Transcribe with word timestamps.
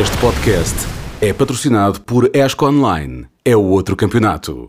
Este 0.00 0.16
podcast 0.16 0.74
é 1.20 1.30
patrocinado 1.30 2.00
por 2.00 2.30
ESCO 2.34 2.64
Online. 2.64 3.26
É 3.44 3.54
o 3.54 3.62
outro 3.64 3.94
campeonato. 3.94 4.68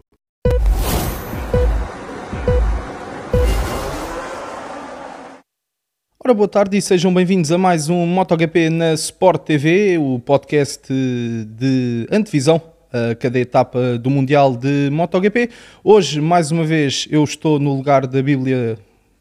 Ora, 6.22 6.33
boa 6.33 6.50
tarde 6.50 6.75
e 6.75 6.82
sejam 6.82 7.14
bem-vindos 7.14 7.50
a 7.50 7.58
mais 7.58 7.88
um 7.88 8.05
MotoGP 8.05 8.70
na 8.71 8.94
Sport 8.94 9.44
TV, 9.44 9.98
o 9.98 10.20
podcast 10.20 10.91
de 10.91 12.05
antevisão 12.11 12.61
a 12.91 13.16
cada 13.16 13.39
etapa 13.39 13.98
do 13.98 14.09
Mundial 14.09 14.57
de 14.57 14.89
MotoGP. 14.91 15.50
Hoje, 15.82 16.20
mais 16.20 16.52
uma 16.52 16.66
vez, 16.66 17.07
eu 17.09 17.23
estou 17.23 17.57
no 17.57 17.73
lugar 17.73 18.05
da 18.05 18.21
Bíblia 18.21 18.77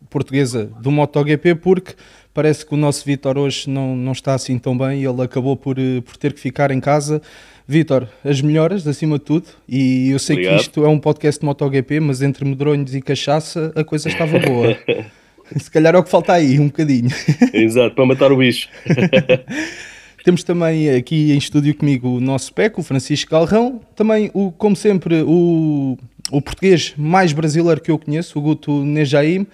portuguesa 0.08 0.66
do 0.80 0.90
MotoGP 0.90 1.54
porque 1.54 1.94
parece 2.32 2.64
que 2.64 2.74
o 2.74 2.76
nosso 2.76 3.04
Vitor 3.04 3.36
hoje 3.38 3.68
não, 3.68 3.96
não 3.96 4.12
está 4.12 4.34
assim 4.34 4.58
tão 4.58 4.76
bem 4.76 5.00
e 5.00 5.06
ele 5.06 5.22
acabou 5.22 5.56
por, 5.56 5.78
eh, 5.78 6.00
por 6.00 6.16
ter 6.16 6.32
que 6.32 6.40
ficar 6.40 6.70
em 6.70 6.80
casa. 6.80 7.20
Vitor, 7.66 8.08
as 8.24 8.40
melhoras 8.40 8.84
acima 8.86 9.16
de 9.16 9.24
tudo, 9.24 9.46
e 9.68 10.10
eu 10.10 10.18
sei 10.18 10.34
Obrigado. 10.34 10.56
que 10.56 10.62
isto 10.62 10.84
é 10.84 10.88
um 10.88 10.98
podcast 10.98 11.40
de 11.40 11.46
MotoGP, 11.46 12.00
mas 12.00 12.20
entre 12.20 12.44
medronhos 12.44 12.94
e 12.96 13.00
cachaça 13.00 13.72
a 13.76 13.84
coisa 13.84 14.08
estava 14.08 14.40
boa. 14.40 14.76
Se 15.56 15.70
calhar 15.70 15.94
é 15.94 15.98
o 15.98 16.02
que 16.02 16.10
falta 16.10 16.32
aí, 16.32 16.58
um 16.58 16.66
bocadinho. 16.66 17.10
Exato, 17.54 17.94
para 17.94 18.06
matar 18.06 18.32
o 18.32 18.36
bicho. 18.36 18.68
Temos 20.24 20.42
também 20.42 20.90
aqui 20.90 21.32
em 21.32 21.38
estúdio 21.38 21.74
comigo 21.74 22.16
o 22.16 22.20
nosso 22.20 22.52
PEC, 22.52 22.78
o 22.78 22.82
Francisco 22.82 23.30
Galrão. 23.30 23.80
Também, 23.96 24.30
o, 24.34 24.52
como 24.52 24.76
sempre, 24.76 25.22
o, 25.22 25.96
o 26.30 26.42
português 26.42 26.92
mais 26.96 27.32
brasileiro 27.32 27.80
que 27.80 27.90
eu 27.90 27.98
conheço, 27.98 28.38
o 28.38 28.42
Guto 28.42 28.84
Nejaim. 28.84 29.46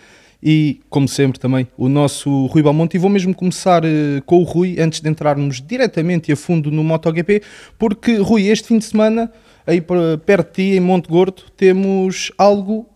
E, 0.43 0.81
como 0.91 1.09
sempre, 1.09 1.39
também 1.39 1.67
o 1.77 1.89
nosso 1.89 2.47
Rui 2.47 2.63
Balmonte. 2.63 2.97
E 2.97 3.01
vou 3.01 3.11
mesmo 3.11 3.35
começar 3.35 3.85
uh, 3.85 4.23
com 4.25 4.39
o 4.39 4.43
Rui, 4.43 4.77
antes 4.79 5.01
de 5.01 5.09
entrarmos 5.09 5.61
diretamente 5.61 6.31
e 6.31 6.33
a 6.33 6.37
fundo 6.37 6.71
no 6.71 6.85
MotoGP, 6.85 7.43
porque, 7.79 8.17
Rui, 8.17 8.49
este 8.49 8.69
fim 8.69 8.79
de 8.79 8.85
semana, 8.85 9.33
aí 9.67 9.83
perto 10.25 10.49
de 10.49 10.55
ti, 10.55 10.77
em 10.77 10.81
Monte 10.81 11.09
Gordo, 11.09 11.43
temos 11.57 12.31
algo 12.37 12.87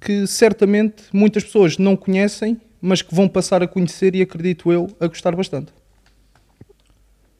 que 0.00 0.26
certamente 0.26 1.04
muitas 1.12 1.44
pessoas 1.44 1.78
não 1.78 1.96
conhecem, 1.96 2.60
mas 2.80 3.00
que 3.00 3.14
vão 3.14 3.28
passar 3.28 3.62
a 3.62 3.68
conhecer 3.68 4.14
e, 4.14 4.22
acredito 4.22 4.72
eu, 4.72 4.88
a 5.00 5.06
gostar 5.06 5.34
bastante. 5.34 5.72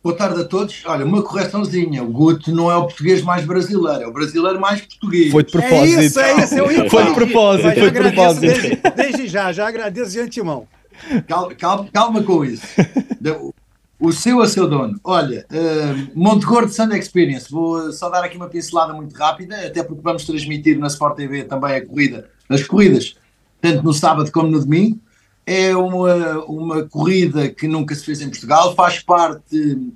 Boa 0.02 0.16
tarde 0.16 0.40
a 0.40 0.44
todos. 0.44 0.82
Olha, 0.84 1.04
uma 1.04 1.22
correçãozinha. 1.22 2.02
O 2.02 2.08
Guto 2.08 2.52
não 2.52 2.68
é 2.68 2.74
o 2.74 2.86
português 2.86 3.22
mais 3.22 3.44
brasileiro, 3.44 4.02
é 4.02 4.06
o 4.08 4.12
brasileiro 4.12 4.60
mais 4.60 4.80
português. 4.80 5.30
Foi 5.30 5.44
de 5.44 5.52
propósito. 5.52 6.00
É 6.00 6.04
isso, 6.04 6.20
é 6.20 6.42
isso. 6.42 6.54
Eu 6.56 6.72
ia 6.72 6.90
foi 6.90 7.04
de 7.04 7.14
propósito, 7.14 7.74
foi 7.74 7.90
de 7.92 8.00
propósito. 8.00 8.40
Desde, 8.40 8.76
desde, 8.96 9.28
já, 9.28 9.52
já 9.52 9.68
agradeço 9.68 10.10
de 10.10 10.18
antemão. 10.18 10.66
Calma, 11.28 11.54
calma, 11.54 11.88
calma 11.92 12.22
com 12.24 12.44
isso. 12.44 12.66
O 14.00 14.12
seu 14.12 14.40
a 14.40 14.48
seu 14.48 14.68
dono. 14.68 14.98
Olha, 15.04 15.46
uh, 15.52 16.10
Monte 16.18 16.44
Gordo 16.44 16.72
Sun 16.72 16.92
Experience. 16.92 17.48
Vou 17.48 17.92
só 17.92 18.10
dar 18.10 18.24
aqui 18.24 18.36
uma 18.36 18.48
pincelada 18.48 18.92
muito 18.92 19.14
rápida, 19.14 19.54
até 19.64 19.84
porque 19.84 20.02
vamos 20.02 20.24
transmitir 20.24 20.76
na 20.80 20.88
Sport 20.88 21.14
TV 21.14 21.44
também 21.44 21.76
a 21.76 21.86
corrida, 21.86 22.28
as 22.48 22.64
corridas, 22.64 23.14
tanto 23.60 23.84
no 23.84 23.92
sábado 23.92 24.32
como 24.32 24.48
no 24.48 24.58
domingo 24.58 24.98
é 25.46 25.76
uma, 25.76 26.44
uma 26.44 26.82
corrida 26.84 27.48
que 27.48 27.66
nunca 27.66 27.94
se 27.94 28.04
fez 28.04 28.20
em 28.20 28.28
Portugal, 28.28 28.74
faz 28.74 29.00
parte 29.00 29.92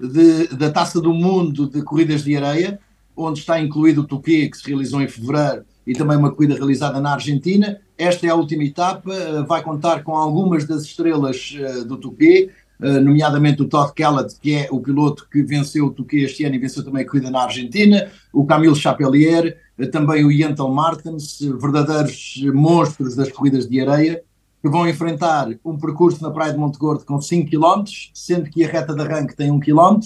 de, 0.00 0.48
da 0.48 0.70
Taça 0.70 1.00
do 1.00 1.14
Mundo 1.14 1.68
de 1.68 1.82
Corridas 1.82 2.24
de 2.24 2.36
Areia, 2.36 2.78
onde 3.16 3.40
está 3.40 3.60
incluído 3.60 4.02
o 4.02 4.06
Tuquê, 4.06 4.48
que 4.48 4.56
se 4.56 4.66
realizou 4.66 5.00
em 5.00 5.08
fevereiro, 5.08 5.64
e 5.86 5.92
também 5.94 6.16
uma 6.16 6.30
corrida 6.30 6.54
realizada 6.54 7.00
na 7.00 7.12
Argentina. 7.12 7.80
Esta 7.98 8.26
é 8.26 8.30
a 8.30 8.34
última 8.34 8.64
etapa, 8.64 9.12
eh, 9.12 9.42
vai 9.42 9.62
contar 9.62 10.02
com 10.02 10.16
algumas 10.16 10.64
das 10.64 10.84
estrelas 10.84 11.56
eh, 11.58 11.84
do 11.84 11.96
Tuquê, 11.96 12.50
eh, 12.80 13.00
nomeadamente 13.00 13.62
o 13.62 13.68
Todd 13.68 13.92
Kellett, 13.92 14.36
que 14.40 14.54
é 14.54 14.68
o 14.70 14.80
piloto 14.80 15.26
que 15.30 15.42
venceu 15.42 15.86
o 15.86 15.90
Tuquê 15.90 16.18
este 16.18 16.44
ano 16.44 16.54
e 16.54 16.58
venceu 16.58 16.84
também 16.84 17.02
a 17.02 17.06
corrida 17.06 17.30
na 17.30 17.42
Argentina, 17.42 18.08
o 18.32 18.44
Camilo 18.44 18.76
Chapelier, 18.76 19.58
também 19.90 20.24
o 20.24 20.30
Yentel 20.30 20.68
Martens, 20.68 21.40
verdadeiros 21.40 22.40
monstros 22.54 23.16
das 23.16 23.32
corridas 23.32 23.68
de 23.68 23.80
areia, 23.80 24.22
que 24.62 24.68
vão 24.68 24.88
enfrentar 24.88 25.48
um 25.64 25.76
percurso 25.76 26.22
na 26.22 26.30
Praia 26.30 26.52
de 26.52 26.58
Monte 26.58 26.78
Gordo 26.78 27.04
com 27.04 27.20
5 27.20 27.50
km, 27.50 27.82
sendo 28.14 28.48
que 28.48 28.64
a 28.64 28.68
reta 28.68 28.94
de 28.94 29.02
arranque 29.02 29.34
tem 29.34 29.50
1 29.50 29.58
km, 29.58 29.98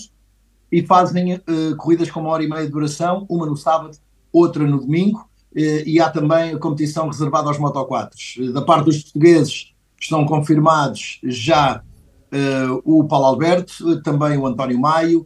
e 0.73 0.83
fazem 0.83 1.35
uh, 1.35 1.77
corridas 1.77 2.11
com 2.11 2.21
uma 2.21 2.31
hora 2.31 2.43
e 2.43 2.49
meia 2.49 2.65
de 2.65 2.73
duração, 2.73 3.27
uma 3.29 3.45
no 3.45 3.55
sábado, 3.55 3.99
outra 4.33 4.67
no 4.67 4.81
domingo, 4.81 5.19
uh, 5.19 5.59
e 5.85 6.01
há 6.01 6.09
também 6.09 6.55
a 6.55 6.59
competição 6.59 7.07
reservada 7.07 7.49
aos 7.49 7.59
Moto 7.59 7.85
4. 7.85 8.19
Uh, 8.39 8.53
da 8.55 8.63
parte 8.63 8.87
dos 8.87 9.03
portugueses 9.03 9.75
estão 10.01 10.25
confirmados 10.25 11.21
já 11.23 11.83
o 12.85 13.05
Paulo 13.05 13.27
Alberto, 13.27 14.03
também 14.03 14.37
o 14.37 14.47
António 14.47 14.79
Maio, 14.79 15.25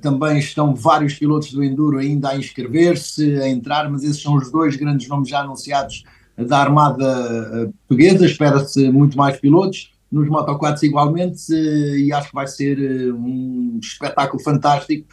também 0.00 0.38
estão 0.38 0.74
vários 0.74 1.12
pilotos 1.14 1.52
do 1.52 1.62
Enduro 1.62 1.98
ainda 1.98 2.30
a 2.30 2.38
inscrever-se, 2.38 3.38
a 3.40 3.48
entrar, 3.48 3.90
mas 3.90 4.04
esses 4.04 4.22
são 4.22 4.36
os 4.36 4.50
dois 4.50 4.76
grandes 4.76 5.06
nomes 5.06 5.28
já 5.28 5.40
anunciados 5.40 6.04
da 6.44 6.58
Armada 6.58 7.04
eh, 7.04 7.70
Portuguesa, 7.86 8.24
espera-se 8.24 8.90
muito 8.90 9.16
mais 9.16 9.38
pilotos, 9.38 9.92
nos 10.10 10.28
Moto4 10.28 10.84
igualmente, 10.84 11.52
eh, 11.52 11.98
e 11.98 12.12
acho 12.12 12.28
que 12.28 12.34
vai 12.34 12.46
ser 12.46 12.78
eh, 12.78 13.12
um 13.12 13.78
espetáculo 13.82 14.42
fantástico 14.42 15.06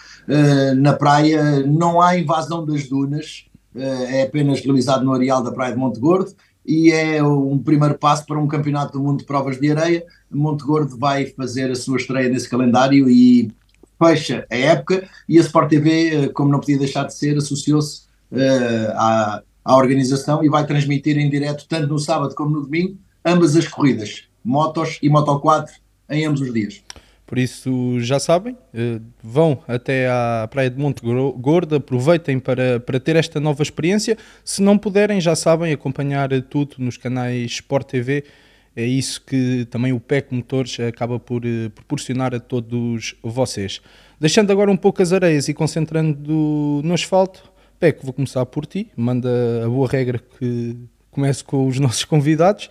na 0.78 0.94
praia. 0.94 1.66
Não 1.66 2.02
há 2.02 2.18
invasão 2.18 2.66
das 2.66 2.88
dunas, 2.88 3.46
é 3.76 4.24
apenas 4.24 4.62
realizado 4.62 5.04
no 5.04 5.14
areal 5.14 5.44
da 5.44 5.52
Praia 5.52 5.74
de 5.74 5.78
Monte 5.78 6.00
Gordo 6.00 6.34
e 6.66 6.92
é 6.92 7.22
um 7.22 7.60
primeiro 7.60 7.96
passo 7.96 8.26
para 8.26 8.40
um 8.40 8.48
campeonato 8.48 8.94
do 8.94 9.04
mundo 9.04 9.20
de 9.20 9.26
provas 9.26 9.60
de 9.60 9.70
areia. 9.70 10.06
Monte 10.32 10.64
Gordo 10.64 10.98
vai 10.98 11.26
fazer 11.28 11.70
a 11.70 11.76
sua 11.76 11.98
estreia 11.98 12.30
nesse 12.30 12.50
calendário 12.50 13.10
e 13.10 13.52
fecha 14.02 14.46
a 14.50 14.56
época 14.56 15.08
e 15.28 15.38
a 15.38 15.42
Sport 15.42 15.70
TV, 15.70 16.30
como 16.30 16.50
não 16.50 16.60
podia 16.60 16.80
deixar 16.80 17.04
de 17.04 17.14
ser, 17.14 17.38
associou-se 17.38 18.04
uh, 18.32 18.92
à 18.96 19.44
à 19.66 19.76
organização 19.76 20.44
e 20.44 20.50
vai 20.50 20.66
transmitir 20.66 21.18
em 21.18 21.28
direto, 21.28 21.66
tanto 21.68 21.88
no 21.88 21.98
sábado 21.98 22.36
como 22.36 22.52
no 22.52 22.62
domingo, 22.62 22.98
ambas 23.26 23.56
as 23.56 23.68
corridas, 23.68 24.26
motos 24.44 25.00
e 25.02 25.10
Moto 25.10 25.40
4, 25.40 25.74
em 26.12 26.26
ambos 26.26 26.42
os 26.42 26.54
dias. 26.54 26.84
Por 27.26 27.40
isso, 27.40 28.00
já 28.02 28.20
sabem, 28.20 28.56
eh, 28.72 29.00
vão 29.24 29.58
até 29.68 30.08
à 30.08 30.48
Praia 30.50 30.70
de 30.70 30.78
Monte 30.78 31.02
Gordo, 31.02 31.76
aproveitem 31.76 32.40
para, 32.40 32.80
para 32.80 33.00
ter 33.00 33.16
esta 33.16 33.40
nova 33.40 33.64
experiência. 33.64 34.16
Se 34.44 34.62
não 34.62 34.78
puderem, 34.78 35.20
já 35.20 35.36
sabem, 35.36 35.74
acompanhar 35.74 36.30
tudo 36.44 36.76
nos 36.78 36.98
canais 36.98 37.54
Sport 37.54 37.88
TV. 37.88 38.24
É 38.76 38.86
isso 38.86 39.24
que 39.26 39.66
também 39.72 39.92
o 39.92 40.00
PEC 40.00 40.36
Motores 40.36 40.80
acaba 40.80 41.20
por 41.20 41.44
eh, 41.44 41.70
proporcionar 41.74 42.36
a 42.36 42.40
todos 42.40 43.16
vocês. 43.24 43.82
Deixando 44.20 44.52
agora 44.52 44.70
um 44.70 44.78
pouco 44.78 45.02
as 45.02 45.12
areias 45.12 45.48
e 45.50 45.54
concentrando 45.54 46.82
no 46.84 46.94
asfalto, 46.94 47.55
Peco, 47.80 48.04
vou 48.04 48.14
começar 48.14 48.46
por 48.46 48.66
ti. 48.66 48.90
Manda 48.96 49.30
a 49.66 49.70
boa 49.70 49.88
regra 49.88 50.20
que 50.40 50.78
comece 51.12 51.44
com 51.44 51.68
os 51.68 51.78
nossos 51.80 52.06
convidados. 52.06 52.70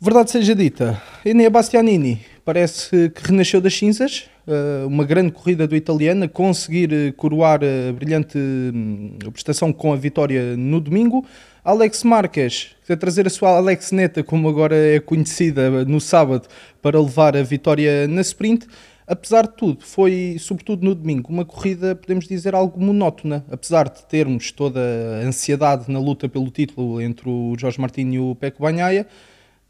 Verdade 0.00 0.30
seja 0.30 0.54
dita, 0.54 1.00
Enea 1.24 1.50
Bastianini 1.50 2.20
parece 2.50 3.10
que 3.10 3.28
renasceu 3.28 3.60
das 3.60 3.74
cinzas. 3.74 4.28
Eh, 4.44 4.84
uma 4.84 5.04
grande 5.04 5.30
corrida 5.30 5.68
do 5.68 5.76
italiano, 5.76 6.28
conseguir 6.28 6.92
eh, 6.92 7.12
coroar 7.12 7.60
a 7.62 7.92
brilhante 7.92 8.36
hum, 8.36 9.16
prestação 9.32 9.72
com 9.72 9.92
a 9.92 9.96
vitória 9.96 10.56
no 10.56 10.80
domingo. 10.80 11.24
Alex 11.62 12.02
Marques, 12.02 12.70
a 12.88 12.96
trazer 12.96 13.26
a 13.26 13.30
sua 13.30 13.50
Alex 13.50 13.92
Neta, 13.92 14.24
como 14.24 14.48
agora 14.48 14.74
é 14.74 14.98
conhecida, 14.98 15.84
no 15.84 16.00
sábado, 16.00 16.48
para 16.82 17.00
levar 17.00 17.36
a 17.36 17.42
vitória 17.44 18.08
na 18.08 18.22
sprint 18.22 18.66
apesar 19.10 19.42
de 19.42 19.56
tudo, 19.56 19.84
foi, 19.84 20.36
sobretudo 20.38 20.84
no 20.84 20.94
domingo, 20.94 21.32
uma 21.32 21.44
corrida, 21.44 21.96
podemos 21.96 22.28
dizer, 22.28 22.54
algo 22.54 22.80
monótona. 22.80 23.44
Apesar 23.50 23.88
de 23.88 24.04
termos 24.06 24.52
toda 24.52 24.80
a 24.80 25.26
ansiedade 25.26 25.90
na 25.90 25.98
luta 25.98 26.28
pelo 26.28 26.48
título 26.48 27.02
entre 27.02 27.28
o 27.28 27.56
Jorge 27.58 27.80
Martins 27.80 28.14
e 28.14 28.18
o 28.20 28.36
Peco 28.36 28.62
Banhaia, 28.62 29.04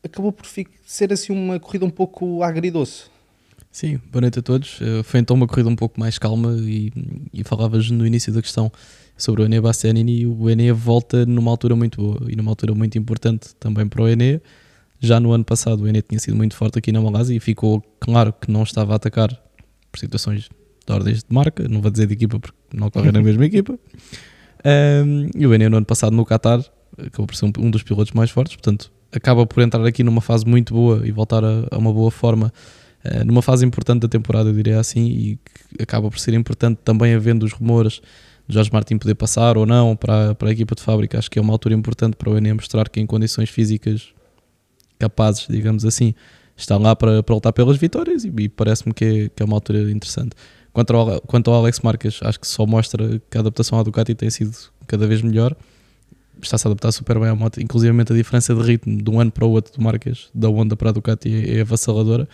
acabou 0.04 0.30
por 0.30 0.46
ser 0.84 1.10
assim 1.10 1.32
uma 1.32 1.58
corrida 1.58 1.86
um 1.86 1.90
pouco 1.90 2.42
agridoce. 2.42 3.04
Sim, 3.72 3.98
boa 4.12 4.20
noite 4.20 4.38
a 4.38 4.42
todos. 4.42 4.78
Eh, 4.82 5.02
foi 5.02 5.20
então 5.20 5.34
uma 5.34 5.46
corrida 5.46 5.70
um 5.70 5.76
pouco 5.76 5.98
mais 5.98 6.19
calma 6.19 6.54
e, 6.58 6.93
e 7.32 7.43
falavas 7.43 7.90
no 7.90 8.06
início 8.06 8.31
da 8.32 8.43
questão 8.43 8.70
sobre 9.16 9.43
o 9.43 9.44
Enea 9.46 9.62
Bastianini 9.62 10.20
e 10.20 10.26
o 10.26 10.50
Enea 10.50 10.75
volta 10.75 11.25
numa 11.25 11.50
altura 11.50 11.75
muito 11.75 12.02
boa 12.02 12.31
e 12.31 12.36
numa 12.36 12.50
altura 12.50 12.75
muito 12.75 12.98
importante 12.98 13.54
também 13.54 13.88
para 13.88 14.02
o 14.02 14.08
Enea 14.08 14.43
já 15.00 15.19
no 15.19 15.32
ano 15.32 15.44
passado 15.44 15.82
o 15.82 15.88
Ené 15.88 16.02
tinha 16.02 16.19
sido 16.19 16.37
muito 16.37 16.55
forte 16.55 16.79
aqui 16.79 16.93
na 16.93 17.00
Malásia 17.00 17.35
e 17.35 17.41
ficou 17.41 17.82
claro 17.99 18.32
que 18.32 18.50
não 18.50 18.62
estava 18.62 18.93
a 18.93 18.97
atacar 18.97 19.31
por 19.91 19.99
situações 19.99 20.49
de 20.87 20.93
ordens 20.93 21.19
de 21.19 21.35
marca, 21.35 21.67
não 21.69 21.81
vou 21.81 21.91
dizer 21.91 22.06
de 22.06 22.12
equipa 22.12 22.38
porque 22.38 22.58
não 22.75 22.88
ocorre 22.88 23.11
na 23.11 23.20
mesma 23.23 23.44
equipa. 23.47 23.79
Um, 24.62 25.31
e 25.35 25.47
o 25.47 25.55
Ené 25.55 25.70
no 25.70 25.79
ano 25.79 25.87
passado 25.87 26.14
no 26.14 26.25
Qatar 26.25 26.61
acabou 26.99 27.26
por 27.26 27.35
ser 27.35 27.47
um, 27.47 27.52
um, 27.58 27.70
dos 27.70 27.82
pilotos 27.82 28.12
mais 28.12 28.31
fortes, 28.31 28.55
portanto 28.55 28.93
acaba 29.11 29.47
por 29.47 29.62
entrar 29.62 29.85
aqui 29.87 30.05
numa 30.05 30.20
fase 30.20 30.47
muito 30.47 30.75
boa 30.75 31.00
e 31.06 31.11
voltar 31.11 31.43
a, 31.43 31.67
a 31.70 31.79
uma 31.79 31.93
boa 31.93 32.11
forma 32.11 32.53
uh, 33.03 33.25
numa 33.25 33.41
fase 33.41 33.64
importante 33.64 34.03
da 34.03 34.08
temporada, 34.08 34.50
eu 34.50 34.55
diria 34.55 34.79
assim, 34.79 35.06
e 35.06 35.38
que 35.73 35.82
acaba 35.82 36.11
por 36.11 36.19
ser 36.19 36.35
importante 36.35 36.79
também 36.85 37.14
havendo 37.14 37.46
os 37.46 37.53
rumores 37.53 38.03
de 38.46 38.55
Jorge 38.55 38.70
Martin 38.70 38.99
poder 38.99 39.14
passar 39.14 39.56
ou 39.56 39.64
não 39.64 39.96
para, 39.96 40.35
para 40.35 40.49
a 40.49 40.53
equipa 40.53 40.75
de 40.75 40.82
fábrica. 40.82 41.19
Acho 41.19 41.31
que 41.31 41.38
é 41.38 41.43
uma 41.43 41.53
altura 41.53 41.75
importante 41.75 42.17
para 42.17 42.29
o 42.29 42.37
Ené 42.37 42.53
mostrar 42.53 42.88
que 42.88 43.00
em 43.00 43.06
condições 43.06 43.49
físicas 43.49 44.12
capazes, 45.00 45.47
digamos 45.49 45.85
assim, 45.85 46.14
está 46.56 46.76
lá 46.76 46.94
para, 46.94 47.23
para 47.23 47.35
lutar 47.35 47.52
pelas 47.52 47.76
vitórias 47.76 48.25
e, 48.25 48.32
e 48.38 48.49
parece-me 48.49 48.94
que 48.94 49.05
é, 49.05 49.29
que 49.29 49.43
é 49.43 49.44
uma 49.44 49.56
altura 49.56 49.91
interessante. 49.91 50.37
Quanto 50.73 50.94
ao, 50.94 51.20
quanto 51.23 51.50
ao 51.50 51.56
Alex 51.62 51.81
Marques, 51.81 52.20
acho 52.23 52.38
que 52.38 52.47
só 52.47 52.64
mostra 52.64 53.20
que 53.29 53.37
a 53.37 53.41
adaptação 53.41 53.79
à 53.79 53.82
Ducati 53.82 54.14
tem 54.14 54.31
sido 54.31 54.56
cada 54.87 55.06
vez 55.06 55.20
melhor. 55.23 55.56
Está-se 56.41 56.67
a 56.67 56.70
adaptar 56.70 56.93
super 56.93 57.19
bem 57.19 57.29
à 57.29 57.35
moto, 57.35 57.61
inclusive 57.61 57.99
a 58.00 58.05
diferença 58.14 58.55
de 58.55 58.62
ritmo 58.62 59.02
de 59.02 59.11
um 59.11 59.20
ano 59.20 59.32
para 59.32 59.44
o 59.44 59.50
outro 59.50 59.73
do 59.76 59.82
Marques, 59.82 60.29
da 60.32 60.49
Honda 60.49 60.76
para 60.76 60.91
a 60.91 60.93
Ducati, 60.93 61.29
é, 61.29 61.58
é 61.58 61.61
avassaladora 61.62 62.29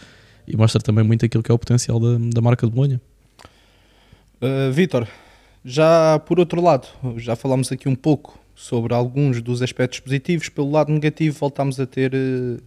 e 0.46 0.56
mostra 0.56 0.80
também 0.80 1.04
muito 1.04 1.24
aquilo 1.24 1.42
que 1.42 1.50
é 1.50 1.54
o 1.54 1.58
potencial 1.58 1.98
da, 1.98 2.18
da 2.34 2.40
marca 2.40 2.66
de 2.66 2.72
Bolonha. 2.72 3.00
Uh, 4.40 4.70
Vitor, 4.70 5.08
já 5.64 6.18
por 6.20 6.38
outro 6.38 6.60
lado, 6.60 6.86
já 7.16 7.34
falámos 7.34 7.72
aqui 7.72 7.88
um 7.88 7.96
pouco 7.96 8.38
sobre 8.56 8.94
alguns 8.94 9.40
dos 9.42 9.62
aspectos 9.62 10.00
positivos. 10.00 10.48
Pelo 10.48 10.70
lado 10.70 10.90
negativo, 10.90 11.38
voltámos 11.38 11.78
a 11.78 11.86
ter 11.86 12.12
uh, 12.14 12.60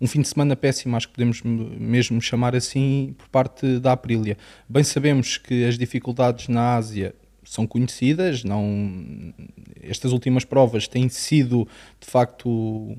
um 0.00 0.06
fim 0.06 0.22
de 0.22 0.28
semana 0.28 0.56
péssimo, 0.56 0.96
acho 0.96 1.06
que 1.06 1.14
podemos 1.14 1.42
mesmo 1.42 2.20
chamar 2.20 2.56
assim, 2.56 3.14
por 3.16 3.28
parte 3.28 3.78
da 3.78 3.92
Aprilia. 3.92 4.36
Bem 4.68 4.82
sabemos 4.82 5.36
que 5.36 5.64
as 5.64 5.78
dificuldades 5.78 6.48
na 6.48 6.74
Ásia 6.74 7.14
são 7.44 7.66
conhecidas, 7.66 8.42
não 8.42 9.34
estas 9.82 10.12
últimas 10.12 10.46
provas 10.46 10.88
têm 10.88 11.10
sido 11.10 11.68
de 12.00 12.06
facto 12.10 12.48
um 12.48 12.96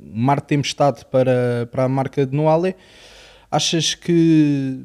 mar 0.00 0.40
de 0.40 0.46
tempestade 0.46 1.04
para, 1.04 1.68
para 1.70 1.84
a 1.84 1.88
marca 1.88 2.24
de 2.24 2.34
Noale. 2.34 2.74
Achas 3.50 3.94
que 3.94 4.80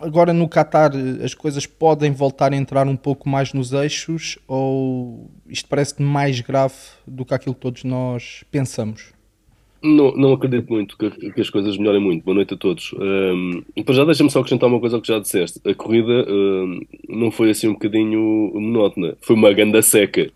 agora 0.00 0.32
no 0.32 0.48
Qatar 0.48 0.92
as 1.22 1.34
coisas 1.34 1.66
podem 1.66 2.12
voltar 2.12 2.52
a 2.52 2.56
entrar 2.56 2.86
um 2.86 2.96
pouco 2.96 3.28
mais 3.28 3.52
nos 3.52 3.72
eixos 3.72 4.38
ou 4.46 5.30
isto 5.48 5.68
parece 5.68 6.00
mais 6.02 6.40
grave 6.40 6.74
do 7.06 7.24
que 7.24 7.34
aquilo 7.34 7.54
que 7.54 7.60
todos 7.60 7.84
nós 7.84 8.44
pensamos? 8.50 9.12
Não, 9.82 10.12
não 10.14 10.32
acredito 10.32 10.72
muito 10.72 10.96
que, 10.96 11.10
que, 11.32 11.40
as 11.40 11.50
coisas 11.50 11.76
melhorem 11.76 12.00
muito. 12.00 12.22
Boa 12.24 12.36
noite 12.36 12.54
a 12.54 12.56
todos. 12.56 12.94
Um, 12.94 13.64
para 13.84 13.94
já 13.94 14.04
deixa-me 14.04 14.30
só 14.30 14.38
acrescentar 14.38 14.68
uma 14.68 14.78
coisa 14.78 14.94
ao 14.94 15.02
que 15.02 15.08
já 15.08 15.18
disseste. 15.18 15.60
A 15.68 15.74
corrida 15.74 16.24
um, 16.30 16.80
não 17.08 17.32
foi 17.32 17.50
assim 17.50 17.66
um 17.66 17.72
bocadinho 17.72 18.52
monótona. 18.54 19.16
Foi 19.20 19.34
uma 19.34 19.52
ganda 19.52 19.82
seca. 19.82 20.30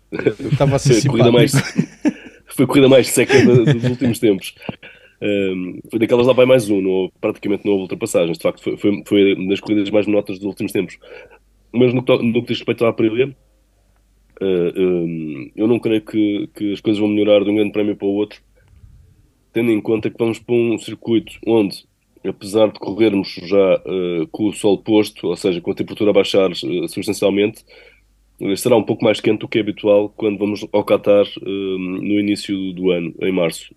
Estava 0.51 0.75
a 0.75 0.79
ser 0.79 0.97
a 0.97 1.09
corrida 1.09 1.31
mais, 1.31 1.53
Foi 2.57 2.65
a 2.65 2.67
corrida 2.67 2.89
mais 2.89 3.07
seca 3.07 3.33
dos 3.45 3.83
últimos 3.85 4.19
tempos. 4.19 4.53
Foi 5.89 5.99
daquelas 5.99 6.27
lá 6.27 6.33
vai 6.33 6.45
mais 6.45 6.69
um, 6.69 6.81
não, 6.81 7.11
praticamente 7.19 7.65
não 7.65 7.73
houve 7.73 7.83
ultrapassagens. 7.83 8.37
De 8.37 8.43
facto, 8.43 8.61
foi, 8.61 8.77
foi, 8.77 9.03
foi 9.05 9.47
das 9.47 9.59
corridas 9.59 9.89
mais 9.89 10.05
monótonas 10.05 10.39
dos 10.39 10.47
últimos 10.47 10.71
tempos. 10.71 10.97
Mas 11.71 11.93
no, 11.93 12.01
no 12.01 12.41
que 12.41 12.47
diz 12.47 12.59
respeito 12.59 12.85
à 12.85 12.89
Aprilia, 12.89 13.35
uh, 14.41 14.81
um, 14.81 15.51
eu 15.55 15.67
não 15.67 15.79
creio 15.79 16.01
que, 16.01 16.49
que 16.55 16.73
as 16.73 16.81
coisas 16.81 16.99
vão 16.99 17.09
melhorar 17.09 17.43
de 17.43 17.49
um 17.49 17.55
grande 17.55 17.71
prémio 17.71 17.95
para 17.95 18.07
o 18.07 18.11
outro 18.11 18.41
tendo 19.57 19.71
em 19.71 19.81
conta 19.81 20.07
que 20.11 20.17
vamos 20.19 20.37
para 20.37 20.53
um 20.53 20.77
circuito 20.77 21.33
onde, 21.43 21.83
apesar 22.23 22.71
de 22.71 22.77
corrermos 22.77 23.27
já 23.41 23.75
uh, 23.77 24.27
com 24.27 24.49
o 24.49 24.53
sol 24.53 24.77
posto, 24.77 25.25
ou 25.25 25.35
seja, 25.35 25.59
com 25.59 25.71
a 25.71 25.73
temperatura 25.73 26.11
a 26.11 26.13
baixar 26.13 26.51
uh, 26.51 26.87
substancialmente, 26.87 27.65
será 28.55 28.77
um 28.77 28.83
pouco 28.83 29.03
mais 29.03 29.19
quente 29.19 29.39
do 29.39 29.47
que 29.47 29.57
é 29.57 29.61
habitual 29.61 30.09
quando 30.15 30.37
vamos 30.37 30.63
ao 30.71 30.85
Qatar 30.85 31.25
no 31.41 32.19
início 32.19 32.71
do 32.71 32.91
ano, 32.91 33.11
em 33.19 33.31
março. 33.31 33.73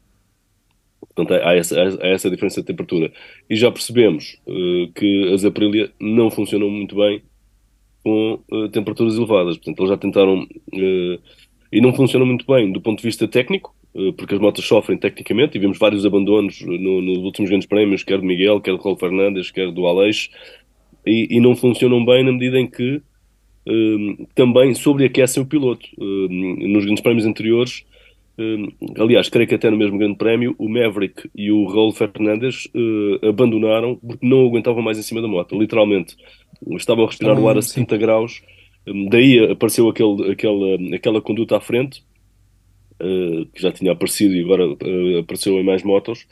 Portanto, 1.15 1.43
há 1.43 1.55
essa, 1.55 1.81
há 1.81 2.07
essa 2.09 2.31
diferença 2.31 2.61
de 2.61 2.67
temperatura. 2.67 3.12
E 3.49 3.57
já 3.57 3.71
percebemos 3.71 4.39
que 4.95 5.33
as 5.33 5.45
Aprilia 5.45 5.91
não 6.01 6.31
funcionam 6.31 6.71
muito 6.71 6.97
bem 6.97 7.23
com 8.03 8.41
temperaturas 8.73 9.17
elevadas. 9.17 9.57
Portanto, 9.57 9.81
eles 9.81 9.91
já 9.91 9.97
tentaram 9.97 10.47
e 11.73 11.81
não 11.81 11.93
funcionam 11.93 12.27
muito 12.27 12.47
bem 12.47 12.73
do 12.73 12.81
ponto 12.81 12.99
de 12.99 13.07
vista 13.07 13.29
técnico, 13.29 13.75
porque 14.17 14.35
as 14.35 14.41
motas 14.41 14.65
sofrem 14.65 14.99
tecnicamente 14.99 15.57
e 15.57 15.61
vimos 15.61 15.79
vários 15.79 16.05
abandonos 16.07 16.61
no, 16.62 17.01
nos 17.01 17.19
últimos 17.19 17.51
grandes 17.51 17.69
prémios, 17.69 18.03
quer 18.03 18.19
do 18.19 18.25
Miguel, 18.25 18.61
quer 18.61 18.73
do 18.73 18.83
Raul 18.83 18.97
Fernandes, 18.97 19.51
quer 19.51 19.71
do 19.71 19.87
Aleix, 19.87 20.31
e, 21.07 21.29
e, 21.31 21.41
não 21.41 21.57
funcionam 21.57 22.05
bem 22.05 22.23
na 22.25 22.33
medida 22.33 22.59
em 22.59 22.67
que 22.67 23.01
um, 23.67 24.27
também 24.35 24.75
sobreaquecem 24.75 25.43
o 25.43 25.47
piloto. 25.47 25.87
Nos 25.99 26.85
grandes 26.85 27.03
prémios 27.03 27.27
anteriores, 27.27 27.85
aliás, 28.99 29.29
creio 29.29 29.49
que 29.49 29.55
até 29.55 29.71
no 29.71 29.77
mesmo 29.77 29.99
grande 29.99 30.17
prémio, 30.17 30.55
o 30.59 30.69
Maverick 30.69 31.31
e 31.35 31.51
o 31.51 31.67
Raul 31.67 31.93
Fernandes 31.93 32.67
uh, 32.67 33.29
abandonaram 33.29 33.97
porque 33.97 34.27
não 34.27 34.47
aguentavam 34.47 34.83
mais 34.83 34.99
em 34.99 35.03
cima 35.03 35.21
da 35.21 35.29
moto, 35.29 35.59
literalmente. 35.59 36.17
Estavam 36.73 37.05
a 37.05 37.07
respirar 37.09 37.39
o 37.39 37.49
ar 37.49 37.57
a 37.57 37.63
70 37.63 37.97
graus, 37.97 38.43
daí 39.11 39.51
apareceu 39.51 39.89
aquele, 39.89 40.33
aquele, 40.33 40.95
aquela 40.95 41.21
conduta 41.21 41.57
à 41.57 41.61
frente, 41.61 42.03
uh, 43.01 43.47
que 43.47 43.63
já 43.63 43.73
tinha 43.73 43.93
aparecido 43.93 44.35
e 44.35 44.43
agora 44.43 44.69
uh, 44.69 45.19
apareceu 45.19 45.59
em 45.59 45.65
mais 45.65 45.83
motos, 45.83 46.27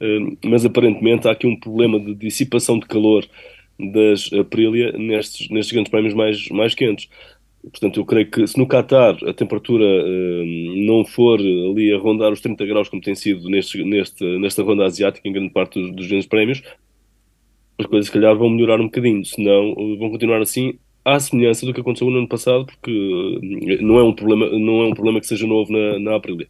uh, 0.00 0.38
mas 0.44 0.64
aparentemente 0.64 1.28
há 1.28 1.32
aqui 1.32 1.46
um 1.46 1.58
problema 1.58 2.00
de 2.00 2.14
dissipação 2.14 2.78
de 2.78 2.86
calor 2.86 3.26
das 3.78 4.32
Aprilia 4.32 4.92
nestes, 4.92 5.50
nestes 5.50 5.72
grandes 5.72 5.90
prémios 5.90 6.14
mais, 6.14 6.48
mais 6.48 6.74
quentes. 6.74 7.08
Portanto, 7.70 7.98
eu 7.98 8.04
creio 8.04 8.30
que 8.30 8.46
se 8.46 8.56
no 8.58 8.66
Qatar 8.66 9.16
a 9.24 9.32
temperatura 9.32 9.84
não 10.86 11.04
for 11.04 11.40
ali 11.40 11.92
a 11.92 11.98
rondar 11.98 12.32
os 12.32 12.40
30 12.40 12.64
graus, 12.64 12.88
como 12.88 13.02
tem 13.02 13.14
sido 13.14 13.48
neste, 13.48 13.82
neste, 13.82 14.24
nesta 14.38 14.62
ronda 14.62 14.84
asiática, 14.84 15.28
em 15.28 15.32
grande 15.32 15.52
parte 15.52 15.80
dos, 15.80 15.90
dos 15.94 16.06
grandes 16.06 16.26
prémios, 16.26 16.62
as 17.78 17.86
coisas 17.86 18.06
se 18.06 18.12
calhar 18.12 18.36
vão 18.36 18.48
melhorar 18.48 18.80
um 18.80 18.84
bocadinho, 18.84 19.24
senão 19.24 19.74
vão 19.98 20.10
continuar 20.10 20.40
assim 20.40 20.78
à 21.04 21.20
semelhança 21.20 21.66
do 21.66 21.74
que 21.74 21.80
aconteceu 21.80 22.10
no 22.10 22.18
ano 22.18 22.28
passado, 22.28 22.66
porque 22.66 22.90
eh, 23.68 23.82
não 23.82 23.98
é 23.98 24.02
um 24.02 24.12
problema, 24.12 24.48
não 24.58 24.82
é 24.82 24.86
um 24.86 24.94
problema 24.94 25.20
que 25.20 25.26
seja 25.26 25.46
novo 25.46 25.72
na, 25.72 25.98
na 25.98 26.16
Aprilia. 26.16 26.48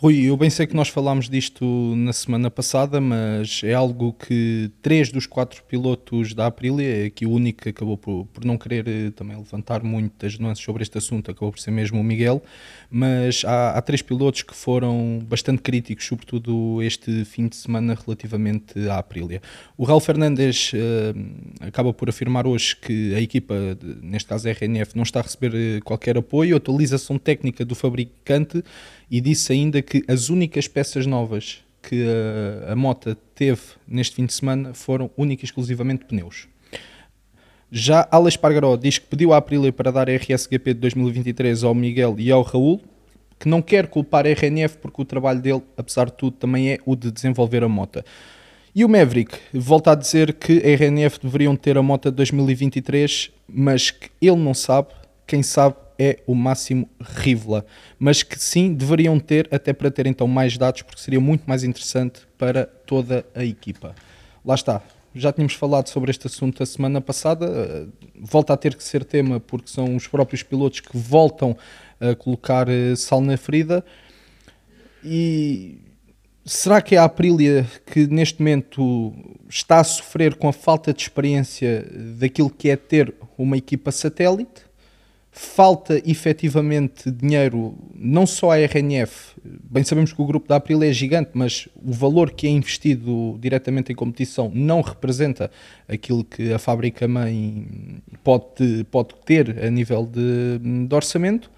Rui, 0.00 0.26
eu 0.26 0.36
bem 0.36 0.48
sei 0.48 0.64
que 0.64 0.76
nós 0.76 0.88
falámos 0.88 1.28
disto 1.28 1.64
na 1.96 2.12
semana 2.12 2.48
passada, 2.48 3.00
mas 3.00 3.62
é 3.64 3.74
algo 3.74 4.12
que 4.12 4.70
três 4.80 5.10
dos 5.10 5.26
quatro 5.26 5.60
pilotos 5.64 6.34
da 6.34 6.46
Aprilia, 6.46 7.06
é 7.06 7.10
que 7.10 7.26
o 7.26 7.32
único 7.32 7.62
que 7.62 7.70
acabou 7.70 7.96
por, 7.96 8.24
por 8.26 8.44
não 8.44 8.56
querer 8.56 8.86
eh, 8.86 9.10
também 9.10 9.36
levantar 9.36 9.82
muitas 9.82 10.38
nuances 10.38 10.62
sobre 10.62 10.84
este 10.84 10.96
assunto, 10.98 11.32
acabou 11.32 11.50
por 11.50 11.58
ser 11.58 11.72
mesmo 11.72 12.00
o 12.00 12.04
Miguel, 12.04 12.40
mas 12.88 13.42
há, 13.44 13.70
há 13.70 13.82
três 13.82 14.00
pilotos 14.00 14.42
que 14.42 14.54
foram 14.54 15.18
bastante 15.28 15.62
críticos, 15.62 16.06
sobretudo 16.06 16.80
este 16.80 17.24
fim 17.24 17.48
de 17.48 17.56
semana 17.56 17.98
relativamente 18.00 18.88
à 18.88 18.98
Aprilia. 18.98 19.42
O 19.76 19.82
Raul 19.82 19.98
Fernandes 19.98 20.74
uh, 20.74 21.66
acaba 21.66 21.92
por 21.92 22.08
afirmar 22.08 22.46
hoje 22.46 22.76
que 22.76 23.16
a 23.16 23.20
equipa, 23.20 23.52
neste 24.00 24.28
caso 24.28 24.48
a 24.48 24.52
RNF, 24.52 24.94
não 24.94 25.02
está 25.02 25.18
a 25.18 25.22
receber 25.24 25.52
eh, 25.56 25.80
qualquer 25.80 26.16
apoio, 26.16 26.56
atualização 26.56 27.18
técnica 27.18 27.64
do 27.64 27.74
fabricante 27.74 28.62
e 29.10 29.20
disse 29.20 29.52
ainda 29.52 29.80
que 29.80 30.04
as 30.08 30.28
únicas 30.28 30.68
peças 30.68 31.06
novas 31.06 31.62
que 31.82 32.04
a, 32.66 32.72
a 32.72 32.76
Mota 32.76 33.16
teve 33.34 33.60
neste 33.86 34.16
fim 34.16 34.26
de 34.26 34.32
semana 34.32 34.74
foram 34.74 35.10
única 35.16 35.44
e 35.44 35.46
exclusivamente 35.46 36.04
pneus. 36.04 36.48
Já 37.70 38.08
Alex 38.10 38.36
Pargaró 38.36 38.76
diz 38.76 38.98
que 38.98 39.06
pediu 39.06 39.32
à 39.32 39.36
Aprilia 39.36 39.72
para 39.72 39.90
dar 39.90 40.08
a 40.08 40.16
RSGP 40.16 40.74
de 40.74 40.80
2023 40.80 41.64
ao 41.64 41.74
Miguel 41.74 42.16
e 42.18 42.30
ao 42.30 42.42
Raul, 42.42 42.80
que 43.38 43.48
não 43.48 43.62
quer 43.62 43.86
culpar 43.88 44.26
a 44.26 44.30
RNF 44.30 44.78
porque 44.78 45.02
o 45.02 45.04
trabalho 45.04 45.40
dele, 45.40 45.62
apesar 45.76 46.06
de 46.06 46.14
tudo, 46.14 46.36
também 46.36 46.72
é 46.72 46.78
o 46.84 46.96
de 46.96 47.10
desenvolver 47.10 47.62
a 47.62 47.68
moto. 47.68 48.02
E 48.74 48.84
o 48.84 48.88
Maverick 48.88 49.36
volta 49.52 49.92
a 49.92 49.94
dizer 49.94 50.34
que 50.34 50.58
a 50.58 50.68
RNF 50.76 51.20
deveriam 51.22 51.56
ter 51.56 51.76
a 51.76 51.82
moto 51.82 52.10
de 52.10 52.16
2023, 52.16 53.30
mas 53.48 53.90
que 53.90 54.10
ele 54.20 54.36
não 54.36 54.54
sabe, 54.54 54.88
quem 55.26 55.42
sabe 55.42 55.76
é 55.98 56.20
o 56.26 56.34
Máximo 56.34 56.88
Rivola, 57.00 57.66
mas 57.98 58.22
que 58.22 58.38
sim 58.38 58.72
deveriam 58.72 59.18
ter, 59.18 59.48
até 59.50 59.72
para 59.72 59.90
ter 59.90 60.06
então 60.06 60.28
mais 60.28 60.56
dados, 60.56 60.82
porque 60.82 61.00
seria 61.00 61.20
muito 61.20 61.44
mais 61.46 61.64
interessante 61.64 62.20
para 62.38 62.64
toda 62.64 63.26
a 63.34 63.44
equipa. 63.44 63.94
Lá 64.44 64.54
está, 64.54 64.82
já 65.14 65.32
tínhamos 65.32 65.54
falado 65.54 65.88
sobre 65.88 66.10
este 66.10 66.26
assunto 66.26 66.62
a 66.62 66.66
semana 66.66 67.00
passada, 67.00 67.46
eh, 67.46 67.86
volta 68.14 68.52
a 68.52 68.56
ter 68.56 68.74
que 68.76 68.84
ser 68.84 69.04
tema 69.04 69.40
porque 69.40 69.68
são 69.68 69.96
os 69.96 70.06
próprios 70.06 70.42
pilotos 70.42 70.80
que 70.80 70.96
voltam 70.96 71.56
a 72.00 72.14
colocar 72.14 72.68
eh, 72.68 72.94
sal 72.94 73.20
na 73.20 73.36
ferida. 73.36 73.84
E 75.04 75.78
será 76.44 76.80
que 76.80 76.94
é 76.94 76.98
a 76.98 77.04
Aprilia 77.04 77.66
que 77.86 78.06
neste 78.06 78.40
momento 78.40 79.12
está 79.48 79.80
a 79.80 79.84
sofrer 79.84 80.36
com 80.36 80.48
a 80.48 80.52
falta 80.52 80.92
de 80.92 81.02
experiência 81.02 81.84
daquilo 82.18 82.50
que 82.50 82.70
é 82.70 82.76
ter 82.76 83.14
uma 83.36 83.56
equipa 83.56 83.90
satélite? 83.90 84.67
Falta 85.38 86.02
efetivamente 86.04 87.12
dinheiro, 87.12 87.72
não 87.94 88.26
só 88.26 88.50
à 88.50 88.58
RNF, 88.58 89.36
bem 89.44 89.84
sabemos 89.84 90.12
que 90.12 90.20
o 90.20 90.26
grupo 90.26 90.48
da 90.48 90.56
Aprilia 90.56 90.90
é 90.90 90.92
gigante, 90.92 91.30
mas 91.32 91.68
o 91.76 91.92
valor 91.92 92.32
que 92.32 92.48
é 92.48 92.50
investido 92.50 93.38
diretamente 93.40 93.92
em 93.92 93.94
competição 93.94 94.50
não 94.52 94.80
representa 94.80 95.48
aquilo 95.86 96.24
que 96.24 96.52
a 96.52 96.58
fábrica-mãe 96.58 98.02
pode, 98.24 98.84
pode 98.90 99.14
ter 99.24 99.64
a 99.64 99.70
nível 99.70 100.04
de, 100.04 100.58
de 100.88 100.92
orçamento. 100.92 101.48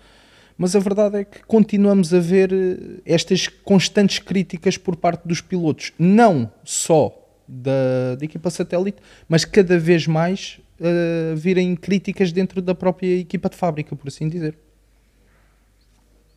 Mas 0.58 0.76
a 0.76 0.78
verdade 0.78 1.16
é 1.16 1.24
que 1.24 1.42
continuamos 1.46 2.12
a 2.12 2.20
ver 2.20 2.50
estas 3.06 3.48
constantes 3.48 4.18
críticas 4.18 4.76
por 4.76 4.94
parte 4.94 5.26
dos 5.26 5.40
pilotos, 5.40 5.90
não 5.98 6.52
só 6.62 7.16
da, 7.48 8.14
da 8.18 8.24
equipa 8.26 8.50
satélite, 8.50 8.98
mas 9.26 9.46
cada 9.46 9.78
vez 9.78 10.06
mais 10.06 10.60
uh, 10.80 11.36
virem 11.36 11.76
críticas 11.76 12.32
dentro 12.32 12.60
da 12.60 12.74
própria 12.74 13.18
equipa 13.18 13.48
de 13.48 13.56
fábrica, 13.56 13.94
por 13.94 14.08
assim 14.08 14.28
dizer. 14.28 14.56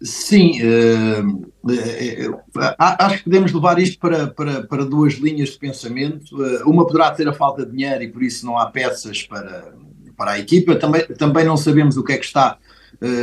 Sim, 0.04 0.60
uh, 0.62 1.50
uh, 1.64 2.44
acho 2.78 3.20
que 3.20 3.24
podemos 3.24 3.54
levar 3.54 3.80
isto 3.80 3.98
para, 4.00 4.28
para, 4.28 4.64
para 4.64 4.84
duas 4.84 5.14
linhas 5.14 5.52
de 5.52 5.60
pensamento. 5.60 6.36
Uh, 6.36 6.70
uma 6.70 6.86
poderá 6.86 7.12
ter 7.12 7.26
a 7.26 7.34
falta 7.34 7.66
de 7.66 7.72
dinheiro 7.72 8.04
e 8.04 8.10
por 8.10 8.22
isso 8.22 8.46
não 8.46 8.58
há 8.58 8.66
peças 8.66 9.24
para, 9.24 9.74
para 10.18 10.32
a 10.32 10.40
equipa. 10.40 10.76
Também, 10.76 11.06
também 11.18 11.46
não 11.46 11.56
sabemos 11.56 11.96
o 11.96 12.04
que 12.04 12.12
é 12.12 12.18
que 12.18 12.26
está 12.26 12.58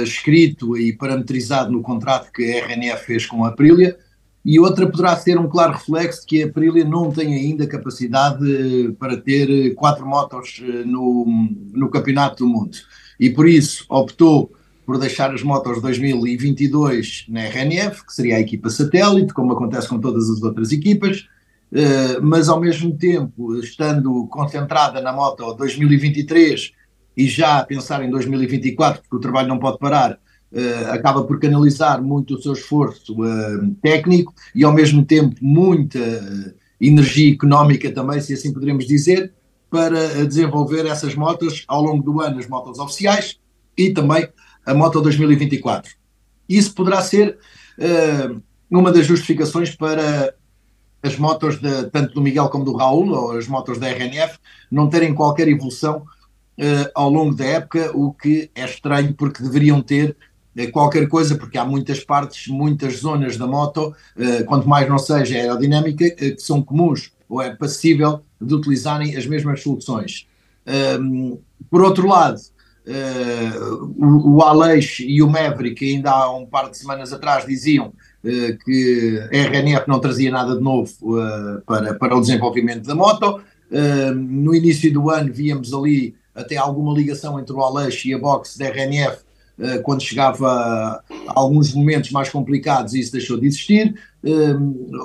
escrito 0.04 0.76
e 0.76 0.92
parametrizado 0.92 1.70
no 1.70 1.80
contrato 1.80 2.30
que 2.32 2.42
a 2.52 2.66
RNF 2.66 3.06
fez 3.06 3.24
com 3.24 3.44
a 3.44 3.48
Aprilia. 3.48 3.96
E 4.44 4.58
outra 4.58 4.86
poderá 4.86 5.14
ser 5.16 5.38
um 5.38 5.48
claro 5.48 5.72
reflexo 5.72 6.22
de 6.22 6.26
que 6.26 6.42
a 6.42 6.46
Aprilia 6.46 6.84
não 6.84 7.10
tem 7.10 7.34
ainda 7.34 7.66
capacidade 7.66 8.94
para 8.98 9.16
ter 9.16 9.74
quatro 9.74 10.06
motos 10.06 10.62
no, 10.86 11.26
no 11.72 11.90
Campeonato 11.90 12.44
do 12.44 12.50
Mundo. 12.50 12.78
E 13.18 13.28
por 13.28 13.46
isso 13.46 13.84
optou 13.88 14.50
por 14.86 14.98
deixar 14.98 15.32
as 15.32 15.42
motos 15.42 15.80
2022 15.80 17.26
na 17.28 17.42
RNF, 17.42 18.04
que 18.06 18.12
seria 18.12 18.36
a 18.36 18.40
equipa 18.40 18.70
satélite, 18.70 19.32
como 19.34 19.52
acontece 19.52 19.86
com 19.86 20.00
todas 20.00 20.28
as 20.28 20.42
outras 20.42 20.72
equipas, 20.72 21.28
eh, 21.72 22.18
mas 22.20 22.48
ao 22.48 22.58
mesmo 22.58 22.96
tempo, 22.96 23.54
estando 23.56 24.26
concentrada 24.26 25.00
na 25.00 25.12
moto 25.12 25.54
2023 25.54 26.72
e 27.16 27.28
já 27.28 27.58
a 27.58 27.64
pensar 27.64 28.02
em 28.02 28.10
2024, 28.10 29.02
porque 29.02 29.16
o 29.16 29.20
trabalho 29.20 29.48
não 29.48 29.58
pode 29.58 29.78
parar, 29.78 30.18
eh, 30.52 30.86
acaba 30.90 31.24
por 31.24 31.38
canalizar 31.38 32.02
muito 32.02 32.34
o 32.34 32.42
seu 32.42 32.52
esforço 32.52 33.14
eh, 33.24 33.70
técnico 33.82 34.34
e 34.54 34.64
ao 34.64 34.72
mesmo 34.72 35.04
tempo 35.04 35.36
muita 35.40 35.98
energia 36.80 37.32
económica 37.32 37.90
também, 37.92 38.20
se 38.20 38.32
assim 38.32 38.52
poderemos 38.52 38.86
dizer, 38.86 39.32
para 39.70 40.26
desenvolver 40.26 40.86
essas 40.86 41.14
motos 41.14 41.64
ao 41.68 41.82
longo 41.82 42.02
do 42.02 42.20
ano, 42.20 42.38
as 42.38 42.48
motos 42.48 42.78
oficiais 42.78 43.38
e 43.78 43.90
também 43.90 44.28
a 44.66 44.74
Moto 44.74 45.00
2024. 45.00 45.92
Isso 46.48 46.74
poderá 46.74 47.00
ser 47.00 47.38
uh, 47.78 48.42
uma 48.70 48.90
das 48.90 49.06
justificações 49.06 49.74
para 49.74 50.34
as 51.02 51.16
motos 51.16 51.60
de, 51.60 51.84
tanto 51.90 52.14
do 52.14 52.20
Miguel 52.20 52.48
como 52.48 52.64
do 52.64 52.76
Raul, 52.76 53.10
ou 53.10 53.32
as 53.32 53.46
motos 53.46 53.78
da 53.78 53.88
RNF, 53.88 54.38
não 54.70 54.88
terem 54.88 55.14
qualquer 55.14 55.48
evolução 55.48 55.98
uh, 56.58 56.90
ao 56.94 57.08
longo 57.08 57.34
da 57.34 57.44
época, 57.44 57.90
o 57.94 58.12
que 58.12 58.50
é 58.54 58.64
estranho 58.64 59.14
porque 59.14 59.42
deveriam 59.42 59.80
ter 59.80 60.10
uh, 60.10 60.29
qualquer 60.72 61.08
coisa, 61.08 61.36
porque 61.36 61.56
há 61.56 61.64
muitas 61.64 62.00
partes, 62.00 62.48
muitas 62.48 62.98
zonas 62.98 63.36
da 63.36 63.46
moto, 63.46 63.94
quanto 64.46 64.68
mais 64.68 64.88
não 64.88 64.98
seja 64.98 65.36
aerodinâmica, 65.36 66.10
que 66.10 66.38
são 66.38 66.60
comuns 66.60 67.12
ou 67.28 67.40
é 67.40 67.54
passível 67.54 68.20
de 68.40 68.54
utilizarem 68.54 69.16
as 69.16 69.24
mesmas 69.26 69.62
soluções. 69.62 70.26
Um, 71.00 71.38
por 71.70 71.82
outro 71.82 72.06
lado, 72.06 72.40
Uh, 72.80 73.94
o, 74.26 74.42
Aleix 74.42 74.96
e 75.00 75.22
o 75.22 75.28
Maverick, 75.28 75.84
ainda 75.84 76.10
há 76.10 76.34
um 76.34 76.46
par 76.46 76.70
de 76.70 76.78
semanas 76.78 77.12
atrás, 77.12 77.46
diziam 77.46 77.92
que 78.64 79.28
a 79.30 79.36
RNF 79.36 79.86
não 79.86 80.00
trazia 80.00 80.30
nada 80.30 80.56
de 80.56 80.62
novo 80.62 80.90
para, 81.66 81.94
para 81.94 82.16
o 82.16 82.20
desenvolvimento 82.20 82.86
da 82.86 82.94
moto. 82.94 83.40
no 84.14 84.54
início 84.54 84.92
do 84.92 85.10
ano, 85.10 85.32
víamos 85.32 85.72
ali 85.72 86.16
até 86.34 86.56
alguma 86.56 86.92
ligação 86.94 87.38
entre 87.38 87.52
o 87.52 87.62
Aleix 87.62 88.02
e 88.06 88.14
a 88.14 88.18
box 88.18 88.58
da 88.58 88.66
RNF. 88.66 89.18
Quando 89.82 90.02
chegava 90.02 90.48
a 90.48 91.02
alguns 91.28 91.74
momentos 91.74 92.10
mais 92.10 92.28
complicados, 92.28 92.94
isso 92.94 93.12
deixou 93.12 93.38
de 93.38 93.46
existir. 93.46 93.94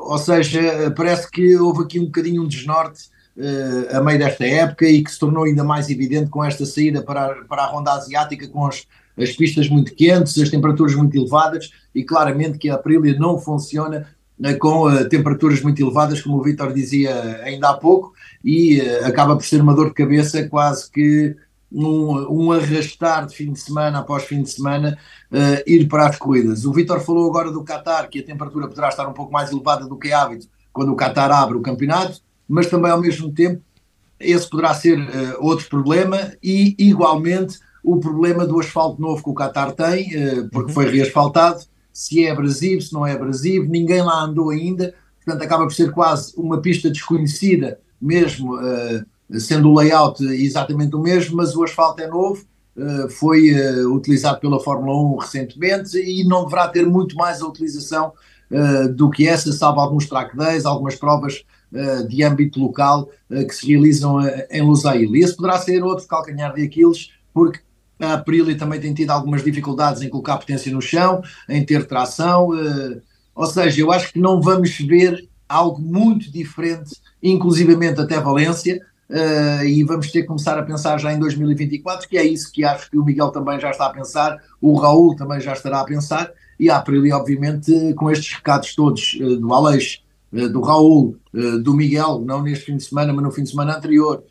ou 0.03 0.17
seja, 0.17 0.93
parece 0.95 1.29
que 1.29 1.55
houve 1.57 1.83
aqui 1.83 1.99
um 1.99 2.05
bocadinho 2.05 2.43
um 2.43 2.47
desnorte 2.47 3.09
uh, 3.37 3.97
a 3.97 4.01
meio 4.01 4.19
desta 4.19 4.45
época 4.45 4.85
e 4.87 5.03
que 5.03 5.11
se 5.11 5.19
tornou 5.19 5.43
ainda 5.43 5.63
mais 5.63 5.89
evidente 5.89 6.29
com 6.29 6.43
esta 6.43 6.65
saída 6.65 7.01
para 7.01 7.25
a, 7.25 7.35
para 7.45 7.63
a 7.63 7.67
ronda 7.67 7.93
asiática, 7.93 8.47
com 8.47 8.65
as, 8.65 8.85
as 9.17 9.31
pistas 9.31 9.69
muito 9.69 9.93
quentes, 9.93 10.37
as 10.37 10.49
temperaturas 10.49 10.95
muito 10.95 11.15
elevadas 11.17 11.71
e 11.93 12.03
claramente 12.03 12.57
que 12.57 12.69
a 12.69 12.75
Aprilia 12.75 13.17
não 13.17 13.37
funciona 13.37 14.07
uh, 14.39 14.57
com 14.57 14.89
temperaturas 15.07 15.61
muito 15.61 15.81
elevadas, 15.81 16.21
como 16.21 16.37
o 16.37 16.43
Vitor 16.43 16.73
dizia 16.73 17.41
ainda 17.43 17.69
há 17.69 17.73
pouco, 17.73 18.13
e 18.43 18.81
acaba 19.03 19.35
por 19.35 19.45
ser 19.45 19.61
uma 19.61 19.75
dor 19.75 19.87
de 19.89 19.95
cabeça 19.95 20.47
quase 20.47 20.89
que 20.89 21.35
um, 21.75 22.45
um, 22.45 22.51
arrastar 22.51 23.25
de 23.25 23.35
fim 23.35 23.51
de 23.51 23.59
semana 23.59 23.99
após 23.99 24.23
fim 24.23 24.41
de 24.41 24.49
semana 24.49 24.97
uh, 25.31 25.63
ir 25.69 25.87
para 25.87 26.07
as 26.07 26.17
corridas. 26.17 26.65
O 26.65 26.71
Vitor 26.71 27.01
falou 27.01 27.29
agora 27.29 27.51
do 27.51 27.63
Qatar, 27.63 28.09
que 28.09 28.19
a 28.19 28.23
temperatura 28.23 28.67
poderá 28.67 28.89
estar 28.89 29.07
um 29.07 29.13
pouco 29.13 29.33
mais 29.33 29.51
elevada 29.51 29.85
do 29.85 29.97
que 29.97 30.09
é 30.09 30.13
hábito 30.13 30.47
quando 30.71 30.91
o 30.91 30.95
Qatar 30.95 31.31
abre 31.31 31.57
o 31.57 31.61
campeonato 31.61 32.23
mas 32.47 32.67
também 32.67 32.91
ao 32.91 33.01
mesmo 33.01 33.31
tempo 33.31 33.61
esse 34.19 34.49
poderá 34.49 34.73
ser 34.73 34.97
uh, 34.97 35.37
outro 35.39 35.67
problema 35.67 36.33
e 36.41 36.75
igualmente 36.79 37.59
o 37.83 37.99
problema 37.99 38.45
do 38.45 38.59
asfalto 38.59 39.01
novo 39.01 39.23
que 39.23 39.29
o 39.29 39.33
Qatar 39.33 39.73
tem, 39.73 40.09
uh, 40.15 40.49
porque 40.49 40.71
foi 40.71 40.89
reasfaltado, 40.89 41.63
se 41.91 42.23
é 42.23 42.31
abrasivo, 42.31 42.81
se 42.81 42.93
não 42.93 43.05
é 43.05 43.11
abrasivo, 43.13 43.69
ninguém 43.69 44.01
lá 44.01 44.23
andou 44.23 44.51
ainda, 44.51 44.93
portanto 45.23 45.43
acaba 45.43 45.65
por 45.65 45.73
ser 45.73 45.91
quase 45.91 46.33
uma 46.37 46.61
pista 46.61 46.89
desconhecida, 46.89 47.79
mesmo 48.01 48.55
uh, 48.55 49.05
sendo 49.31 49.69
o 49.69 49.75
layout 49.77 50.23
exatamente 50.23 50.95
o 50.95 50.99
mesmo, 50.99 51.37
mas 51.37 51.55
o 51.55 51.63
asfalto 51.63 52.01
é 52.01 52.07
novo, 52.07 52.45
foi 53.17 53.53
utilizado 53.87 54.39
pela 54.39 54.59
Fórmula 54.59 55.13
1 55.13 55.17
recentemente 55.17 55.97
e 55.97 56.23
não 56.27 56.43
deverá 56.43 56.67
ter 56.67 56.85
muito 56.85 57.15
mais 57.15 57.41
a 57.41 57.47
utilização 57.47 58.11
do 58.95 59.09
que 59.09 59.27
essa, 59.27 59.51
salvo 59.51 59.79
alguns 59.79 60.07
track 60.07 60.35
days, 60.37 60.65
algumas 60.65 60.95
provas 60.95 61.43
de 62.07 62.23
âmbito 62.23 62.59
local 62.59 63.09
que 63.29 63.51
se 63.55 63.67
realizam 63.67 64.19
em 64.51 64.61
Lusail. 64.61 65.15
E 65.15 65.23
esse 65.23 65.35
poderá 65.35 65.57
ser 65.57 65.83
outro 65.83 66.07
calcanhar 66.07 66.53
de 66.53 66.63
Aquiles, 66.63 67.11
porque 67.33 67.59
a 67.99 68.13
Aprilia 68.13 68.57
também 68.57 68.79
tem 68.79 68.93
tido 68.93 69.11
algumas 69.11 69.43
dificuldades 69.43 70.01
em 70.01 70.09
colocar 70.09 70.37
potência 70.37 70.71
no 70.71 70.81
chão, 70.81 71.21
em 71.49 71.65
ter 71.65 71.87
tração, 71.87 72.49
ou 73.33 73.45
seja, 73.45 73.81
eu 73.81 73.91
acho 73.91 74.13
que 74.13 74.19
não 74.19 74.41
vamos 74.41 74.77
ver 74.77 75.27
algo 75.47 75.81
muito 75.81 76.31
diferente, 76.31 76.95
inclusivamente 77.21 77.99
até 77.99 78.19
Valência, 78.19 78.81
Uh, 79.09 79.63
e 79.63 79.83
vamos 79.83 80.11
ter 80.11 80.21
que 80.21 80.27
começar 80.27 80.57
a 80.57 80.63
pensar 80.63 80.99
já 80.99 81.13
em 81.13 81.19
2024, 81.19 82.09
que 82.09 82.17
é 82.17 82.25
isso 82.25 82.51
que 82.51 82.63
acho 82.65 82.89
que 82.89 82.97
o 82.97 83.05
Miguel 83.05 83.29
também 83.29 83.59
já 83.59 83.69
está 83.69 83.85
a 83.85 83.91
pensar, 83.91 84.41
o 84.59 84.75
Raul 84.75 85.15
também 85.15 85.39
já 85.39 85.53
estará 85.53 85.81
a 85.81 85.85
pensar, 85.85 86.31
e 86.59 86.69
a 86.69 86.77
Aprilia, 86.77 87.15
obviamente, 87.15 87.93
com 87.93 88.09
estes 88.09 88.33
recados 88.33 88.73
todos 88.73 89.13
uh, 89.21 89.37
do 89.37 89.53
Aleixo, 89.53 89.99
uh, 90.33 90.49
do 90.49 90.61
Raul, 90.61 91.17
do 91.63 91.73
Miguel, 91.73 92.23
não 92.25 92.41
neste 92.41 92.65
fim 92.65 92.77
de 92.77 92.83
semana, 92.83 93.11
mas 93.11 93.23
no 93.23 93.31
fim 93.31 93.43
de 93.43 93.49
semana 93.49 93.75
anterior, 93.75 94.23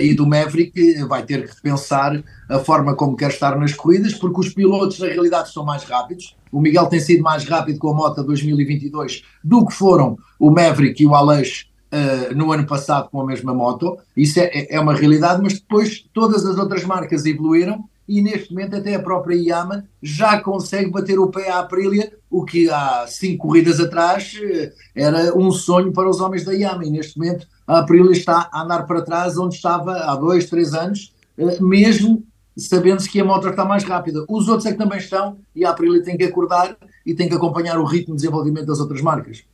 e 0.00 0.14
do 0.14 0.24
Maverick, 0.24 1.02
vai 1.04 1.24
ter 1.24 1.46
que 1.46 1.54
repensar 1.54 2.22
a 2.48 2.58
forma 2.60 2.94
como 2.94 3.16
quer 3.16 3.30
estar 3.30 3.58
nas 3.58 3.74
corridas, 3.74 4.14
porque 4.14 4.40
os 4.40 4.54
pilotos 4.54 5.00
na 5.00 5.08
realidade 5.08 5.52
são 5.52 5.64
mais 5.64 5.82
rápidos. 5.82 6.36
O 6.50 6.60
Miguel 6.60 6.86
tem 6.86 7.00
sido 7.00 7.22
mais 7.22 7.44
rápido 7.44 7.78
com 7.78 7.90
a 7.90 7.94
moto 7.94 8.22
2022 8.22 9.24
do 9.42 9.66
que 9.66 9.74
foram 9.74 10.16
o 10.38 10.50
Maverick 10.50 11.02
e 11.02 11.06
o 11.06 11.14
Aleix 11.14 11.67
uh, 11.92 12.34
no 12.34 12.52
ano 12.52 12.66
passado 12.66 13.08
com 13.10 13.20
a 13.20 13.26
mesma 13.26 13.54
moto. 13.54 13.98
Isso 14.16 14.40
é, 14.40 14.66
é 14.70 14.80
uma 14.80 14.94
realidade, 14.94 15.42
mas 15.42 15.54
depois 15.54 16.04
todas 16.12 16.44
as 16.44 16.58
outras 16.58 16.84
marcas 16.84 17.24
evoluíram 17.26 17.84
e 18.08 18.22
neste 18.22 18.52
momento 18.52 18.74
até 18.74 18.94
a 18.94 19.02
própria 19.02 19.36
Yama 19.36 19.84
já 20.02 20.40
consegue 20.40 20.90
bater 20.90 21.18
o 21.18 21.28
pé 21.28 21.50
à 21.50 21.58
Aprilia, 21.58 22.10
o 22.30 22.42
que 22.42 22.70
há 22.70 23.06
cinco 23.06 23.46
corridas 23.46 23.78
atrás 23.78 24.34
eh, 24.42 24.72
era 24.94 25.36
um 25.36 25.52
sonho 25.52 25.92
para 25.92 26.08
os 26.08 26.18
homens 26.18 26.42
da 26.42 26.52
Yama 26.52 26.86
e 26.86 26.90
neste 26.90 27.18
momento 27.18 27.46
a 27.66 27.80
Aprilia 27.80 28.12
está 28.12 28.48
a 28.50 28.62
andar 28.62 28.86
para 28.86 29.02
trás 29.02 29.36
onde 29.36 29.56
estava 29.56 29.92
há 29.92 30.16
dois, 30.16 30.46
três 30.46 30.72
anos, 30.72 31.12
eh, 31.36 31.60
mesmo 31.60 32.24
sabendo-se 32.56 33.10
que 33.10 33.20
a 33.20 33.24
moto 33.24 33.46
está 33.46 33.64
mais 33.64 33.84
rápida. 33.84 34.24
Os 34.26 34.48
outros 34.48 34.66
é 34.66 34.72
que 34.72 34.78
também 34.78 34.98
estão 34.98 35.36
e 35.54 35.64
a 35.64 35.70
Aprilia 35.70 36.02
tem 36.02 36.16
que 36.16 36.24
acordar 36.24 36.76
e 37.04 37.14
tem 37.14 37.28
que 37.28 37.34
acompanhar 37.34 37.78
o 37.78 37.84
ritmo 37.84 38.14
de 38.14 38.22
desenvolvimento 38.22 38.66
das 38.66 38.80
outras 38.80 39.02
marcas. 39.02 39.44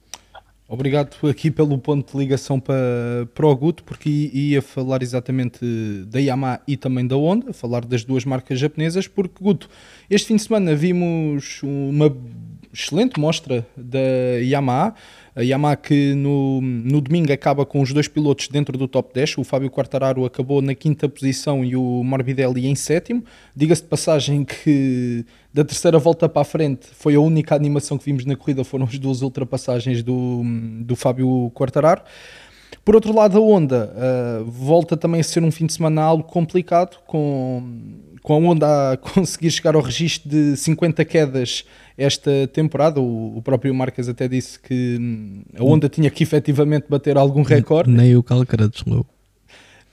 Obrigado 0.66 1.28
aqui 1.28 1.50
pelo 1.50 1.76
ponto 1.76 2.12
de 2.12 2.18
ligação 2.18 2.58
para, 2.58 3.28
para 3.34 3.46
o 3.46 3.54
Guto, 3.54 3.84
porque 3.84 4.08
ia 4.32 4.62
falar 4.62 5.02
exatamente 5.02 5.60
da 6.06 6.18
Yamaha 6.18 6.62
e 6.66 6.74
também 6.74 7.06
da 7.06 7.16
Honda, 7.16 7.52
falar 7.52 7.84
das 7.84 8.02
duas 8.02 8.24
marcas 8.24 8.58
japonesas, 8.58 9.06
porque 9.06 9.44
Guto, 9.44 9.68
este 10.08 10.28
fim 10.28 10.36
de 10.36 10.42
semana 10.42 10.74
vimos 10.74 11.60
uma 11.62 12.08
excelente 12.74 13.18
mostra 13.18 13.66
da 13.76 13.98
Yamaha, 14.42 14.94
a 15.36 15.42
Yamaha 15.42 15.76
que 15.76 16.14
no, 16.14 16.60
no 16.60 17.00
domingo 17.00 17.32
acaba 17.32 17.64
com 17.64 17.80
os 17.80 17.92
dois 17.92 18.06
pilotos 18.06 18.48
dentro 18.48 18.76
do 18.76 18.86
top 18.86 19.12
10. 19.14 19.38
O 19.38 19.44
Fábio 19.44 19.70
Quartararo 19.70 20.24
acabou 20.24 20.60
na 20.60 20.74
quinta 20.74 21.08
posição 21.08 21.64
e 21.64 21.74
o 21.74 22.02
Morbidelli 22.04 22.66
em 22.66 22.74
sétimo. 22.74 23.24
Diga-se 23.54 23.82
de 23.82 23.88
passagem 23.88 24.44
que 24.44 25.24
da 25.52 25.64
terceira 25.64 25.98
volta 25.98 26.28
para 26.28 26.42
a 26.42 26.44
frente 26.44 26.86
foi 26.92 27.14
a 27.14 27.20
única 27.20 27.54
animação 27.54 27.96
que 27.96 28.04
vimos 28.04 28.24
na 28.24 28.36
corrida, 28.36 28.64
foram 28.64 28.84
as 28.84 28.98
duas 28.98 29.22
ultrapassagens 29.22 30.02
do, 30.02 30.42
do 30.82 30.94
Fábio 30.94 31.50
Quartararo. 31.54 32.02
Por 32.84 32.94
outro 32.94 33.14
lado, 33.14 33.38
a 33.38 33.40
Honda 33.40 33.92
uh, 33.94 34.44
volta 34.44 34.96
também 34.96 35.20
a 35.20 35.24
ser 35.24 35.42
um 35.42 35.50
fim 35.50 35.66
de 35.66 35.72
semana 35.72 36.02
algo 36.02 36.24
complicado, 36.24 36.98
com, 37.06 37.62
com 38.22 38.34
a 38.34 38.36
Honda 38.36 38.92
a 38.92 38.96
conseguir 39.00 39.50
chegar 39.50 39.74
ao 39.74 39.80
registro 39.80 40.28
de 40.28 40.56
50 40.56 41.04
quedas 41.04 41.64
esta 41.96 42.30
temporada. 42.52 43.00
O, 43.00 43.38
o 43.38 43.42
próprio 43.42 43.74
Marques 43.74 44.08
até 44.08 44.28
disse 44.28 44.58
que 44.58 44.98
hum, 45.00 45.42
a 45.58 45.62
Honda 45.62 45.88
tinha 45.88 46.10
que 46.10 46.22
efetivamente 46.22 46.86
bater 46.88 47.16
algum 47.16 47.42
recorde. 47.42 47.90
Nem 47.90 48.16
o 48.16 48.22
Calcarados 48.22 48.80
chegou. 48.80 49.06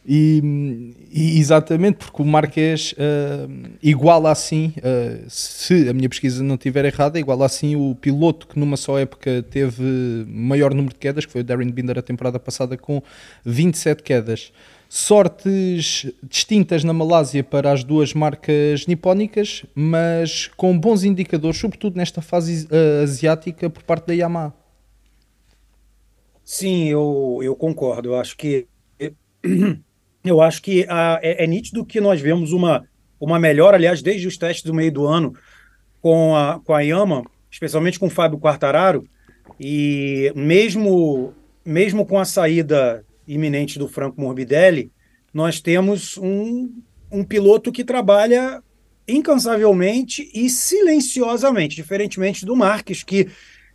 E, 0.03 0.95
e 1.11 1.39
exatamente 1.39 1.97
porque 1.97 2.23
o 2.23 2.25
Marques 2.25 2.93
uh, 2.93 3.49
iguala 3.83 4.31
assim, 4.31 4.73
uh, 4.77 5.23
se 5.29 5.87
a 5.87 5.93
minha 5.93 6.09
pesquisa 6.09 6.43
não 6.43 6.55
estiver 6.55 6.85
errada, 6.85 7.19
iguala 7.19 7.45
assim 7.45 7.75
o 7.75 7.93
piloto 7.93 8.47
que 8.47 8.59
numa 8.59 8.77
só 8.77 8.97
época 8.97 9.45
teve 9.51 10.25
maior 10.27 10.73
número 10.73 10.93
de 10.93 10.99
quedas, 10.99 11.25
que 11.25 11.31
foi 11.31 11.41
o 11.41 11.43
Darren 11.43 11.69
Binder 11.69 11.99
a 11.99 12.01
temporada 12.01 12.39
passada 12.39 12.75
com 12.75 13.01
27 13.45 14.01
quedas. 14.01 14.51
Sortes 14.93 16.05
distintas 16.21 16.83
na 16.83 16.91
Malásia 16.91 17.45
para 17.45 17.71
as 17.71 17.81
duas 17.81 18.13
marcas 18.13 18.85
nipónicas, 18.85 19.63
mas 19.73 20.47
com 20.57 20.77
bons 20.77 21.05
indicadores, 21.05 21.57
sobretudo 21.57 21.95
nesta 21.95 22.21
fase 22.21 22.65
uh, 22.65 23.03
asiática, 23.03 23.69
por 23.69 23.83
parte 23.83 24.07
da 24.07 24.13
Yamaha. 24.13 24.53
Sim, 26.43 26.89
eu, 26.89 27.39
eu 27.41 27.55
concordo. 27.55 28.09
Eu 28.09 28.19
acho 28.19 28.35
que 28.35 28.67
eu 30.25 30.41
acho 30.41 30.61
que 30.61 30.85
a, 30.89 31.21
é, 31.23 31.45
é, 31.45 31.47
nítido 31.47 31.85
que 31.85 32.01
nós 32.01 32.19
vemos 32.19 32.51
uma, 32.51 32.85
uma 33.17 33.39
melhora, 33.39 33.77
aliás, 33.77 34.01
desde 34.01 34.27
os 34.27 34.37
testes 34.37 34.65
do 34.65 34.73
meio 34.73 34.91
do 34.91 35.07
ano 35.07 35.33
com 36.01 36.35
a, 36.35 36.59
com 36.59 36.73
a 36.73 36.81
Yama, 36.81 37.23
especialmente 37.49 37.97
com 37.97 38.07
o 38.07 38.09
Fábio 38.09 38.37
Quartararo, 38.37 39.07
e 39.57 40.33
mesmo, 40.35 41.33
mesmo 41.63 42.05
com 42.05 42.19
a 42.19 42.25
saída 42.25 43.05
iminente 43.27 43.79
do 43.79 43.87
Franco 43.87 44.19
Morbidelli, 44.19 44.91
nós 45.33 45.59
temos 45.59 46.17
um, 46.17 46.71
um 47.11 47.23
piloto 47.23 47.71
que 47.71 47.83
trabalha 47.83 48.61
incansavelmente 49.07 50.29
e 50.33 50.49
silenciosamente, 50.49 51.75
diferentemente 51.75 52.45
do 52.45 52.55
Marques, 52.55 53.03
que 53.03 53.27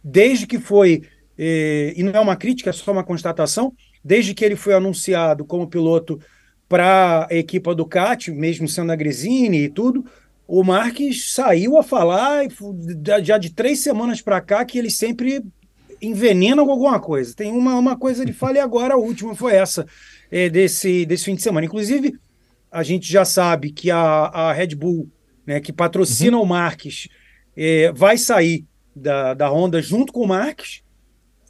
desde 0.03 0.47
que 0.47 0.59
foi, 0.59 1.03
eh, 1.37 1.93
e 1.97 2.03
não 2.03 2.13
é 2.13 2.21
uma 2.21 2.37
crítica, 2.37 2.71
é 2.71 2.73
só 2.73 2.93
uma 2.93 3.05
constatação, 3.05 3.73
desde 4.05 4.35
que 4.35 4.45
ele 4.45 4.57
foi 4.57 4.75
anunciado 4.75 5.45
como 5.45 5.67
piloto 5.67 6.21
para 6.69 7.27
a 7.31 7.35
equipa 7.35 7.75
Ducati, 7.75 8.31
mesmo 8.31 8.69
sendo 8.69 8.93
a 8.93 8.97
Gresini 8.97 9.65
e 9.65 9.69
tudo, 9.69 10.05
o 10.47 10.63
Marques 10.63 11.33
saiu 11.33 11.77
a 11.77 11.83
falar 11.83 12.45
já 13.23 13.37
de 13.37 13.51
três 13.51 13.81
semanas 13.81 14.23
para 14.23 14.41
cá 14.41 14.65
que 14.65 14.79
ele 14.79 14.91
sempre 14.91 15.43
envenena 16.01 16.65
com 16.65 16.71
alguma 16.71 17.01
coisa. 17.01 17.35
Tem 17.35 17.53
uma, 17.53 17.75
uma 17.75 17.97
coisa 17.97 18.25
de 18.25 18.33
fala 18.33 18.57
e 18.57 18.61
agora 18.61 18.95
a 18.95 18.99
última 18.99 19.35
foi 19.35 19.55
essa 19.55 19.87
é, 20.31 20.49
desse, 20.49 21.07
desse 21.07 21.25
fim 21.25 21.35
de 21.35 21.43
semana. 21.43 21.67
Inclusive, 21.67 22.19
a 22.71 22.83
gente 22.83 23.11
já 23.11 23.25
sabe 23.25 23.71
que 23.73 23.91
a, 23.91 23.99
a 23.99 24.53
Red 24.53 24.75
Bull, 24.75 25.11
né, 25.47 25.61
que 25.61 25.73
patrocina 25.73 26.37
uhum. 26.37 26.43
o 26.43 26.47
Marques, 26.47 27.09
é, 27.57 27.93
vai 27.93 28.19
sair 28.19 28.65
da, 28.95 29.35
da 29.35 29.49
Honda 29.49 29.81
junto 29.81 30.13
com 30.13 30.21
o 30.21 30.29
Marques. 30.29 30.83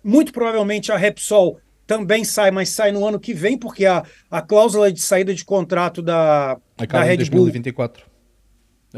Muito 0.03 0.33
provavelmente 0.33 0.93
a 0.93 0.97
Repsol 0.97 1.59
também 1.87 2.25
sai, 2.25 2.51
mas 2.51 2.69
sai 2.71 2.91
no 2.91 3.07
ano 3.07 3.19
que 3.19 3.33
vem, 3.33 3.57
porque 3.57 3.87
a, 3.87 4.05
a 4.31 4.43
cláusula 4.43 4.93
de 4.93 5.01
saída 5.01 5.33
de 5.33 5.45
contrato 5.45 6.03
da, 6.03 6.59
da 6.77 7.03
Red 7.03 7.19
2024. 7.19 8.05
Bull. 8.05 8.13
É, 8.13 8.16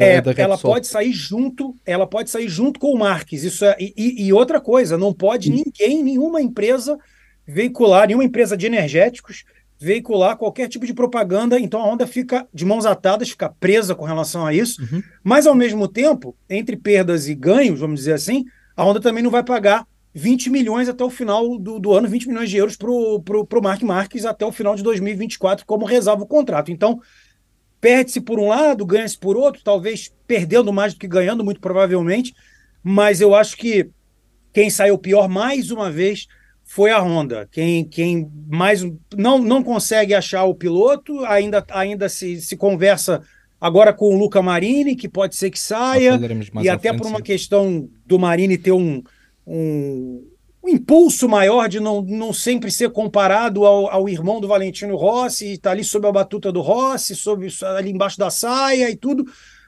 é 0.04 0.22
ela 0.36 0.58
pode 0.58 0.86
sair 0.86 1.12
junto, 1.12 1.74
ela 1.84 2.06
pode 2.06 2.30
sair 2.30 2.48
junto 2.48 2.78
com 2.78 2.92
o 2.92 2.98
Marques. 2.98 3.44
Isso 3.44 3.64
é, 3.64 3.76
e, 3.78 4.26
e 4.26 4.32
outra 4.32 4.60
coisa, 4.60 4.96
não 4.96 5.12
pode 5.12 5.50
ninguém, 5.50 6.02
nenhuma 6.02 6.40
empresa 6.40 6.98
veicular, 7.46 8.06
nenhuma 8.06 8.24
empresa 8.24 8.56
de 8.56 8.66
energéticos 8.66 9.44
veicular 9.80 10.36
qualquer 10.36 10.68
tipo 10.68 10.84
de 10.84 10.92
propaganda, 10.92 11.58
então 11.58 11.80
a 11.80 11.86
Honda 11.86 12.06
fica 12.06 12.46
de 12.52 12.64
mãos 12.64 12.84
atadas, 12.84 13.30
fica 13.30 13.48
presa 13.48 13.94
com 13.94 14.04
relação 14.04 14.44
a 14.44 14.52
isso. 14.52 14.82
Uhum. 14.82 15.02
Mas 15.22 15.46
ao 15.46 15.54
mesmo 15.54 15.86
tempo, 15.86 16.34
entre 16.50 16.76
perdas 16.76 17.28
e 17.28 17.34
ganhos, 17.34 17.78
vamos 17.78 18.00
dizer 18.00 18.14
assim, 18.14 18.44
a 18.76 18.82
Honda 18.82 19.00
também 19.00 19.22
não 19.22 19.30
vai 19.30 19.44
pagar 19.44 19.86
20 20.12 20.50
milhões 20.50 20.88
até 20.88 21.04
o 21.04 21.10
final 21.10 21.56
do, 21.58 21.78
do 21.78 21.92
ano, 21.92 22.08
20 22.08 22.28
milhões 22.28 22.50
de 22.50 22.56
euros 22.56 22.76
para 22.76 22.90
o 22.90 23.62
Mark 23.62 23.82
Marques 23.82 24.24
até 24.24 24.44
o 24.44 24.50
final 24.50 24.74
de 24.74 24.82
2024, 24.82 25.64
como 25.64 25.84
rezava 25.84 26.22
o 26.22 26.26
contrato. 26.26 26.72
Então, 26.72 27.00
perde-se 27.80 28.20
por 28.20 28.38
um 28.38 28.48
lado, 28.48 28.84
ganha-se 28.84 29.16
por 29.16 29.36
outro, 29.36 29.62
talvez 29.62 30.12
perdendo 30.26 30.72
mais 30.72 30.94
do 30.94 31.00
que 31.00 31.08
ganhando, 31.08 31.44
muito 31.44 31.60
provavelmente, 31.60 32.34
mas 32.82 33.20
eu 33.20 33.34
acho 33.34 33.56
que 33.56 33.88
quem 34.52 34.70
saiu 34.70 34.98
pior 34.98 35.28
mais 35.28 35.70
uma 35.70 35.90
vez 35.90 36.26
foi 36.64 36.90
a 36.90 37.00
Honda. 37.00 37.48
Quem, 37.50 37.84
quem 37.84 38.30
mais 38.48 38.82
não, 39.16 39.38
não 39.38 39.62
consegue 39.62 40.14
achar 40.14 40.44
o 40.44 40.54
piloto, 40.54 41.24
ainda, 41.24 41.64
ainda 41.70 42.08
se, 42.08 42.40
se 42.40 42.56
conversa 42.56 43.22
agora 43.60 43.92
com 43.92 44.14
o 44.14 44.18
Luca 44.18 44.42
Marini, 44.42 44.94
que 44.94 45.08
pode 45.08 45.36
ser 45.36 45.50
que 45.50 45.58
saia, 45.58 46.18
e 46.60 46.68
até 46.68 46.88
frente, 46.88 47.00
por 47.00 47.08
uma 47.08 47.18
sim. 47.18 47.24
questão 47.24 47.88
do 48.06 48.18
Marini 48.18 48.58
ter 48.58 48.72
um 48.72 49.02
um, 49.48 50.26
um, 50.62 50.68
impulso 50.68 51.28
maior 51.28 51.68
de 51.68 51.80
não, 51.80 52.02
não 52.02 52.32
sempre 52.32 52.70
ser 52.70 52.90
comparado 52.90 53.64
ao, 53.64 53.90
ao 53.90 54.08
irmão 54.08 54.40
do 54.40 54.48
Valentino 54.48 54.96
Rossi, 54.96 55.52
está 55.52 55.70
ali 55.70 55.84
sob 55.84 56.06
a 56.06 56.12
batuta 56.12 56.52
do 56.52 56.60
Rossi, 56.60 57.14
sob, 57.14 57.46
ali 57.76 57.90
embaixo 57.90 58.18
da 58.18 58.30
saia 58.30 58.90
e 58.90 58.96
tudo. 58.96 59.24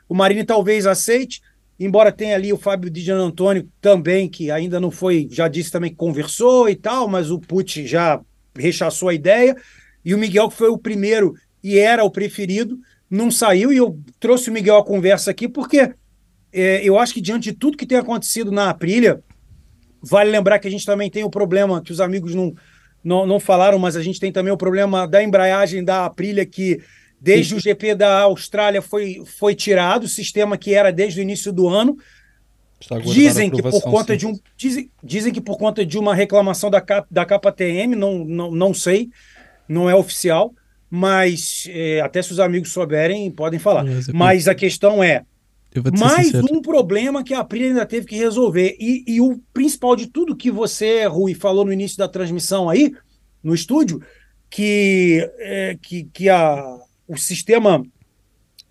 O 0.08 0.14
Marini 0.14 0.44
talvez 0.44 0.86
aceite, 0.86 1.40
embora 1.78 2.12
tenha 2.12 2.34
ali 2.34 2.52
o 2.52 2.58
Fábio 2.58 2.90
Di 2.90 3.10
Antônio 3.10 3.68
também, 3.80 4.28
que 4.28 4.50
ainda 4.50 4.80
não 4.80 4.90
foi, 4.90 5.28
já 5.30 5.48
disse 5.48 5.70
também 5.70 5.90
que 5.90 5.96
conversou 5.96 6.68
e 6.68 6.74
tal, 6.74 7.08
mas 7.08 7.30
o 7.30 7.38
Pucci 7.38 7.86
já 7.86 8.20
rechaçou 8.56 9.08
a 9.08 9.14
ideia, 9.14 9.56
e 10.04 10.14
o 10.14 10.18
Miguel, 10.18 10.48
que 10.48 10.56
foi 10.56 10.68
o 10.68 10.78
primeiro 10.78 11.34
e 11.62 11.78
era 11.78 12.04
o 12.04 12.10
preferido, 12.10 12.78
não 13.08 13.30
saiu, 13.30 13.72
e 13.72 13.76
eu 13.76 13.98
trouxe 14.18 14.50
o 14.50 14.52
Miguel 14.52 14.76
à 14.76 14.84
conversa 14.84 15.30
aqui, 15.30 15.48
porque 15.48 15.92
é, 16.52 16.82
eu 16.82 16.98
acho 16.98 17.14
que 17.14 17.20
diante 17.20 17.50
de 17.50 17.56
tudo 17.56 17.76
que 17.76 17.86
tem 17.86 17.98
acontecido 17.98 18.50
na 18.50 18.70
Aprilia, 18.70 19.22
Vale 20.02 20.30
lembrar 20.30 20.58
que 20.58 20.68
a 20.68 20.70
gente 20.70 20.86
também 20.86 21.10
tem 21.10 21.24
o 21.24 21.30
problema 21.30 21.82
que 21.82 21.92
os 21.92 22.00
amigos 22.00 22.34
não, 22.34 22.54
não, 23.02 23.26
não 23.26 23.40
falaram, 23.40 23.78
mas 23.78 23.96
a 23.96 24.02
gente 24.02 24.20
tem 24.20 24.32
também 24.32 24.52
o 24.52 24.56
problema 24.56 25.06
da 25.06 25.22
embreagem 25.22 25.84
da 25.84 26.04
Aprilia, 26.04 26.46
que 26.46 26.80
desde 27.20 27.54
o 27.54 27.60
GP 27.60 27.94
da 27.94 28.20
Austrália 28.22 28.80
foi, 28.80 29.22
foi 29.38 29.54
tirado, 29.54 30.04
o 30.04 30.08
sistema 30.08 30.56
que 30.56 30.74
era 30.74 30.90
desde 30.90 31.20
o 31.20 31.22
início 31.22 31.52
do 31.52 31.68
ano. 31.68 31.98
Dizem 33.12 33.50
que 33.50 33.62
por 33.62 33.82
conta 33.82 34.14
sim. 34.14 34.18
de 34.18 34.26
um 34.26 34.38
dizem, 34.56 34.90
dizem 35.04 35.32
que 35.32 35.40
por 35.40 35.58
conta 35.58 35.84
de 35.84 35.98
uma 35.98 36.14
reclamação 36.14 36.70
da, 36.70 36.82
da 37.10 37.26
KTM, 37.26 37.94
não, 37.94 38.24
não, 38.24 38.50
não 38.50 38.72
sei, 38.72 39.10
não 39.68 39.88
é 39.88 39.94
oficial, 39.94 40.54
mas 40.88 41.68
é, 41.70 42.00
até 42.00 42.22
se 42.22 42.32
os 42.32 42.40
amigos 42.40 42.72
souberem, 42.72 43.30
podem 43.30 43.60
falar. 43.60 43.84
Mas 44.14 44.48
a 44.48 44.54
questão 44.54 45.04
é, 45.04 45.24
mais 45.98 46.34
um 46.34 46.60
problema 46.60 47.22
que 47.22 47.32
a 47.32 47.40
Aprilia 47.40 47.68
ainda 47.68 47.86
teve 47.86 48.06
que 48.06 48.16
resolver. 48.16 48.76
E, 48.80 49.04
e, 49.06 49.20
o 49.20 49.38
principal 49.52 49.94
de 49.94 50.08
tudo 50.08 50.36
que 50.36 50.50
você, 50.50 51.06
Rui, 51.06 51.34
falou 51.34 51.64
no 51.64 51.72
início 51.72 51.96
da 51.96 52.08
transmissão 52.08 52.68
aí, 52.68 52.92
no 53.42 53.54
estúdio, 53.54 54.02
que, 54.48 55.30
é, 55.38 55.78
que, 55.80 56.04
que 56.12 56.28
a, 56.28 56.78
o 57.06 57.16
sistema 57.16 57.84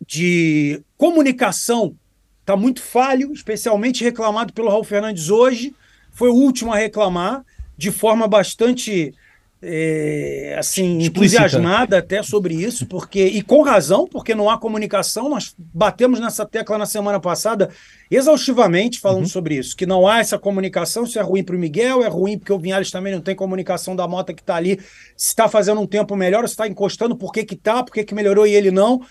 de 0.05 0.81
comunicação 0.97 1.95
está 2.41 2.57
muito 2.57 2.81
falho, 2.81 3.31
especialmente 3.31 4.03
reclamado 4.03 4.51
pelo 4.51 4.69
Raul 4.69 4.83
Fernandes 4.83 5.29
hoje. 5.29 5.73
Foi 6.11 6.29
o 6.29 6.35
último 6.35 6.73
a 6.73 6.77
reclamar, 6.77 7.45
de 7.77 7.91
forma 7.91 8.27
bastante 8.27 9.13
é, 9.61 10.55
assim, 10.57 10.99
Explícita. 10.99 11.43
entusiasmada 11.43 11.97
até 11.97 12.23
sobre 12.23 12.53
isso, 12.53 12.85
porque 12.85 13.25
e 13.25 13.41
com 13.41 13.61
razão, 13.61 14.07
porque 14.07 14.33
não 14.33 14.49
há 14.49 14.57
comunicação. 14.57 15.29
Nós 15.29 15.53
batemos 15.57 16.19
nessa 16.19 16.45
tecla 16.45 16.77
na 16.77 16.85
semana 16.85 17.19
passada 17.19 17.69
exaustivamente 18.09 18.99
falando 18.99 19.23
uhum. 19.23 19.27
sobre 19.27 19.55
isso, 19.55 19.75
que 19.75 19.85
não 19.85 20.07
há 20.07 20.19
essa 20.19 20.39
comunicação. 20.39 21.03
Isso 21.03 21.19
é 21.19 21.21
ruim 21.21 21.43
para 21.43 21.55
o 21.55 21.59
Miguel, 21.59 22.03
é 22.03 22.07
ruim 22.07 22.37
porque 22.37 22.53
o 22.53 22.59
Vinhares 22.59 22.89
também 22.89 23.13
não 23.13 23.21
tem 23.21 23.35
comunicação 23.35 23.95
da 23.95 24.07
moto 24.07 24.33
que 24.33 24.41
está 24.41 24.55
ali. 24.55 24.79
Se 25.17 25.27
está 25.27 25.49
fazendo 25.49 25.81
um 25.81 25.87
tempo 25.87 26.15
melhor, 26.15 26.47
se 26.47 26.53
está 26.53 26.65
encostando, 26.65 27.15
por 27.15 27.33
que 27.33 27.43
que 27.43 27.57
tá, 27.57 27.83
por 27.83 27.93
que 27.93 28.03
que 28.03 28.15
melhorou 28.15 28.47
e 28.47 28.53
ele 28.53 28.71
não. 28.71 29.01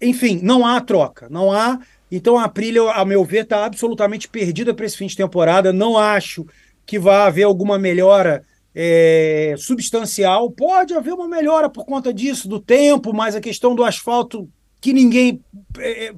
Enfim, 0.00 0.40
não 0.42 0.66
há 0.66 0.80
troca, 0.80 1.28
não 1.30 1.52
há. 1.52 1.78
Então 2.10 2.36
a 2.36 2.44
Aprilia, 2.44 2.90
a 2.90 3.04
meu 3.04 3.24
ver, 3.24 3.44
está 3.44 3.64
absolutamente 3.64 4.28
perdida 4.28 4.74
para 4.74 4.84
esse 4.84 4.96
fim 4.96 5.06
de 5.06 5.16
temporada. 5.16 5.72
Não 5.72 5.96
acho 5.96 6.44
que 6.84 6.98
vá 6.98 7.26
haver 7.26 7.44
alguma 7.44 7.78
melhora 7.78 8.44
é, 8.74 9.54
substancial. 9.58 10.50
Pode 10.50 10.94
haver 10.94 11.12
uma 11.12 11.28
melhora 11.28 11.68
por 11.68 11.84
conta 11.84 12.12
disso, 12.12 12.48
do 12.48 12.60
tempo, 12.60 13.12
mas 13.14 13.34
a 13.34 13.40
questão 13.40 13.74
do 13.74 13.84
asfalto 13.84 14.48
que 14.80 14.92
ninguém. 14.92 15.40
É, 15.78 16.08
é 16.08 16.14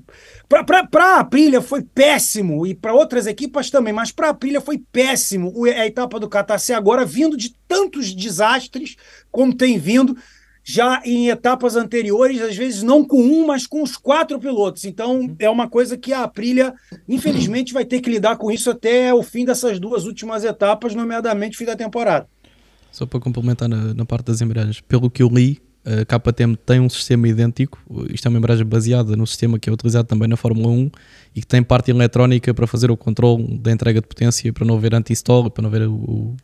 para 0.49 1.07
a 1.15 1.21
Aprilia 1.21 1.61
foi 1.61 1.83
péssimo, 1.83 2.67
e 2.67 2.75
para 2.75 2.95
outras 2.95 3.27
equipas 3.27 3.71
também, 3.71 3.93
mas 3.93 4.13
para 4.13 4.29
a 4.29 4.31
Aprilia 4.31 4.61
foi 4.61 4.79
péssimo 4.79 5.65
a 5.65 5.87
etapa 5.87 6.21
do 6.21 6.29
Catarse 6.29 6.73
agora, 6.73 7.05
vindo 7.05 7.37
de 7.37 7.55
tantos 7.67 8.15
desastres 8.15 8.97
como 9.31 9.55
tem 9.55 9.79
vindo 9.79 10.17
já 10.67 11.03
em 11.05 11.29
etapas 11.29 11.77
anteriores, 11.77 12.41
às 12.41 12.57
vezes 12.57 12.83
não 12.83 13.05
com 13.05 13.21
um, 13.21 13.47
mas 13.47 13.67
com 13.67 13.83
os 13.83 13.99
quatro 13.99 14.39
pilotos. 14.39 14.87
Então 14.87 15.37
é 15.39 15.51
uma 15.51 15.69
coisa 15.69 15.99
que 15.99 16.13
a 16.13 16.23
Aprilia, 16.23 16.73
infelizmente, 17.07 17.75
vai 17.75 17.85
ter 17.85 18.01
que 18.01 18.09
lidar 18.09 18.39
com 18.39 18.51
isso 18.51 18.71
até 18.71 19.13
o 19.13 19.23
fim 19.23 19.45
dessas 19.45 19.79
duas 19.79 20.07
últimas 20.07 20.43
etapas, 20.43 20.95
nomeadamente 20.95 21.57
o 21.57 21.59
fim 21.59 21.67
da 21.67 21.77
temporada. 21.77 22.27
Só 22.95 23.05
para 23.07 23.19
complementar 23.19 23.69
na, 23.69 23.93
na 23.93 24.05
parte 24.05 24.27
das 24.27 24.41
embreagens, 24.41 24.81
pelo 24.81 25.11
que 25.11 25.21
eu 25.21 25.29
li, 25.29 25.61
a 25.85 26.05
KTM 26.05 26.55
tem 26.57 26.79
um 26.79 26.89
sistema 26.89 27.27
idêntico, 27.27 27.77
isto 28.09 28.25
é 28.25 28.29
uma 28.29 28.39
embragem 28.39 28.65
baseada 28.65 29.17
no 29.17 29.27
sistema 29.27 29.59
que 29.59 29.69
é 29.69 29.73
utilizado 29.73 30.07
também 30.07 30.29
na 30.29 30.37
Fórmula 30.37 30.69
1 30.69 30.91
e 31.35 31.41
que 31.41 31.47
tem 31.47 31.61
parte 31.61 31.91
eletrónica 31.91 32.55
para 32.55 32.69
fazer 32.69 32.93
o 32.93 32.97
controle 32.97 33.59
da 33.59 33.73
entrega 33.73 34.01
de 34.01 34.07
potência, 34.07 34.53
para 34.53 34.65
não 34.65 34.77
haver 34.77 34.95
anti-stall, 34.95 35.51
para 35.51 35.63
não 35.63 35.69
haver 35.71 35.89
o, 35.89 36.37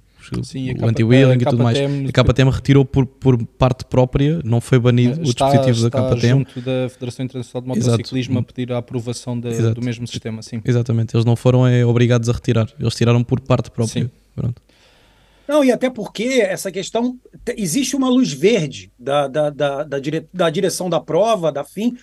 Sim, 0.43 0.75
o 0.75 0.87
anti-wheeling 0.87 1.41
e 1.41 1.45
tudo 1.45 1.63
mais. 1.63 1.79
A 1.79 2.13
KTM 2.13 2.51
retirou 2.51 2.85
por, 2.85 3.07
por 3.07 3.39
parte 3.57 3.85
própria, 3.85 4.41
não 4.45 4.61
foi 4.61 4.81
banido 4.81 5.23
está, 5.23 5.47
o 5.47 5.53
dispositivo 5.53 5.87
está 5.87 6.01
da 6.01 6.17
KTM. 6.17 6.31
junto 6.31 6.61
da 6.61 6.89
Federação 6.89 7.25
Internacional 7.27 7.63
de 7.63 7.69
Motociclismo 7.69 8.35
Exato. 8.35 8.51
a 8.51 8.53
pedir 8.53 8.73
a 8.73 8.79
aprovação 8.79 9.39
do 9.39 9.81
mesmo 9.81 10.05
sistema, 10.05 10.43
sim. 10.43 10.61
Exatamente, 10.65 11.15
eles 11.15 11.25
não 11.25 11.37
foram 11.37 11.65
é, 11.65 11.87
obrigados 11.87 12.29
a 12.29 12.33
retirar, 12.33 12.69
eles 12.81 12.95
tiraram 12.97 13.23
por 13.23 13.39
parte 13.39 13.71
própria. 13.71 14.03
Sim. 14.03 14.11
Pronto. 14.35 14.61
Não, 15.51 15.65
e 15.65 15.73
até 15.73 15.91
porque 15.91 16.47
essa 16.49 16.71
questão. 16.71 17.19
Existe 17.57 17.97
uma 17.97 18.09
luz 18.09 18.33
verde 18.33 18.93
da, 18.97 19.27
da, 19.27 19.51
da, 19.51 19.83
da, 19.83 19.99
dire, 19.99 20.29
da 20.33 20.49
direção 20.49 20.89
da 20.89 21.01
prova, 21.01 21.51
da 21.51 21.65
FIM, 21.65 21.97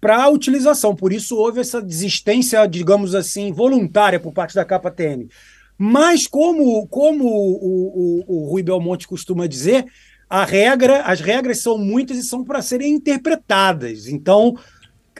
para 0.00 0.24
a 0.24 0.30
utilização. 0.30 0.96
Por 0.96 1.12
isso 1.12 1.36
houve 1.36 1.60
essa 1.60 1.82
desistência, 1.82 2.64
digamos 2.66 3.14
assim, 3.14 3.52
voluntária 3.52 4.18
por 4.18 4.32
parte 4.32 4.54
da 4.54 4.64
KTM. 4.64 5.28
Mas, 5.76 6.26
como, 6.26 6.86
como 6.86 7.26
o, 7.26 8.22
o, 8.24 8.24
o 8.26 8.48
Rui 8.48 8.62
Belmonte 8.62 9.06
costuma 9.06 9.46
dizer, 9.46 9.84
a 10.26 10.42
regra, 10.46 11.02
as 11.02 11.20
regras 11.20 11.60
são 11.60 11.76
muitas 11.76 12.16
e 12.16 12.22
são 12.22 12.42
para 12.42 12.62
serem 12.62 12.94
interpretadas. 12.94 14.08
Então, 14.08 14.56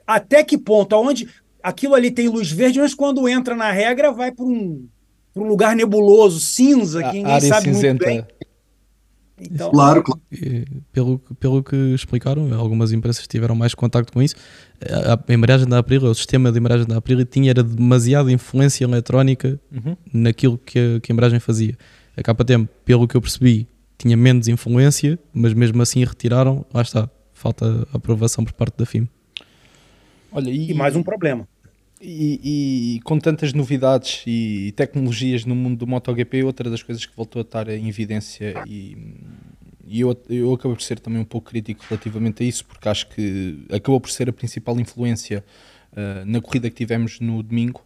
até 0.06 0.42
que 0.42 0.56
ponto? 0.56 0.94
Aonde 0.94 1.28
aquilo 1.62 1.94
ali 1.94 2.10
tem 2.10 2.28
luz 2.28 2.50
verde, 2.50 2.80
mas 2.80 2.94
quando 2.94 3.28
entra 3.28 3.54
na 3.54 3.70
regra, 3.70 4.10
vai 4.10 4.32
para 4.32 4.46
um 4.46 4.88
para 5.34 5.42
um 5.42 5.48
lugar 5.48 5.74
nebuloso, 5.74 6.38
cinza, 6.38 7.02
que 7.02 7.16
ninguém 7.18 7.32
área 7.32 7.48
sabe 7.48 7.64
cinzenta. 7.64 8.06
muito 8.06 8.24
bem. 8.24 8.34
Então, 9.40 9.70
claro, 9.72 10.02
claro. 10.04 10.20
Pelo, 10.92 11.18
pelo 11.18 11.62
que 11.62 11.74
explicaram, 11.92 12.54
algumas 12.54 12.92
empresas 12.92 13.26
tiveram 13.26 13.56
mais 13.56 13.74
contacto 13.74 14.12
com 14.12 14.22
isso. 14.22 14.36
A, 14.80 15.18
a 15.28 15.34
embreagem 15.34 15.66
da 15.66 15.78
Aprilia, 15.78 16.08
o 16.08 16.14
sistema 16.14 16.52
de 16.52 16.58
embreagem 16.58 16.86
da 16.86 16.98
Aprilia 16.98 17.24
tinha 17.24 17.50
era 17.50 17.62
demasiada 17.62 18.30
influência 18.30 18.84
eletrónica 18.84 19.60
uhum. 19.72 19.96
naquilo 20.12 20.56
que 20.56 20.78
a, 20.78 21.00
que 21.00 21.10
a 21.10 21.12
embreagem 21.12 21.40
fazia. 21.40 21.76
A 22.16 22.22
KTM, 22.22 22.68
pelo 22.84 23.08
que 23.08 23.16
eu 23.16 23.20
percebi, 23.20 23.66
tinha 23.98 24.16
menos 24.16 24.46
influência, 24.46 25.18
mas 25.32 25.52
mesmo 25.52 25.82
assim 25.82 26.04
retiraram. 26.04 26.64
Lá 26.72 26.82
está, 26.82 27.10
falta 27.32 27.88
aprovação 27.92 28.44
por 28.44 28.52
parte 28.52 28.78
da 28.78 28.86
FIM. 28.86 29.08
Olha, 30.30 30.48
e, 30.48 30.70
e 30.70 30.74
mais 30.74 30.94
um 30.94 31.02
problema. 31.02 31.48
E, 32.06 32.96
e, 32.96 33.00
com 33.00 33.18
tantas 33.18 33.54
novidades 33.54 34.22
e 34.26 34.74
tecnologias 34.76 35.46
no 35.46 35.54
mundo 35.54 35.78
do 35.78 35.86
MotoGP, 35.86 36.44
outra 36.44 36.68
das 36.68 36.82
coisas 36.82 37.06
que 37.06 37.16
voltou 37.16 37.40
a 37.40 37.42
estar 37.42 37.66
em 37.70 37.88
evidência 37.88 38.62
e, 38.66 38.94
e 39.86 40.00
eu, 40.00 40.14
eu 40.28 40.52
acabo 40.52 40.74
por 40.74 40.82
ser 40.82 41.00
também 41.00 41.20
um 41.20 41.24
pouco 41.24 41.48
crítico 41.48 41.82
relativamente 41.88 42.42
a 42.42 42.46
isso, 42.46 42.64
porque 42.66 42.88
acho 42.90 43.08
que 43.08 43.64
acabou 43.72 43.98
por 43.98 44.10
ser 44.10 44.28
a 44.28 44.34
principal 44.34 44.78
influência 44.78 45.42
uh, 45.92 46.26
na 46.26 46.42
corrida 46.42 46.68
que 46.68 46.76
tivemos 46.76 47.20
no 47.20 47.42
domingo. 47.42 47.82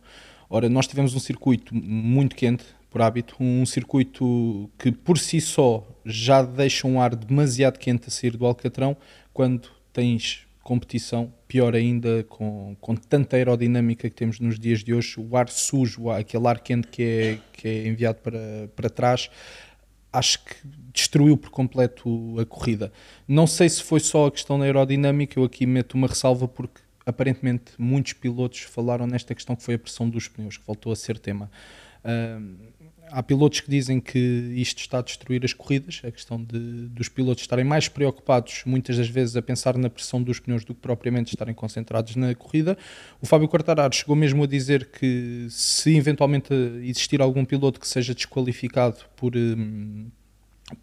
Ora, 0.51 0.69
nós 0.69 0.89
tivemos 0.89 1.15
um 1.15 1.21
circuito 1.21 1.73
muito 1.73 2.35
quente, 2.35 2.65
por 2.91 3.03
hábito, 3.03 3.37
um 3.39 3.65
circuito 3.65 4.69
que 4.79 4.91
por 4.91 5.19
si 5.19 5.41
só 5.41 5.87
já 6.05 6.43
deixa 6.43 6.89
um 6.89 7.01
ar 7.01 7.15
demasiado 7.15 7.79
quente 7.79 8.09
a 8.09 8.11
sair 8.11 8.37
do 8.37 8.47
Alcatrão, 8.47 8.97
quando 9.33 9.69
tens 9.93 10.47
competição, 10.63 11.33
pior 11.49 11.75
ainda 11.75 12.23
com, 12.29 12.77
com 12.79 12.95
tanta 12.95 13.37
aerodinâmica 13.37 14.09
que 14.09 14.15
temos 14.15 14.39
nos 14.39 14.59
dias 14.59 14.85
de 14.85 14.93
hoje, 14.93 15.19
o 15.19 15.37
ar 15.37 15.49
sujo, 15.49 16.11
aquele 16.11 16.47
ar 16.47 16.61
quente 16.61 16.87
que 16.89 17.03
é, 17.03 17.39
que 17.55 17.67
é 17.67 17.89
enviado 17.89 18.19
para, 18.21 18.39
para 18.77 18.91
trás, 18.91 19.31
acho 20.13 20.45
que 20.45 20.55
destruiu 20.93 21.37
por 21.39 21.51
completo 21.51 22.39
a 22.39 22.45
corrida. 22.45 22.93
Não 23.27 23.47
sei 23.47 23.69
se 23.69 23.83
foi 23.83 23.99
só 23.99 24.27
a 24.27 24.31
questão 24.31 24.59
da 24.59 24.67
aerodinâmica, 24.67 25.41
eu 25.41 25.45
aqui 25.45 25.65
meto 25.65 25.95
uma 25.95 26.07
ressalva 26.07 26.47
porque 26.47 26.83
aparentemente 27.07 27.73
muitos 27.79 28.13
pilotos 28.13 28.61
falaram 28.61 29.07
nesta 29.07 29.35
questão 29.35 29.57
que 29.57 29.63
foi 29.63 29.75
a 29.75 29.79
pressão 29.79 30.09
dos 30.09 30.29
pneus, 30.29 30.59
que 30.59 30.67
voltou 30.67 30.93
a 30.93 30.97
ser 30.97 31.19
tema. 31.19 31.51
Uh, 32.05 32.57
há 33.11 33.23
pilotos 33.23 33.61
que 33.61 33.71
dizem 33.71 34.01
que 34.01 34.19
isto 34.57 34.79
está 34.79 34.99
a 34.99 35.03
destruir 35.03 35.45
as 35.45 35.53
corridas, 35.53 36.01
a 36.05 36.11
questão 36.11 36.43
de, 36.43 36.59
dos 36.89 37.09
pilotos 37.09 37.43
estarem 37.43 37.65
mais 37.65 37.89
preocupados, 37.89 38.63
muitas 38.65 38.97
das 38.97 39.09
vezes, 39.09 39.37
a 39.37 39.43
pensar 39.43 39.77
na 39.77 39.91
pressão 39.91 40.23
dos 40.23 40.41
pneus 40.41 40.65
do 40.65 40.75
que 40.75 40.81
propriamente 40.81 41.35
estarem 41.35 41.55
concentrados 41.55 42.17
na 42.17 42.35
corrida. 42.35 42.77
O 43.21 43.27
Fábio 43.27 43.49
Quartararo 43.49 43.95
chegou 43.95 44.17
mesmo 44.17 44.45
a 44.45 44.47
dizer 44.47 44.87
que 44.87 45.47
se 45.51 45.97
eventualmente 45.97 46.53
existir 46.83 47.21
algum 47.21 47.45
piloto 47.45 47.81
que 47.81 47.89
seja 47.89 48.15
desqualificado 48.15 48.99
por, 49.17 49.37
um, 49.37 50.07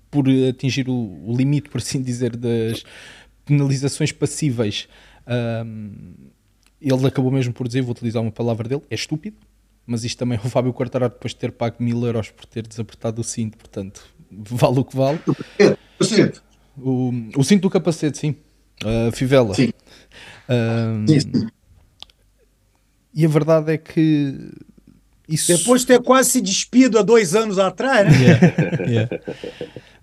por 0.10 0.26
atingir 0.50 0.90
o, 0.90 0.94
o, 1.26 1.36
limite, 1.36 1.70
por 1.70 1.80
assim 1.80 2.02
dizer, 2.02 2.36
das 2.36 2.84
penalizações 3.46 4.12
passíveis, 4.12 4.88
um, 5.66 6.14
ele 6.82 7.08
acabou 7.08 7.32
mesmo 7.32 7.54
por 7.54 7.68
dizer, 7.68 7.82
vou 7.82 7.92
utilizar 7.92 8.22
uma 8.22 8.32
palavra 8.32 8.68
dele, 8.68 8.82
é 8.90 8.96
estúpido 8.96 9.38
mas 9.86 10.04
isto 10.04 10.18
também 10.18 10.40
o 10.44 10.50
Fábio 10.50 10.74
Quartararo 10.74 11.14
depois 11.14 11.34
de 11.34 11.40
ter 11.40 11.52
pago 11.52 11.78
mil 11.80 12.06
euros 12.06 12.30
por 12.30 12.46
ter 12.46 12.66
desapertado 12.68 13.22
o 13.22 13.24
cinto, 13.24 13.58
portanto, 13.58 14.04
vale 14.32 14.80
o 14.80 14.86
que 14.86 14.96
vale. 14.96 15.20
O, 16.78 17.12
o 17.38 17.44
cinto 17.44 17.64
do 17.64 17.70
capacete, 17.70 18.18
sim. 18.18 18.36
Uh, 18.84 19.12
fivela. 19.14 19.54
Sim. 19.54 19.72
Uh, 20.50 21.08
sim, 21.08 21.20
sim. 21.20 21.48
E 23.14 23.26
a 23.26 23.30
verdade 23.30 23.72
é 23.72 23.78
que 23.78 24.52
isso... 25.30 25.56
Depois 25.56 25.82
de 25.82 25.88
ter 25.88 26.02
quase 26.02 26.32
se 26.32 26.42
despido 26.42 27.00
há 27.00 27.02
dois 27.02 27.34
anos 27.34 27.58
atrás, 27.58 28.12
né? 28.12 28.26
Yeah, 28.26 28.84
yeah. 28.86 29.20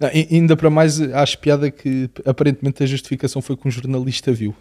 Não, 0.00 0.08
ainda 0.08 0.56
para 0.56 0.70
mais, 0.70 1.00
acho 1.00 1.38
piada 1.38 1.70
que 1.70 2.08
aparentemente 2.24 2.82
a 2.82 2.86
justificação 2.86 3.42
foi 3.42 3.56
que 3.56 3.68
um 3.68 3.70
jornalista 3.70 4.32
viu. 4.32 4.56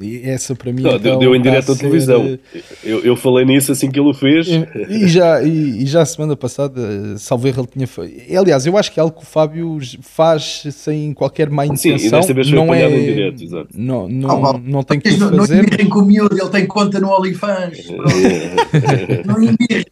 E 0.00 0.28
essa 0.28 0.54
para 0.54 0.72
mim. 0.72 0.82
Não, 0.82 0.96
então, 0.96 1.18
deu 1.18 1.34
em 1.34 1.42
direto 1.42 1.72
à 1.72 1.76
televisão. 1.76 2.38
Eu, 2.82 3.00
eu 3.00 3.16
falei 3.16 3.44
nisso 3.44 3.72
assim 3.72 3.90
que 3.90 3.98
ele 3.98 4.08
o 4.08 4.14
fez. 4.14 4.46
E, 4.46 4.66
e 4.88 5.08
já, 5.08 5.42
e, 5.42 5.82
e, 5.82 5.86
já 5.86 6.02
a 6.02 6.06
semana 6.06 6.36
passada, 6.36 7.16
salvo 7.18 7.48
erro, 7.48 7.62
ele 7.62 7.68
tinha 7.68 7.86
feito. 7.86 8.38
Aliás, 8.38 8.66
eu 8.66 8.76
acho 8.76 8.92
que 8.92 9.00
é 9.00 9.02
algo 9.02 9.16
que 9.16 9.22
o 9.22 9.26
Fábio 9.26 9.78
faz 10.00 10.64
sem 10.70 11.12
qualquer 11.12 11.50
má 11.50 11.66
intenção. 11.66 11.98
Sim, 11.98 12.06
e 12.06 12.10
desta 12.10 12.34
vez 12.34 12.48
foi 12.48 12.58
não 12.58 12.72
é, 12.72 12.88
em 12.88 13.04
direto, 13.04 13.42
exato. 13.42 13.68
Não, 13.74 14.08
não, 14.08 14.42
oh, 14.42 14.58
não 14.58 14.82
tem 14.82 15.00
que 15.00 15.16
não, 15.16 15.36
fazer. 15.36 15.56
Não 15.56 15.62
embirrem 15.64 15.88
com 15.88 15.98
o 16.00 16.04
miúdo, 16.04 16.38
ele 16.38 16.50
tem 16.50 16.66
conta 16.66 17.00
no 17.00 17.08
OnlyFans. 17.10 17.78
não 19.26 19.42
embirrem. 19.42 19.84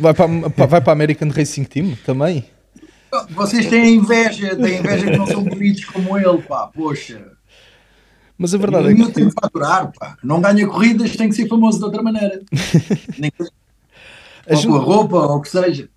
Vai 0.00 0.14
para, 0.14 0.26
vai 0.66 0.80
para 0.80 0.90
a 0.90 0.92
American 0.92 1.28
Racing 1.28 1.64
Team 1.64 1.96
também? 2.04 2.44
Vocês 3.30 3.66
têm 3.66 3.96
inveja, 3.96 4.56
têm 4.56 4.78
inveja 4.78 5.10
que 5.10 5.16
não 5.18 5.26
são 5.26 5.44
bonitos 5.44 5.84
como 5.84 6.16
ele, 6.16 6.38
pá, 6.38 6.68
poxa. 6.68 7.31
Mas 8.42 8.52
a 8.52 8.58
verdade 8.58 8.88
é 8.88 8.94
que. 8.96 9.12
tem 9.12 9.28
que 9.28 9.34
faturar, 9.40 9.92
pá. 9.96 10.16
Não 10.20 10.40
ganha 10.40 10.66
corridas, 10.66 11.14
tem 11.14 11.28
que 11.28 11.34
ser 11.36 11.46
famoso 11.46 11.78
de 11.78 11.84
outra 11.84 12.02
maneira. 12.02 12.42
Nem 13.16 13.30
ou 14.50 14.56
jun... 14.56 14.70
com 14.70 14.76
a 14.76 14.80
roupa, 14.80 15.16
ou 15.16 15.36
o 15.36 15.40
que 15.40 15.48
seja. 15.48 15.88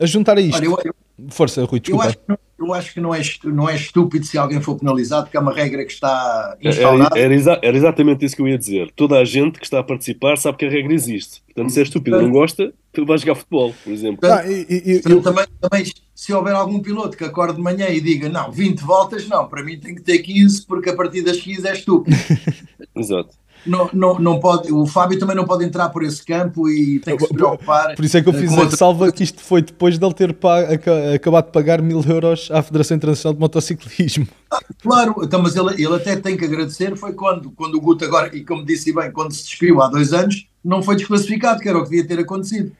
A 0.00 0.06
juntar 0.06 0.38
a 0.38 0.40
isto. 0.40 0.54
Olha, 0.54 0.66
eu, 0.66 0.78
eu, 0.84 0.94
Força, 1.30 1.64
Rui, 1.64 1.80
desculpa. 1.80 2.04
Eu 2.04 2.08
acho, 2.08 2.18
que 2.18 2.28
não, 2.28 2.38
eu 2.58 2.74
acho 2.74 2.94
que 2.94 3.00
não 3.00 3.14
é, 3.14 3.20
não 3.44 3.68
é 3.68 3.74
estúpido 3.74 4.24
se 4.24 4.38
alguém 4.38 4.60
for 4.60 4.78
penalizado, 4.78 5.24
porque 5.24 5.36
é 5.36 5.40
uma 5.40 5.52
regra 5.52 5.84
que 5.84 5.92
está 5.92 6.56
instaurada. 6.62 7.18
Era, 7.18 7.24
era, 7.24 7.34
exa 7.34 7.58
era, 7.60 7.76
exatamente 7.76 8.24
isso 8.24 8.36
que 8.36 8.42
eu 8.42 8.48
ia 8.48 8.56
dizer. 8.56 8.92
Toda 8.94 9.18
a 9.18 9.24
gente 9.24 9.58
que 9.58 9.64
está 9.64 9.80
a 9.80 9.82
participar 9.82 10.36
sabe 10.38 10.58
que 10.58 10.66
a 10.66 10.70
regra 10.70 10.94
existe. 10.94 11.42
Portanto, 11.46 11.70
se 11.70 11.80
é 11.80 11.82
estúpido 11.82 12.22
não 12.22 12.30
gosta, 12.30 12.72
tu 12.92 13.04
vais 13.04 13.20
jogar 13.20 13.34
futebol, 13.34 13.74
por 13.82 13.92
exemplo. 13.92 14.18
Portanto, 14.18 14.44
ah, 14.44 14.50
e, 14.50 14.66
e, 14.70 15.02
eu... 15.04 15.20
também, 15.20 15.44
também, 15.60 15.92
se 16.14 16.32
houver 16.32 16.54
algum 16.54 16.78
piloto 16.80 17.16
que 17.16 17.24
acorde 17.24 17.56
de 17.56 17.62
manhã 17.62 17.88
e 17.88 18.00
diga 18.00 18.28
não, 18.28 18.52
20 18.52 18.80
voltas, 18.80 19.26
não, 19.26 19.48
para 19.48 19.64
mim 19.64 19.78
tem 19.78 19.94
que 19.94 20.02
ter 20.02 20.18
15, 20.18 20.66
porque 20.66 20.90
a 20.90 20.94
partir 20.94 21.22
das 21.22 21.38
15 21.38 21.66
é 21.66 21.72
estúpido. 21.72 22.16
Exato 22.94 23.36
não, 23.68 23.90
não, 23.92 24.18
não 24.18 24.40
pode, 24.40 24.72
o 24.72 24.86
Fábio 24.86 25.18
também 25.18 25.36
não 25.36 25.44
pode 25.44 25.64
entrar 25.64 25.88
por 25.90 26.02
esse 26.02 26.24
campo 26.24 26.68
e 26.68 26.98
tem 27.00 27.16
que 27.16 27.26
se 27.26 27.32
preocupar. 27.32 27.94
Por 27.94 28.04
isso 28.04 28.16
é 28.16 28.22
que 28.22 28.28
eu 28.28 28.32
fiz 28.32 28.52
a 28.52 28.64
ressalva 28.64 29.12
que 29.12 29.22
isto 29.22 29.40
foi 29.40 29.62
depois 29.62 29.98
de 29.98 30.04
ele 30.04 30.14
ter 30.14 30.36
acabado 31.14 31.46
de 31.46 31.52
pagar 31.52 31.82
mil 31.82 32.02
euros 32.02 32.48
à 32.50 32.62
Federação 32.62 32.96
Internacional 32.96 33.34
de 33.34 33.40
Motociclismo. 33.40 34.26
Ah, 34.50 34.60
claro, 34.82 35.14
então, 35.22 35.42
mas 35.42 35.54
ele, 35.54 35.74
ele 35.74 35.94
até 35.94 36.16
tem 36.16 36.36
que 36.36 36.44
agradecer. 36.44 36.96
Foi 36.96 37.12
quando, 37.12 37.50
quando 37.50 37.74
o 37.74 37.80
Guto, 37.80 38.04
agora, 38.04 38.34
e 38.34 38.44
como 38.44 38.64
disse 38.64 38.92
bem, 38.92 39.10
quando 39.10 39.32
se 39.32 39.44
despiu 39.44 39.82
há 39.82 39.88
dois 39.88 40.12
anos, 40.12 40.46
não 40.64 40.82
foi 40.82 40.96
desclassificado, 40.96 41.60
que 41.60 41.68
era 41.68 41.78
o 41.78 41.84
que 41.84 41.90
devia 41.90 42.06
ter 42.06 42.18
acontecido. 42.18 42.72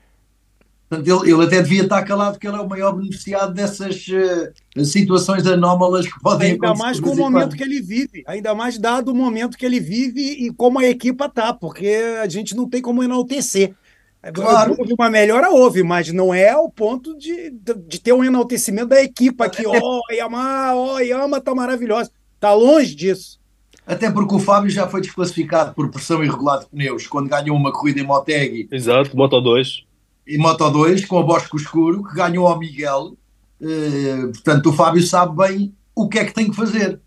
Portanto, 0.89 1.25
ele, 1.25 1.33
ele 1.33 1.45
até 1.45 1.61
devia 1.61 1.83
estar 1.83 2.03
calado, 2.03 2.33
porque 2.33 2.49
ele 2.49 2.57
é 2.57 2.61
o 2.61 2.69
maior 2.69 2.93
beneficiado 2.93 3.53
dessas 3.53 4.07
uh, 4.09 4.85
situações 4.85 5.47
anómalas 5.47 6.07
que 6.07 6.19
podem 6.21 6.53
ainda 6.53 6.69
acontecer. 6.69 6.85
Ainda 6.85 6.85
mais 6.85 7.01
com 7.01 7.11
o 7.11 7.17
momento 7.17 7.57
que 7.57 7.63
ele 7.63 7.81
vive, 7.83 8.25
ainda 8.27 8.55
mais 8.55 8.79
dado 8.79 9.11
o 9.11 9.15
momento 9.15 9.59
que 9.59 9.67
ele 9.67 9.81
vive 9.81 10.21
e 10.21 10.51
como 10.51 10.79
a 10.79 10.87
equipa 10.87 11.27
está, 11.27 11.53
porque 11.53 11.89
a 12.23 12.27
gente 12.27 12.57
não 12.57 12.67
tem 12.67 12.81
como 12.81 13.03
enaltecer. 13.03 13.75
É, 14.23 14.33
claro. 14.33 14.75
Houve 14.79 14.95
uma 14.95 15.11
melhora, 15.11 15.51
houve, 15.51 15.83
mas 15.83 16.11
não 16.11 16.33
é 16.33 16.49
ao 16.51 16.71
ponto 16.71 17.17
de, 17.19 17.51
de, 17.51 17.75
de 17.75 18.01
ter 18.01 18.15
um 18.15 18.25
enaltecimento 18.25 18.89
da 18.89 19.03
equipa 19.03 19.49
que, 19.49 19.67
ó, 19.67 19.79
oh, 19.79 20.13
Yamaha, 20.13 20.75
ó, 20.75 20.95
oh, 20.95 20.99
Yama 21.01 21.39
tá 21.39 21.55
maravilhosa. 21.55 22.11
Tá 22.41 22.55
longe 22.55 22.95
disso. 22.95 23.39
Até 23.87 24.11
porque 24.11 24.35
o 24.35 24.39
Fábio 24.39 24.71
já 24.71 24.89
foi 24.89 25.03
desclassificado 25.03 25.75
por 25.75 25.91
pressão 25.91 26.25
irregular 26.25 26.61
de 26.61 26.67
pneus 26.67 27.07
quando 27.07 27.29
ganhou 27.29 27.57
uma 27.57 27.73
corrida 27.73 28.01
em 28.01 28.05
Motegi. 28.05 28.69
Exato, 28.71 29.15
Moto 29.15 29.39
2 29.41 29.88
em 30.29 30.39
Moto 30.39 30.69
2 30.71 31.07
com 31.07 31.19
a 31.19 31.23
Bosco 31.23 31.57
Escuro, 31.57 32.05
que 32.05 32.15
ganhou 32.15 32.47
ao 32.47 32.59
Miguel. 32.59 33.17
Uh, 33.61 34.31
portanto, 34.33 34.71
o 34.71 34.73
Fábio 34.73 35.03
sabe 35.03 35.37
bem 35.37 35.75
o 35.95 36.09
que 36.09 36.19
é 36.19 36.25
que 36.25 36.35
tem 36.35 36.51
que 36.51 36.57
fazer. 36.57 37.01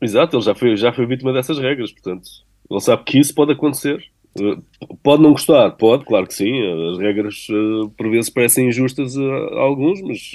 Exato, 0.00 0.36
ele 0.36 0.44
já 0.44 0.54
foi, 0.54 0.76
já 0.76 0.92
foi 0.92 1.06
vítima 1.06 1.32
dessas 1.32 1.58
regras, 1.58 1.90
portanto, 1.90 2.28
ele 2.70 2.80
sabe 2.80 3.02
que 3.04 3.18
isso 3.18 3.34
pode 3.34 3.52
acontecer 3.52 4.04
Uh, 4.36 4.60
pode 5.02 5.22
não 5.22 5.30
gostar, 5.30 5.70
pode, 5.72 6.04
claro 6.04 6.26
que 6.26 6.34
sim. 6.34 6.52
As 6.90 6.98
regras 6.98 7.46
uh, 7.50 7.88
por 7.90 8.10
vezes 8.10 8.28
parecem 8.30 8.68
injustas 8.68 9.16
a, 9.16 9.60
alguns, 9.60 10.02
mas 10.02 10.32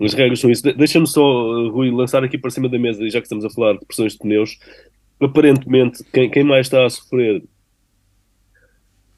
as 0.00 0.14
regras 0.14 0.40
são 0.40 0.50
isso. 0.50 0.62
De 0.62 0.72
Deixa-me 0.72 1.06
só, 1.06 1.22
Rui, 1.70 1.90
lançar 1.90 2.22
aqui 2.22 2.38
para 2.38 2.50
cima 2.50 2.68
da 2.68 2.78
mesa, 2.78 3.08
já 3.10 3.20
que 3.20 3.26
estamos 3.26 3.44
a 3.44 3.50
falar 3.50 3.74
de 3.74 3.84
pressões 3.84 4.12
de 4.12 4.18
pneus, 4.18 4.58
aparentemente 5.20 6.04
quem, 6.12 6.30
quem 6.30 6.44
mais 6.44 6.66
está 6.66 6.86
a 6.86 6.90
sofrer 6.90 7.42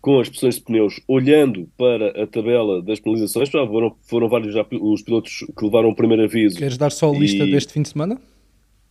com 0.03 0.19
as 0.19 0.29
pressões 0.29 0.57
de 0.57 0.63
pneus, 0.63 1.01
olhando 1.07 1.69
para 1.79 2.25
a 2.25 2.27
tabela 2.27 2.83
das 2.83 2.99
penalizações, 2.99 3.49
já 3.49 3.65
foram, 3.65 3.95
foram 4.03 4.29
vários 4.29 4.53
já 4.53 4.67
os 4.73 5.01
pilotos 5.01 5.47
que 5.57 5.65
levaram 5.65 5.91
o 5.91 5.95
primeiro 5.95 6.25
aviso. 6.25 6.59
Queres 6.59 6.77
dar 6.77 6.91
só 6.91 7.09
a 7.09 7.17
lista 7.17 7.45
e, 7.45 7.53
deste 7.53 7.73
fim 7.73 7.83
de 7.83 7.89
semana? 7.89 8.21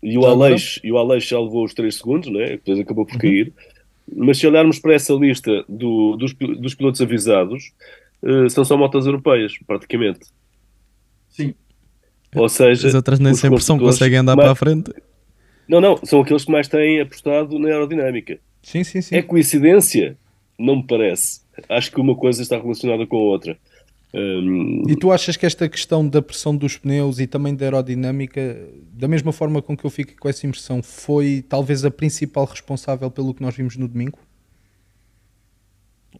E 0.01 0.17
o, 0.17 0.25
Aleix, 0.25 0.79
e 0.81 0.89
o 0.89 0.97
Aleix 0.97 1.25
já 1.25 1.37
levou 1.37 1.65
os 1.65 1.73
3 1.73 1.93
segundos, 1.93 2.31
né? 2.31 2.51
depois 2.51 2.79
acabou 2.79 3.05
por 3.05 3.15
uhum. 3.15 3.19
cair. 3.19 3.53
Mas 4.15 4.37
se 4.39 4.47
olharmos 4.47 4.79
para 4.79 4.93
essa 4.93 5.13
lista 5.13 5.65
do, 5.67 6.15
dos, 6.15 6.33
dos 6.33 6.73
pilotos 6.73 7.01
avisados, 7.01 7.73
uh, 8.23 8.49
são 8.49 8.63
só 8.63 8.77
motas 8.77 9.05
europeias, 9.05 9.53
praticamente. 9.67 10.21
Sim. 11.29 11.53
Ou 12.33 12.47
seja, 12.47 12.87
as 12.87 12.95
outras 12.95 13.19
nem 13.19 13.33
sempre 13.33 13.61
são, 13.61 13.77
conseguem 13.77 14.19
andar 14.19 14.37
mais... 14.37 14.45
para 14.45 14.51
a 14.53 14.55
frente. 14.55 14.93
Não, 15.67 15.81
não, 15.81 15.97
são 16.05 16.21
aqueles 16.21 16.45
que 16.45 16.51
mais 16.51 16.69
têm 16.69 17.01
apostado 17.01 17.59
na 17.59 17.67
aerodinâmica. 17.67 18.39
Sim, 18.63 18.83
sim, 18.85 19.01
sim. 19.01 19.15
É 19.15 19.21
coincidência? 19.21 20.17
Não 20.61 20.77
me 20.77 20.83
parece. 20.83 21.41
Acho 21.69 21.91
que 21.91 21.99
uma 21.99 22.15
coisa 22.15 22.41
está 22.41 22.57
relacionada 22.57 23.05
com 23.05 23.17
a 23.17 23.21
outra. 23.21 23.57
Um... 24.13 24.83
E 24.89 24.95
tu 24.95 25.11
achas 25.11 25.37
que 25.37 25.45
esta 25.45 25.69
questão 25.69 26.07
da 26.07 26.21
pressão 26.21 26.55
dos 26.55 26.77
pneus 26.77 27.19
e 27.19 27.27
também 27.27 27.55
da 27.55 27.65
aerodinâmica, 27.65 28.57
da 28.93 29.07
mesma 29.07 29.31
forma 29.31 29.61
com 29.61 29.75
que 29.75 29.85
eu 29.85 29.89
fico 29.89 30.13
com 30.19 30.27
essa 30.27 30.45
impressão, 30.45 30.83
foi 30.83 31.43
talvez 31.47 31.85
a 31.85 31.91
principal 31.91 32.45
responsável 32.45 33.09
pelo 33.09 33.33
que 33.33 33.41
nós 33.41 33.55
vimos 33.55 33.77
no 33.77 33.87
domingo? 33.87 34.19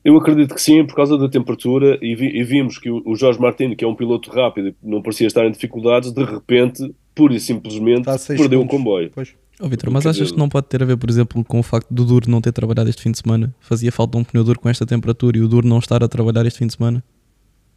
Eu 0.03 0.17
acredito 0.17 0.55
que 0.55 0.61
sim, 0.61 0.85
por 0.85 0.95
causa 0.95 1.17
da 1.17 1.29
temperatura, 1.29 1.99
e, 2.01 2.15
vi, 2.15 2.27
e 2.27 2.43
vimos 2.43 2.79
que 2.79 2.89
o, 2.89 3.03
o 3.05 3.15
Jorge 3.15 3.39
Martins, 3.39 3.75
que 3.75 3.83
é 3.83 3.87
um 3.87 3.93
piloto 3.93 4.31
rápido 4.31 4.69
e 4.69 4.75
não 4.81 5.01
parecia 5.01 5.27
estar 5.27 5.45
em 5.45 5.51
dificuldades, 5.51 6.11
de 6.11 6.23
repente, 6.23 6.95
pura 7.13 7.35
e 7.35 7.39
simplesmente, 7.39 8.07
perdeu 8.35 8.61
o 8.61 8.67
comboio. 8.67 9.11
Pois. 9.13 9.35
Oh, 9.61 9.67
Vitor, 9.67 9.91
mas 9.91 10.07
achas 10.07 10.31
que 10.31 10.37
não 10.37 10.49
pode 10.49 10.67
ter 10.67 10.81
a 10.81 10.85
ver, 10.85 10.97
por 10.97 11.07
exemplo, 11.07 11.43
com 11.45 11.59
o 11.59 11.63
facto 11.63 11.87
do 11.91 12.03
Duro 12.03 12.29
não 12.29 12.41
ter 12.41 12.51
trabalhado 12.51 12.89
este 12.89 13.03
fim 13.03 13.11
de 13.11 13.19
semana? 13.19 13.53
Fazia 13.59 13.91
falta 13.91 14.17
um 14.17 14.23
pneu 14.23 14.43
duro 14.43 14.59
com 14.59 14.67
esta 14.67 14.87
temperatura 14.87 15.37
e 15.37 15.41
o 15.41 15.47
Duro 15.47 15.67
não 15.67 15.77
estar 15.77 16.03
a 16.03 16.07
trabalhar 16.07 16.45
este 16.47 16.57
fim 16.57 16.65
de 16.65 16.73
semana? 16.73 17.03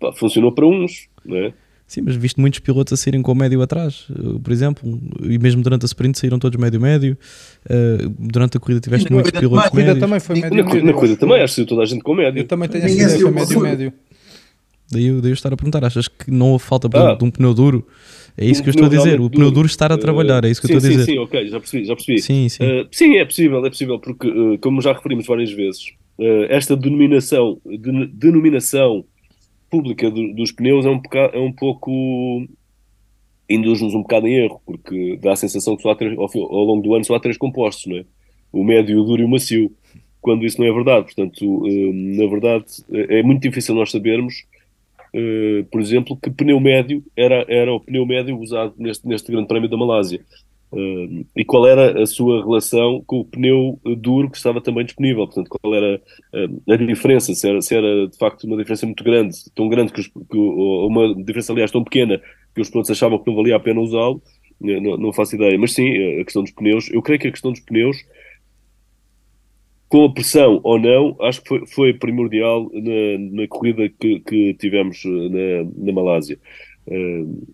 Pá, 0.00 0.10
funcionou 0.12 0.50
para 0.50 0.66
uns, 0.66 1.08
não 1.24 1.36
é? 1.36 1.52
Sim, 1.86 2.00
mas 2.00 2.16
viste 2.16 2.40
muitos 2.40 2.60
pilotos 2.60 2.94
a 2.94 2.96
saírem 2.96 3.20
com 3.20 3.32
o 3.32 3.34
médio 3.34 3.60
atrás, 3.60 4.06
eh, 4.10 4.38
por 4.42 4.50
exemplo, 4.50 4.98
e 5.22 5.38
mesmo 5.38 5.62
durante 5.62 5.84
a 5.84 5.86
sprint 5.86 6.18
saíram 6.18 6.38
todos 6.38 6.58
médio-médio. 6.58 7.18
Uh, 7.66 8.08
durante 8.18 8.56
a 8.56 8.60
corrida 8.60 8.80
tiveste 8.80 9.12
muitos 9.12 9.30
pilotos. 9.30 9.64
Na 9.64 9.70
corrida 9.70 9.96
também 9.96 10.18
foi 10.18 10.40
médio-médio. 10.40 10.84
Na, 10.86 10.92
corrida 10.94 11.16
também, 11.16 11.42
acho 11.42 11.52
que 11.52 11.56
saiu 11.56 11.66
toda 11.66 11.82
a 11.82 11.84
gente 11.84 12.02
com 12.02 12.14
médio. 12.14 12.40
Eu 12.40 12.46
também 12.46 12.70
tenho 12.70 12.84
essa 12.84 12.94
ideia, 12.94 13.20
foi 13.20 13.30
médio-médio. 13.30 13.92
Daí 14.90 15.06
eu, 15.06 15.20
daí 15.20 15.30
eu 15.30 15.34
estar 15.34 15.52
a 15.52 15.56
perguntar, 15.56 15.84
achas 15.84 16.08
que 16.08 16.30
não 16.30 16.52
houve 16.52 16.64
falta 16.64 16.88
ah, 16.94 17.14
de 17.14 17.24
um 17.24 17.30
pneu 17.30 17.52
duro? 17.52 17.86
É 18.36 18.44
isso 18.44 18.62
que 18.62 18.68
eu 18.68 18.72
estou 18.72 18.86
a 18.86 18.88
dizer, 18.88 19.20
o 19.20 19.30
pneu 19.30 19.50
duro 19.50 19.66
estar 19.66 19.92
a 19.92 19.98
trabalhar, 19.98 20.44
é 20.44 20.50
isso 20.50 20.60
que 20.60 20.66
sim, 20.66 20.72
eu 20.72 20.78
estou 20.78 20.88
a 20.88 20.92
dizer. 20.92 21.04
Sim, 21.04 21.12
sim, 21.12 21.18
ok, 21.18 21.48
já 21.48 21.60
percebi, 21.60 21.84
já 21.84 21.94
percebi. 21.94 22.20
Sim, 22.20 22.48
sim. 22.48 22.64
Uh, 22.64 22.88
sim, 22.90 23.16
é 23.16 23.24
possível, 23.24 23.64
é 23.64 23.70
possível, 23.70 23.98
porque, 24.00 24.28
uh, 24.28 24.58
como 24.58 24.80
já 24.80 24.92
referimos 24.92 25.26
várias 25.26 25.52
vezes, 25.52 25.92
uh, 26.18 26.46
esta 26.48 26.76
denominação, 26.76 27.60
de, 27.64 28.06
denominação 28.08 29.04
pública 29.70 30.10
do, 30.10 30.34
dos 30.34 30.50
pneus 30.50 30.84
é 30.84 30.90
um, 30.90 31.00
é 31.32 31.38
um 31.38 31.52
pouco 31.52 32.44
induz-nos 33.48 33.94
um 33.94 34.02
bocado 34.02 34.26
em 34.26 34.44
erro, 34.44 34.60
porque 34.66 35.16
dá 35.22 35.32
a 35.32 35.36
sensação 35.36 35.76
que 35.76 35.82
só 35.82 35.90
há 35.90 35.96
três, 35.96 36.18
ao, 36.18 36.24
ao, 36.24 36.64
longo 36.64 36.82
do 36.82 36.94
ano 36.94 37.04
só 37.04 37.14
há 37.14 37.20
três 37.20 37.38
compostos, 37.38 37.86
não 37.86 37.98
é? 37.98 38.04
o 38.54 38.64
médio, 38.64 39.00
o 39.00 39.04
duro 39.04 39.22
e 39.22 39.24
o 39.24 39.28
macio, 39.28 39.70
quando 40.20 40.44
isso 40.44 40.60
não 40.60 40.66
é 40.66 40.72
verdade. 40.72 41.04
Portanto, 41.04 41.64
na 41.66 42.26
verdade, 42.26 42.64
é 42.92 43.22
muito 43.22 43.42
difícil 43.42 43.74
nós 43.74 43.90
sabermos 43.90 44.44
uh, 45.14 45.64
por 45.70 45.80
exemplo, 45.80 46.18
que 46.20 46.30
pneu 46.30 46.58
médio 46.60 47.02
era, 47.16 47.44
era 47.48 47.72
o 47.72 47.80
pneu 47.80 48.04
médio 48.04 48.38
usado 48.38 48.74
neste, 48.76 49.06
neste 49.06 49.30
Grande 49.30 49.48
Prémio 49.48 49.68
da 49.68 49.76
Malásia. 49.76 50.20
Uh, 50.72 51.24
e 51.36 51.44
qual 51.44 51.68
era 51.68 52.02
a 52.02 52.06
sua 52.06 52.42
relação 52.42 53.00
com 53.06 53.20
o 53.20 53.24
pneu 53.24 53.78
duro 53.96 54.28
que 54.28 54.36
estava 54.36 54.60
também 54.60 54.84
disponível, 54.84 55.24
portanto, 55.24 55.48
qual 55.48 55.72
era 55.72 56.02
uh, 56.34 56.72
a 56.72 56.76
diferença, 56.76 57.32
se 57.32 57.48
era, 57.48 57.62
se 57.62 57.76
era 57.76 58.08
de 58.08 58.18
facto 58.18 58.44
uma 58.44 58.56
diferença 58.56 58.84
muito 58.84 59.04
grande, 59.04 59.36
tão 59.54 59.68
grande 59.68 59.92
que, 59.92 60.00
os, 60.00 60.08
que 60.08 60.36
ou 60.36 60.88
uma 60.88 61.14
diferença 61.14 61.52
aliás 61.52 61.70
tão 61.70 61.84
pequena 61.84 62.20
que 62.52 62.60
os 62.60 62.68
pilotos 62.68 62.90
achavam 62.90 63.18
que 63.20 63.26
não 63.28 63.36
valia 63.36 63.54
a 63.54 63.60
pena 63.60 63.80
usá-lo, 63.80 64.20
não, 64.60 64.96
não 64.96 65.12
faço 65.12 65.36
ideia, 65.36 65.56
mas 65.58 65.72
sim, 65.72 66.20
a 66.20 66.24
questão 66.24 66.42
dos 66.42 66.52
pneus, 66.52 66.90
eu 66.90 67.02
creio 67.02 67.20
que 67.20 67.28
a 67.28 67.30
questão 67.30 67.52
dos 67.52 67.60
pneus 67.60 67.96
com 69.94 70.06
a 70.06 70.12
pressão 70.12 70.60
ou 70.64 70.76
não, 70.76 71.16
acho 71.20 71.40
que 71.40 71.46
foi, 71.46 71.66
foi 71.68 71.94
primordial 71.94 72.68
na, 72.72 73.42
na 73.42 73.46
corrida 73.46 73.88
que, 73.88 74.18
que 74.18 74.52
tivemos 74.54 75.00
eh, 75.04 75.62
na, 75.68 75.70
na 75.86 75.92
Malásia. 75.92 76.36
Uh, 76.84 77.46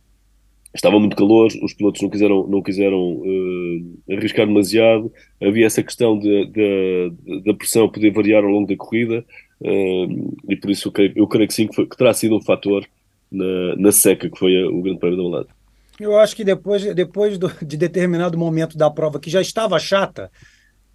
estava 0.75 0.99
muito 0.99 1.15
calor, 1.15 1.49
os 1.63 1.75
pilotos 1.75 2.01
não 2.01 2.09
quiseram, 2.09 2.47
não 2.47 2.63
quiseram 2.63 2.99
uh, 2.99 3.99
arriscar 4.11 4.47
demasiado, 4.47 5.13
havia 5.39 5.67
essa 5.67 5.83
questão 5.83 6.19
da 6.19 7.53
pressão 7.53 7.91
poder 7.91 8.11
variar 8.11 8.43
ao 8.43 8.51
longo 8.51 8.67
da 8.67 8.75
corrida, 8.75 9.23
uh, 9.61 10.35
e 10.49 10.57
por 10.57 10.71
isso 10.71 10.89
eu 10.89 10.93
creio, 10.93 11.13
eu 11.17 11.29
creio 11.29 11.47
que 11.47 11.53
sim, 11.53 11.67
que, 11.67 11.75
foi, 11.75 11.87
que, 11.87 11.95
terá 11.95 12.15
sido 12.15 12.35
um 12.37 12.41
fator 12.41 12.87
na, 13.31 13.77
na 13.77 13.93
seca 13.93 14.31
que 14.31 14.39
foi 14.39 14.65
o 14.65 14.81
Grande 14.81 14.99
Prémio 14.99 15.19
da 15.19 15.25
Malásia. 15.25 15.53
Eu 16.01 16.19
acho 16.19 16.35
que 16.35 16.43
depois, 16.43 16.83
depois 16.95 17.37
do, 17.37 17.53
de 17.63 17.77
determinado 17.77 18.39
momento 18.39 18.79
da 18.79 18.91
prova, 18.91 19.21
que 19.21 19.29
já 19.29 19.43
estava 19.43 19.79
chata, 19.79 20.31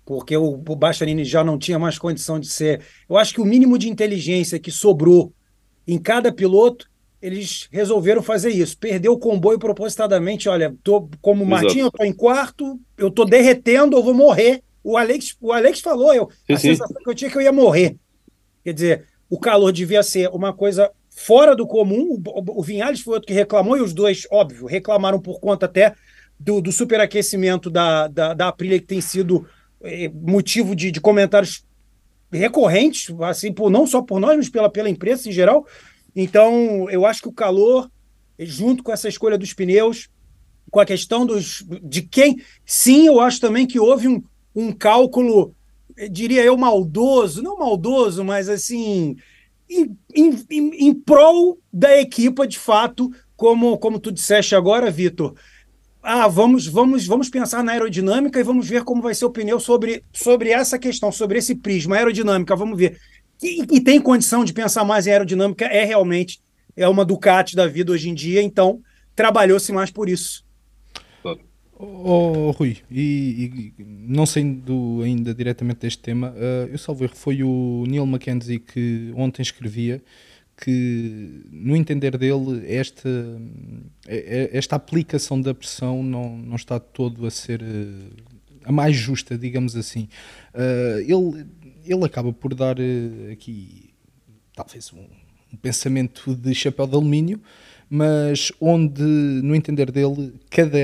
porque 0.05 0.37
o, 0.37 0.53
o 0.53 0.75
Bastianini 0.75 1.25
já 1.25 1.43
não 1.43 1.57
tinha 1.57 1.79
mais 1.79 1.97
condição 1.97 2.39
de 2.39 2.47
ser. 2.47 2.81
Eu 3.09 3.17
acho 3.17 3.33
que 3.33 3.41
o 3.41 3.45
mínimo 3.45 3.77
de 3.77 3.89
inteligência 3.89 4.59
que 4.59 4.69
sobrou 4.69 5.33
em 5.87 5.97
cada 5.97 6.31
piloto, 6.31 6.87
eles 7.21 7.67
resolveram 7.71 8.21
fazer 8.21 8.51
isso. 8.51 8.77
Perdeu 8.77 9.13
o 9.13 9.19
comboio 9.19 9.57
propositadamente. 9.57 10.47
Olha, 10.47 10.75
tô, 10.83 11.09
como 11.21 11.43
o 11.43 11.47
Martinho, 11.47 11.87
eu 11.87 11.91
tô 11.91 12.03
em 12.03 12.13
quarto, 12.13 12.79
eu 12.97 13.09
tô 13.09 13.25
derretendo, 13.25 13.97
eu 13.97 14.03
vou 14.03 14.13
morrer. 14.13 14.61
O 14.83 14.95
Alex, 14.95 15.35
o 15.41 15.51
Alex 15.51 15.79
falou, 15.79 16.13
eu, 16.13 16.29
sim, 16.45 16.53
a 16.53 16.57
sim. 16.57 16.67
sensação 16.69 17.01
que 17.03 17.09
eu 17.09 17.15
tinha 17.15 17.27
é 17.27 17.31
que 17.31 17.37
eu 17.37 17.41
ia 17.41 17.51
morrer. 17.51 17.97
Quer 18.63 18.73
dizer, 18.73 19.05
o 19.27 19.39
calor 19.39 19.71
devia 19.71 20.03
ser 20.03 20.29
uma 20.29 20.53
coisa 20.53 20.91
fora 21.09 21.55
do 21.55 21.65
comum. 21.65 22.21
O, 22.27 22.59
o 22.59 22.61
Vinhales 22.61 23.01
foi 23.01 23.15
outro 23.15 23.27
que 23.27 23.33
reclamou, 23.33 23.75
e 23.75 23.81
os 23.81 23.93
dois, 23.93 24.27
óbvio, 24.31 24.67
reclamaram 24.67 25.19
por 25.19 25.39
conta 25.39 25.65
até 25.65 25.95
do, 26.39 26.61
do 26.61 26.71
superaquecimento 26.71 27.69
da, 27.69 28.07
da, 28.07 28.33
da 28.35 28.47
Aprilia, 28.49 28.79
que 28.79 28.85
tem 28.85 29.01
sido 29.01 29.47
motivo 30.13 30.75
de, 30.75 30.91
de, 30.91 30.99
comentários 30.99 31.63
recorrentes, 32.31 33.13
assim, 33.21 33.51
por, 33.51 33.69
não 33.69 33.85
só 33.85 34.01
por 34.01 34.19
nós, 34.19 34.35
mas 34.35 34.49
pela, 34.49 34.69
pela 34.69 34.89
imprensa 34.89 35.29
em 35.29 35.31
geral. 35.31 35.65
Então, 36.15 36.89
eu 36.89 37.05
acho 37.05 37.21
que 37.21 37.27
o 37.27 37.33
calor, 37.33 37.89
junto 38.39 38.83
com 38.83 38.91
essa 38.91 39.07
escolha 39.07 39.37
dos 39.37 39.53
pneus, 39.53 40.09
com 40.71 40.79
a 40.79 40.85
questão 40.85 41.25
dos, 41.25 41.65
de 41.83 42.01
quem. 42.01 42.41
Sim, 42.65 43.07
eu 43.07 43.19
acho 43.19 43.39
também 43.39 43.65
que 43.65 43.79
houve 43.79 44.07
um, 44.07 44.23
um 44.55 44.71
cálculo, 44.71 45.55
diria 46.11 46.43
eu, 46.43 46.57
maldoso, 46.57 47.41
não 47.41 47.57
maldoso, 47.57 48.23
mas 48.23 48.49
assim, 48.49 49.15
em, 49.69 49.97
em, 50.13 50.45
em, 50.49 50.87
em 50.87 50.93
prol 50.93 51.59
da 51.71 51.99
equipa, 51.99 52.47
de 52.47 52.57
fato, 52.57 53.11
como, 53.35 53.77
como 53.77 53.99
tu 53.99 54.11
disseste 54.11 54.55
agora, 54.55 54.91
Vitor 54.91 55.35
ah, 56.05 56.27
vamos, 56.27 56.67
vamos, 56.67 57.07
vamos 57.07 57.29
pensar 57.29 57.63
na 57.63 57.71
aerodinâmica 57.71 58.39
e 58.39 58.43
vamos 58.43 58.69
ver 58.69 58.83
como 58.83 59.01
vai 59.01 59.15
ser 59.15 59.25
o 59.25 59.31
pneu 59.31 59.59
sobre, 59.59 60.03
sobre 60.13 60.51
essa 60.51 60.77
questão, 60.77 61.11
sobre 61.11 61.39
esse 61.39 61.55
prisma, 61.55 61.95
aerodinâmica, 61.95 62.55
vamos 62.55 62.77
ver. 62.77 62.99
E, 63.41 63.63
e 63.63 63.81
tem 63.81 63.99
condição 63.99 64.45
de 64.45 64.53
pensar 64.53 64.83
mais 64.83 65.07
em 65.07 65.11
aerodinâmica, 65.11 65.65
é 65.65 65.83
realmente 65.83 66.39
é 66.77 66.87
uma 66.87 67.03
Ducati 67.03 67.55
da 67.55 67.65
vida 67.67 67.91
hoje 67.91 68.09
em 68.09 68.13
dia, 68.13 68.41
então 68.41 68.81
trabalhou-se 69.15 69.71
mais 69.71 69.89
por 69.89 70.07
isso. 70.07 70.45
Oh, 71.77 72.51
Rui, 72.51 72.77
e, 72.89 73.73
e, 73.77 73.83
não 73.83 74.25
sendo 74.25 75.01
ainda 75.03 75.33
diretamente 75.33 75.79
deste 75.79 76.01
tema, 76.01 76.29
uh, 76.29 76.69
eu 76.71 76.77
salvo 76.77 77.03
erro, 77.03 77.15
foi 77.15 77.43
o 77.43 77.83
Neil 77.85 78.05
Mackenzie 78.05 78.59
que 78.59 79.11
ontem 79.13 79.41
escrevia 79.41 80.01
que, 80.57 81.43
no 81.51 81.75
entender 81.75 82.17
dele, 82.17 82.63
esta, 82.65 83.09
é, 84.07 84.17
é, 84.53 84.57
esta 84.57 84.75
aplicação 84.75 85.39
da 85.39 85.53
pressão 85.53 86.01
não, 86.01 86.37
não 86.37 86.55
está 86.55 86.79
todo 86.79 87.25
a 87.25 87.31
ser 87.31 87.61
eh, 87.61 88.23
a 88.63 88.71
mais 88.71 88.95
justa, 88.95 89.37
digamos 89.37 89.75
assim. 89.75 90.07
Ele, 91.05 91.45
ele 91.85 92.05
acaba 92.05 92.33
por 92.33 92.55
dar 92.55 92.77
aqui, 93.31 93.93
talvez, 94.55 94.91
um, 94.91 95.05
um, 95.53 95.57
pensamento 95.57 96.33
de 96.33 96.55
chapéu 96.55 96.87
de 96.87 96.95
alumínio, 96.95 97.39
mas 97.87 98.51
onde, 98.59 99.03
no 99.03 99.53
entender 99.53 99.91
dele, 99.91 100.33
cada, 100.49 100.79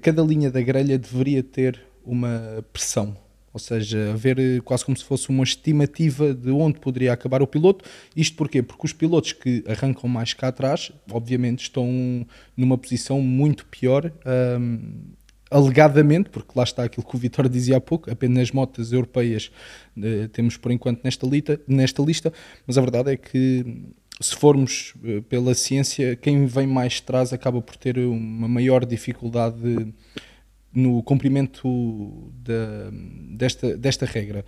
cada 0.00 0.22
linha 0.22 0.50
da 0.50 0.60
grelha 0.60 0.96
deveria 0.96 1.42
ter 1.42 1.80
uma 2.04 2.64
pressão 2.72 3.16
ou 3.52 3.60
seja, 3.60 4.12
haver 4.12 4.38
eh, 4.38 4.60
quase 4.64 4.84
como 4.84 4.96
se 4.96 5.04
fosse 5.04 5.28
uma 5.28 5.44
estimativa 5.44 6.32
de 6.32 6.50
onde 6.50 6.80
poderia 6.80 7.12
acabar 7.12 7.42
o 7.42 7.46
piloto. 7.46 7.84
Isto 8.16 8.36
porquê? 8.36 8.62
Porque 8.62 8.86
os 8.86 8.92
pilotos 8.92 9.32
que 9.32 9.62
arrancam 9.66 10.08
mais 10.08 10.32
cá 10.32 10.48
atrás, 10.48 10.90
obviamente, 11.10 11.62
estão 11.62 12.26
numa 12.56 12.78
posição 12.78 13.20
muito 13.20 13.66
pior 13.66 14.10
um, 14.58 14.78
alegadamente, 15.50 16.30
porque 16.30 16.52
lá 16.56 16.64
está 16.64 16.84
aquilo 16.84 17.06
que 17.06 17.14
o 17.14 17.18
Vitor 17.18 17.48
dizia 17.48 17.76
há 17.76 17.80
pouco, 17.80 18.10
apenas 18.10 18.50
motas 18.50 18.90
europeias 18.90 19.52
uh, 19.98 20.28
temos 20.28 20.56
por 20.56 20.72
enquanto 20.72 21.04
nesta 21.04 21.26
lista, 21.26 21.60
nesta 21.68 22.02
lista, 22.02 22.32
mas 22.66 22.78
a 22.78 22.80
verdade 22.80 23.12
é 23.12 23.16
que 23.18 23.66
se 24.18 24.34
formos 24.34 24.94
uh, 25.04 25.20
pela 25.22 25.54
ciência, 25.54 26.16
quem 26.16 26.46
vem 26.46 26.66
mais 26.66 27.02
atrás 27.04 27.34
acaba 27.34 27.60
por 27.60 27.76
ter 27.76 27.98
uma 27.98 28.48
maior 28.48 28.86
dificuldade 28.86 29.92
no 30.74 31.02
cumprimento 31.02 32.32
da, 32.42 32.90
desta, 33.36 33.76
desta 33.76 34.06
regra 34.06 34.44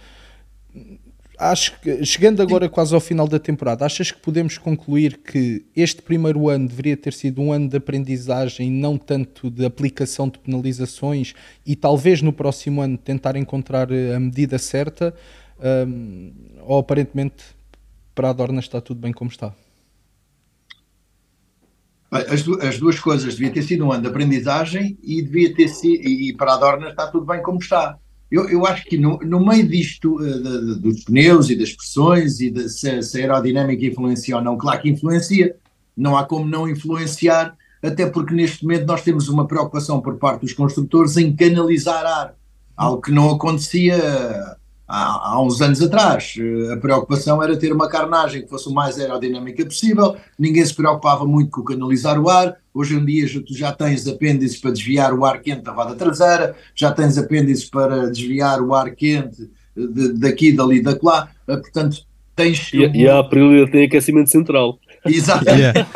acho 1.38 1.80
que, 1.80 2.04
chegando 2.04 2.42
agora 2.42 2.68
quase 2.68 2.94
ao 2.94 3.00
final 3.00 3.26
da 3.26 3.38
temporada, 3.38 3.84
achas 3.84 4.10
que 4.10 4.18
podemos 4.18 4.58
concluir 4.58 5.18
que 5.18 5.64
este 5.74 6.02
primeiro 6.02 6.48
ano 6.48 6.68
deveria 6.68 6.96
ter 6.96 7.12
sido 7.12 7.40
um 7.42 7.52
ano 7.52 7.68
de 7.68 7.76
aprendizagem, 7.76 8.70
não 8.70 8.96
tanto 8.96 9.50
de 9.50 9.64
aplicação 9.64 10.28
de 10.28 10.38
penalizações, 10.38 11.34
e 11.66 11.74
talvez 11.74 12.22
no 12.22 12.32
próximo 12.32 12.80
ano 12.80 12.96
tentar 12.96 13.36
encontrar 13.36 13.88
a 13.92 14.20
medida 14.20 14.58
certa? 14.58 15.14
Um, 15.86 16.32
ou 16.62 16.78
aparentemente 16.78 17.44
para 18.14 18.30
a 18.30 18.32
Dorna 18.32 18.60
está 18.60 18.80
tudo 18.80 19.00
bem 19.00 19.12
como 19.12 19.30
está? 19.30 19.54
As, 22.14 22.48
as, 22.62 22.78
duas 22.78 23.00
coisas, 23.00 23.34
devia 23.34 23.52
ter 23.52 23.62
sido 23.62 23.84
um 23.84 23.90
ano 23.90 24.02
de 24.02 24.08
aprendizagem 24.08 24.96
e 25.02 25.20
devia 25.20 25.52
ter 25.52 25.66
sido, 25.66 26.06
e 26.06 26.32
para 26.32 26.54
a 26.54 26.56
Dorna 26.56 26.90
está 26.90 27.08
tudo 27.08 27.26
bem 27.26 27.42
como 27.42 27.58
está. 27.58 27.98
Eu, 28.30 28.48
eu 28.48 28.64
acho 28.64 28.84
que 28.84 28.96
no, 28.96 29.18
no 29.18 29.44
meio 29.44 29.66
disto 29.66 30.14
uh, 30.14 30.42
de, 30.42 30.74
de, 30.74 30.80
dos 30.80 31.02
pneus 31.02 31.50
e 31.50 31.56
das 31.56 31.72
pressões 31.72 32.38
e 32.38 32.50
de, 32.50 32.68
se, 32.68 33.02
se 33.02 33.18
a 33.18 33.20
aerodinâmica 33.20 33.84
influencia 33.84 34.36
ou 34.36 34.42
não, 34.42 34.56
claro 34.56 34.80
que 34.80 34.88
influencia, 34.88 35.56
não 35.96 36.16
há 36.16 36.24
como 36.24 36.46
não 36.46 36.68
influenciar, 36.68 37.56
até 37.82 38.06
porque 38.06 38.32
neste 38.32 38.62
momento 38.62 38.86
nós 38.86 39.02
temos 39.02 39.28
uma 39.28 39.48
preocupação 39.48 40.00
por 40.00 40.16
parte 40.16 40.42
dos 40.42 40.52
construtores 40.52 41.16
em 41.16 41.34
canalizar 41.34 42.06
ar, 42.06 42.34
algo 42.76 43.02
que 43.02 43.10
não 43.10 43.30
acontecia 43.30 43.96
há, 44.86 45.32
há, 45.32 45.42
uns 45.42 45.60
anos 45.60 45.82
atrás. 45.82 46.34
Eh, 46.38 46.72
a 46.72 46.76
preocupação 46.76 47.42
era 47.42 47.56
ter 47.56 47.72
uma 47.72 47.88
carnagem 47.88 48.42
que 48.42 48.48
fosse 48.48 48.68
o 48.68 48.72
mais 48.72 48.98
aerodinâmica 48.98 49.64
possível, 49.64 50.16
ninguém 50.38 50.64
se 50.64 50.74
preocupava 50.74 51.24
muito 51.24 51.50
com 51.50 51.62
canalizar 51.62 52.20
o 52.20 52.28
ar. 52.28 52.56
Hoje 52.72 52.96
em 52.96 53.04
dia 53.04 53.26
tu 53.42 53.54
já 53.54 53.72
tens 53.72 54.06
apêndices 54.06 54.60
para 54.60 54.72
desviar 54.72 55.12
o 55.14 55.24
ar 55.24 55.40
quente 55.40 55.62
da 55.62 55.72
roda 55.72 55.94
traseira, 55.94 56.54
já 56.74 56.92
tens 56.92 57.16
apêndices 57.18 57.68
para 57.68 58.10
desviar 58.10 58.60
o 58.60 58.74
ar 58.74 58.90
quente 58.94 59.50
de, 59.76 60.12
daqui, 60.14 60.52
dali, 60.52 60.82
da 60.82 60.96
lá. 61.02 61.28
Eh, 61.48 61.56
portanto, 61.56 62.04
tens. 62.36 62.72
E, 62.72 62.86
um... 62.86 62.94
e 62.94 63.08
a 63.08 63.18
Aprilia 63.18 63.70
tem 63.70 63.84
aquecimento 63.84 64.30
central. 64.30 64.78
Exato. 65.06 65.48
Yeah. 65.48 65.86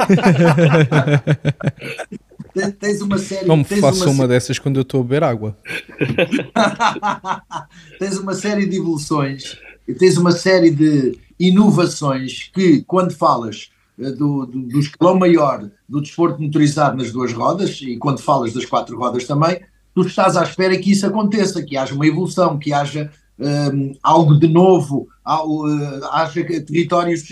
tens 2.78 3.00
uma 3.00 3.18
série. 3.18 3.46
Como 3.46 3.64
faço 3.64 4.04
uma, 4.04 4.12
uma 4.12 4.28
dessas 4.28 4.58
quando 4.58 4.76
eu 4.76 4.82
estou 4.82 5.00
a 5.00 5.04
beber 5.04 5.24
água? 5.24 5.56
tens 7.98 8.18
uma 8.18 8.34
série 8.34 8.66
de 8.66 8.76
evoluções, 8.76 9.58
tens 9.98 10.16
uma 10.16 10.32
série 10.32 10.70
de 10.70 11.18
inovações 11.38 12.50
que, 12.52 12.82
quando 12.82 13.12
falas 13.12 13.70
eh, 13.98 14.10
do, 14.10 14.46
do, 14.46 14.62
do 14.62 14.80
escalão 14.80 15.18
maior 15.18 15.70
do 15.88 16.00
desporto 16.00 16.42
motorizado 16.42 16.96
nas 16.96 17.12
duas 17.12 17.32
rodas, 17.32 17.80
e 17.82 17.96
quando 17.96 18.20
falas 18.20 18.52
das 18.52 18.64
quatro 18.64 18.98
rodas 18.98 19.24
também, 19.24 19.60
tu 19.94 20.02
estás 20.02 20.36
à 20.36 20.42
espera 20.42 20.76
que 20.78 20.92
isso 20.92 21.06
aconteça, 21.06 21.62
que 21.62 21.76
haja 21.76 21.94
uma 21.94 22.06
evolução, 22.06 22.58
que 22.58 22.72
haja 22.72 23.10
um, 23.38 23.92
algo 24.02 24.38
de 24.38 24.48
novo, 24.48 25.08
uh, 25.26 26.04
haja 26.12 26.44
territórios 26.44 27.22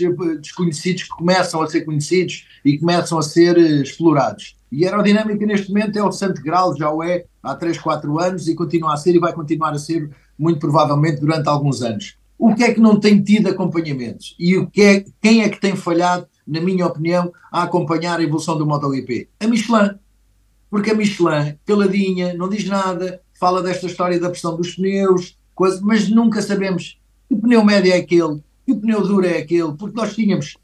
desconhecidos 0.41 1.03
que 1.03 1.09
começam 1.09 1.61
a 1.61 1.67
ser 1.67 1.81
conhecidos 1.81 2.45
e 2.63 2.77
começam 2.77 3.17
a 3.17 3.21
ser 3.21 3.57
uh, 3.57 3.81
explorados. 3.81 4.55
E 4.71 4.85
a 4.85 4.89
aerodinâmica 4.89 5.45
neste 5.45 5.69
momento 5.69 5.97
é 5.97 6.03
o 6.03 6.11
santo 6.11 6.41
grau, 6.41 6.75
já 6.77 6.89
o 6.89 7.03
é 7.03 7.25
há 7.41 7.55
3, 7.55 7.77
4 7.77 8.19
anos 8.19 8.47
e 8.47 8.55
continua 8.55 8.93
a 8.93 8.97
ser 8.97 9.15
e 9.15 9.19
vai 9.19 9.33
continuar 9.33 9.71
a 9.71 9.79
ser 9.79 10.09
muito 10.37 10.59
provavelmente 10.59 11.19
durante 11.19 11.47
alguns 11.47 11.81
anos. 11.81 12.17
O 12.37 12.53
que 12.53 12.63
é 12.63 12.73
que 12.73 12.79
não 12.79 12.99
tem 12.99 13.21
tido 13.21 13.49
acompanhamentos? 13.49 14.35
E 14.37 14.57
o 14.57 14.67
que 14.67 14.81
é, 14.81 15.05
quem 15.21 15.41
é 15.41 15.49
que 15.49 15.59
tem 15.59 15.75
falhado, 15.75 16.27
na 16.45 16.61
minha 16.61 16.85
opinião, 16.85 17.33
a 17.51 17.63
acompanhar 17.63 18.19
a 18.19 18.23
evolução 18.23 18.57
do 18.57 18.65
MotoGP? 18.65 19.29
A 19.39 19.47
Michelin. 19.47 19.91
Porque 20.69 20.91
a 20.91 20.93
Michelin, 20.93 21.57
caladinha, 21.65 22.33
não 22.33 22.47
diz 22.47 22.65
nada, 22.65 23.21
fala 23.39 23.63
desta 23.63 23.87
história 23.87 24.19
da 24.19 24.29
pressão 24.29 24.55
dos 24.55 24.75
pneus, 24.75 25.37
coisa, 25.57 25.81
mas 25.83 26.07
nunca 26.07 26.39
sabemos 26.41 26.99
que 27.27 27.35
pneu 27.35 27.65
médio 27.65 27.91
é 27.91 27.97
aquele, 27.97 28.41
que 28.65 28.75
pneu 28.75 29.01
duro 29.01 29.25
é 29.25 29.39
aquele, 29.39 29.73
porque 29.73 29.99
nós 29.99 30.13
tínhamos 30.13 30.55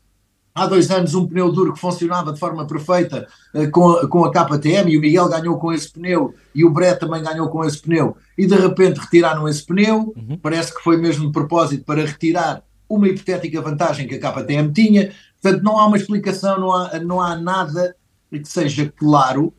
há 0.53 0.67
dois 0.67 0.91
anos 0.91 1.15
um 1.15 1.27
pneu 1.27 1.51
duro 1.51 1.73
que 1.73 1.79
funcionava 1.79 2.31
de 2.31 2.39
forma 2.39 2.67
perfeita 2.67 3.27
uh, 3.55 3.69
com, 3.71 4.07
com 4.07 4.23
a 4.23 4.31
KTM 4.31 4.91
e 4.91 4.97
o 4.97 5.01
Miguel 5.01 5.27
ganhou 5.27 5.57
com 5.57 5.73
esse 5.73 5.91
pneu 5.91 6.35
e 6.53 6.63
o 6.63 6.69
Brett 6.69 6.99
também 6.99 7.23
ganhou 7.23 7.49
com 7.49 7.65
esse 7.65 7.81
pneu 7.81 8.15
e 8.37 8.45
de 8.45 8.55
repente 8.55 8.99
retiraram 8.99 9.49
esse 9.49 9.65
pneu, 9.65 10.13
uhum. 10.15 10.37
parece 10.37 10.73
que 10.73 10.83
foi 10.83 10.97
mesmo 10.97 11.25
de 11.25 11.31
propósito 11.31 11.83
para 11.83 12.05
retirar 12.05 12.63
uma 12.87 13.07
hipotética 13.07 13.61
vantagem 13.61 14.07
que 14.07 14.15
a 14.15 14.19
KTM 14.19 14.71
tinha, 14.71 15.11
portanto 15.41 15.63
não 15.63 15.79
há 15.79 15.87
uma 15.87 15.97
explicação, 15.97 16.59
não 16.59 16.71
há, 16.71 16.99
não 16.99 17.19
há 17.19 17.35
nada 17.35 17.95
que 18.31 18.45
seja 18.45 18.93
claro 18.95 19.51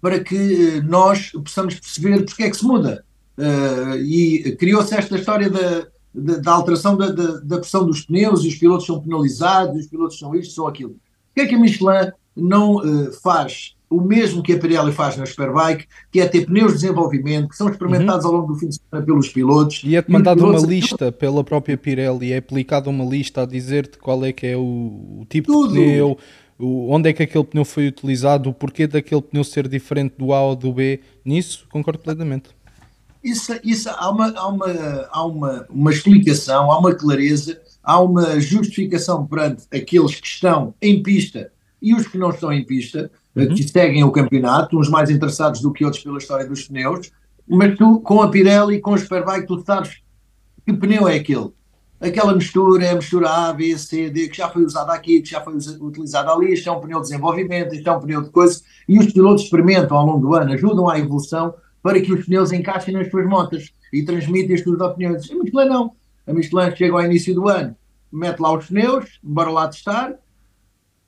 para 0.00 0.18
que 0.18 0.78
uh, 0.78 0.82
nós 0.82 1.30
possamos 1.32 1.74
perceber 1.74 2.24
porque 2.24 2.44
é 2.44 2.50
que 2.50 2.56
se 2.56 2.64
muda. 2.64 3.04
Uh, 3.38 3.96
e 3.98 4.56
criou-se 4.58 4.94
esta 4.94 5.16
história 5.16 5.48
da 5.48 5.86
da, 6.14 6.38
da 6.38 6.52
alteração 6.52 6.96
da, 6.96 7.10
da, 7.10 7.58
pressão 7.58 7.86
dos 7.86 8.04
pneus 8.04 8.44
e 8.44 8.48
os 8.48 8.56
pilotos 8.56 8.86
são 8.86 9.00
penalizados, 9.00 9.76
os 9.76 9.86
pilotos 9.86 10.18
são 10.18 10.34
isto, 10.34 10.54
são 10.54 10.66
aquilo. 10.66 10.92
O 10.92 11.34
que 11.34 11.42
é 11.42 11.46
que 11.46 11.54
a 11.54 11.58
Michelin 11.58 12.10
não 12.34 12.76
uh, 12.76 13.12
faz 13.22 13.76
o 13.90 14.02
mesmo 14.02 14.42
que 14.42 14.52
a 14.52 14.58
Pirelli 14.58 14.92
faz 14.92 15.16
na 15.16 15.24
Superbike, 15.24 15.86
que 16.12 16.20
é 16.20 16.26
ter 16.26 16.44
pneus 16.44 16.72
de 16.72 16.80
desenvolvimento 16.80 17.48
que 17.48 17.56
são 17.56 17.70
experimentados 17.70 18.24
uhum. 18.24 18.30
ao 18.30 18.36
longo 18.40 18.52
do 18.52 18.58
fim 18.58 18.68
de 18.68 18.76
semana 18.76 19.06
pelos 19.06 19.28
pilotos. 19.30 19.80
E 19.82 19.96
é 19.96 20.04
mandada 20.06 20.44
uma 20.44 20.60
lista 20.60 21.10
pela 21.10 21.42
própria 21.42 21.76
Pirelli, 21.76 22.32
é 22.32 22.36
aplicada 22.36 22.90
uma 22.90 23.04
lista 23.04 23.42
a 23.42 23.46
dizer-te 23.46 23.96
qual 23.98 24.24
é 24.24 24.32
que 24.32 24.46
é 24.46 24.56
o, 24.56 25.20
o 25.20 25.26
tipo 25.28 25.50
Tudo. 25.50 25.72
de 25.72 25.80
pneu, 25.80 26.18
o, 26.58 26.90
onde 26.90 27.08
é 27.08 27.12
que 27.14 27.22
aquele 27.22 27.44
pneu 27.44 27.64
foi 27.64 27.88
utilizado, 27.88 28.50
o 28.50 28.52
porquê 28.52 28.86
daquele 28.86 29.22
pneu 29.22 29.42
ser 29.42 29.66
diferente 29.66 30.16
do 30.18 30.34
A 30.34 30.42
ou 30.42 30.54
do 30.54 30.70
B. 30.70 31.00
Nisso 31.24 31.66
concordo 31.70 32.00
plenamente 32.00 32.50
isso, 33.22 33.52
isso 33.64 33.90
há, 33.90 34.10
uma, 34.10 34.30
há, 34.30 34.46
uma, 34.48 35.08
há 35.10 35.26
uma, 35.26 35.66
uma 35.68 35.90
explicação, 35.90 36.70
há 36.70 36.78
uma 36.78 36.94
clareza, 36.94 37.60
há 37.82 38.00
uma 38.00 38.40
justificação 38.40 39.26
perante 39.26 39.64
aqueles 39.72 40.14
que 40.14 40.26
estão 40.26 40.74
em 40.80 41.02
pista 41.02 41.50
e 41.80 41.94
os 41.94 42.06
que 42.06 42.18
não 42.18 42.30
estão 42.30 42.52
em 42.52 42.64
pista, 42.64 43.10
uhum. 43.34 43.54
que 43.54 43.62
seguem 43.62 44.04
o 44.04 44.10
campeonato, 44.10 44.78
uns 44.78 44.88
mais 44.88 45.10
interessados 45.10 45.60
do 45.60 45.72
que 45.72 45.84
outros 45.84 46.02
pela 46.02 46.18
história 46.18 46.46
dos 46.46 46.66
pneus, 46.66 47.10
mas 47.46 47.76
tu, 47.76 48.00
com 48.00 48.20
a 48.20 48.28
Pirelli, 48.28 48.80
com 48.80 48.92
o 48.92 48.98
Superbike, 48.98 49.46
tu 49.46 49.62
sabes 49.64 50.02
que 50.66 50.72
pneu 50.72 51.08
é 51.08 51.16
aquele. 51.16 51.50
Aquela 52.00 52.34
mistura 52.34 52.84
é 52.84 52.90
a 52.90 52.94
mistura 52.94 53.28
A, 53.28 53.52
B, 53.52 53.76
C, 53.76 54.08
D, 54.10 54.28
que 54.28 54.36
já 54.36 54.48
foi 54.48 54.64
usada 54.64 54.92
aqui, 54.92 55.20
que 55.20 55.30
já 55.30 55.40
foi 55.40 55.54
utilizada 55.80 56.30
ali, 56.30 56.52
isto 56.52 56.68
é 56.68 56.72
um 56.72 56.80
pneu 56.80 56.98
de 56.98 57.08
desenvolvimento, 57.08 57.74
isto 57.74 57.88
é 57.88 57.92
um 57.92 58.00
pneu 58.00 58.22
de 58.22 58.30
coisa, 58.30 58.60
e 58.88 58.98
os 58.98 59.12
pilotos 59.12 59.44
experimentam 59.44 59.96
ao 59.96 60.06
longo 60.06 60.20
do 60.20 60.34
ano, 60.34 60.52
ajudam 60.52 60.88
à 60.88 60.98
evolução 60.98 61.54
para 61.82 62.00
que 62.00 62.12
os 62.12 62.24
pneus 62.24 62.52
encaixem 62.52 62.94
nas 62.94 63.10
suas 63.10 63.26
motas 63.26 63.72
e 63.92 64.02
transmitem 64.02 64.54
as 64.54 64.62
suas 64.62 64.80
opiniões. 64.80 65.30
A 65.30 65.34
Michelin 65.34 65.68
não. 65.68 65.92
A 66.26 66.32
Michelin 66.32 66.74
chega 66.76 66.94
ao 66.94 67.02
início 67.02 67.34
do 67.34 67.48
ano, 67.48 67.76
mete 68.12 68.40
lá 68.40 68.56
os 68.56 68.66
pneus, 68.66 69.18
bora 69.22 69.50
lá 69.50 69.68
testar. 69.68 70.14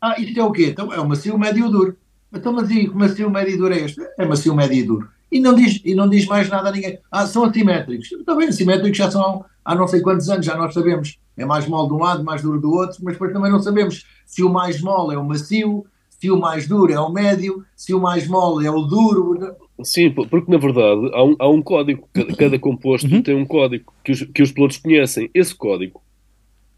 Ah, 0.01 0.19
isto 0.19 0.39
é 0.39 0.45
o 0.45 0.53
quê? 0.53 0.67
Então 0.67 0.93
é 0.93 0.99
o 0.99 1.09
macio, 1.09 1.39
médio 1.39 1.67
e 1.67 1.71
duro. 1.71 1.97
Então, 2.33 2.53
mas 2.53 2.71
e 2.71 2.89
que 2.89 2.95
macio, 2.95 3.31
médio 3.31 3.55
e 3.55 3.57
duro 3.59 3.75
é 3.75 3.81
este? 3.81 4.01
É 4.19 4.25
macio, 4.25 4.55
médio 4.55 4.77
e 4.77 4.83
duro. 4.83 5.09
E 5.31 5.41
não 5.41 5.55
diz, 5.55 5.81
e 5.85 5.95
não 5.95 6.09
diz 6.09 6.27
mais 6.27 6.49
nada 6.49 6.69
a 6.69 6.73
ninguém. 6.73 6.99
Ah, 7.11 7.27
são 7.27 7.45
assimétricos. 7.45 8.09
Bem, 8.27 8.49
assimétricos 8.49 8.97
já 8.97 9.11
são 9.11 9.45
há 9.65 9.75
não 9.75 9.87
sei 9.87 10.01
quantos 10.01 10.29
anos, 10.29 10.47
já 10.47 10.57
nós 10.57 10.73
sabemos. 10.73 11.19
É 11.37 11.45
mais 11.45 11.67
mole 11.67 11.89
de 11.89 11.95
um 11.95 11.99
lado, 11.99 12.25
mais 12.25 12.43
duro 12.43 12.61
do 12.61 12.73
outro, 12.73 12.99
mas 13.03 13.15
depois 13.15 13.33
também 13.33 13.51
não 13.51 13.61
sabemos 13.61 14.05
se 14.27 14.43
o 14.43 14.49
mais 14.49 14.81
mole 14.81 15.15
é 15.15 15.19
o 15.19 15.25
macio, 15.25 15.87
se 16.21 16.31
o 16.31 16.39
mais 16.39 16.69
duro 16.69 16.93
é 16.93 17.01
o 17.01 17.11
médio, 17.11 17.65
se 17.75 17.95
o 17.95 18.01
mais 18.01 18.29
mole 18.29 18.67
é 18.67 18.71
o 18.71 18.83
duro. 18.83 19.39
Sim, 19.83 20.11
porque 20.11 20.51
na 20.51 20.59
verdade 20.59 21.11
há 21.15 21.25
um, 21.25 21.37
há 21.39 21.49
um 21.49 21.63
código, 21.63 22.07
cada, 22.13 22.37
cada 22.37 22.59
composto 22.59 23.09
uhum. 23.11 23.23
tem 23.23 23.35
um 23.35 23.47
código 23.47 23.91
que 24.05 24.13
os, 24.13 24.23
que 24.25 24.43
os 24.43 24.53
pilotos 24.53 24.77
conhecem. 24.77 25.31
Esse 25.33 25.55
código 25.55 26.03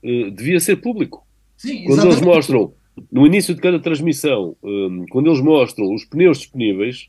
uh, 0.04 0.30
devia 0.30 0.60
ser 0.60 0.76
público. 0.76 1.26
Sim, 1.56 1.84
quando 1.86 2.04
eles 2.04 2.20
mostram, 2.20 2.72
no 3.10 3.26
início 3.26 3.52
de 3.52 3.60
cada 3.60 3.80
transmissão, 3.80 4.56
um, 4.62 5.06
quando 5.10 5.26
eles 5.26 5.40
mostram 5.40 5.92
os 5.92 6.04
pneus 6.04 6.38
disponíveis, 6.38 7.08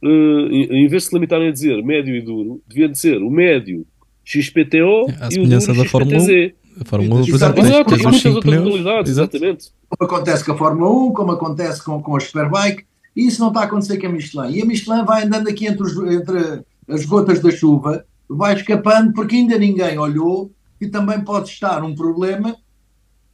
uh, 0.00 0.06
em, 0.52 0.84
em, 0.84 0.86
vez 0.86 1.02
de 1.02 1.08
se 1.08 1.14
limitarem 1.16 1.48
a 1.48 1.52
dizer 1.52 1.82
médio 1.82 2.14
e 2.14 2.22
duro, 2.22 2.62
devia 2.68 2.88
dizer 2.88 3.20
o 3.20 3.30
médio 3.30 3.84
XPTO 4.24 5.06
a 5.20 5.28
e 5.32 5.40
o 5.40 5.48
duro 5.48 5.74
da 5.74 5.84
Fórmula 5.86 6.22
1. 6.22 6.52
A 6.80 6.84
Fórmula 6.84 7.20
1, 7.22 7.24
por 7.26 7.34
exemplo, 7.34 7.60
Exato, 7.64 7.90
tem, 7.90 8.06
muitas 8.06 8.34
outras 8.36 8.62
modalidades, 8.62 9.10
exatamente. 9.10 9.77
Como 9.88 10.10
acontece 10.10 10.44
com 10.44 10.52
a 10.52 10.58
Fórmula 10.58 10.90
1, 11.06 11.12
como 11.12 11.32
acontece 11.32 11.82
com, 11.82 12.02
com 12.02 12.16
a 12.16 12.20
Superbike, 12.20 12.84
e 13.16 13.26
isso 13.26 13.40
não 13.40 13.48
está 13.48 13.60
a 13.60 13.64
acontecer 13.64 13.98
com 13.98 14.06
a 14.06 14.10
Michelin. 14.10 14.52
E 14.52 14.62
a 14.62 14.64
Michelin 14.64 15.04
vai 15.04 15.24
andando 15.24 15.48
aqui 15.48 15.66
entre, 15.66 15.82
os, 15.82 15.96
entre 15.96 16.62
as 16.88 17.04
gotas 17.04 17.40
da 17.40 17.50
chuva, 17.50 18.04
vai 18.28 18.54
escapando, 18.54 19.12
porque 19.12 19.36
ainda 19.36 19.58
ninguém 19.58 19.98
olhou 19.98 20.50
que 20.78 20.86
também 20.86 21.20
pode 21.20 21.48
estar 21.48 21.82
um 21.82 21.94
problema 21.94 22.56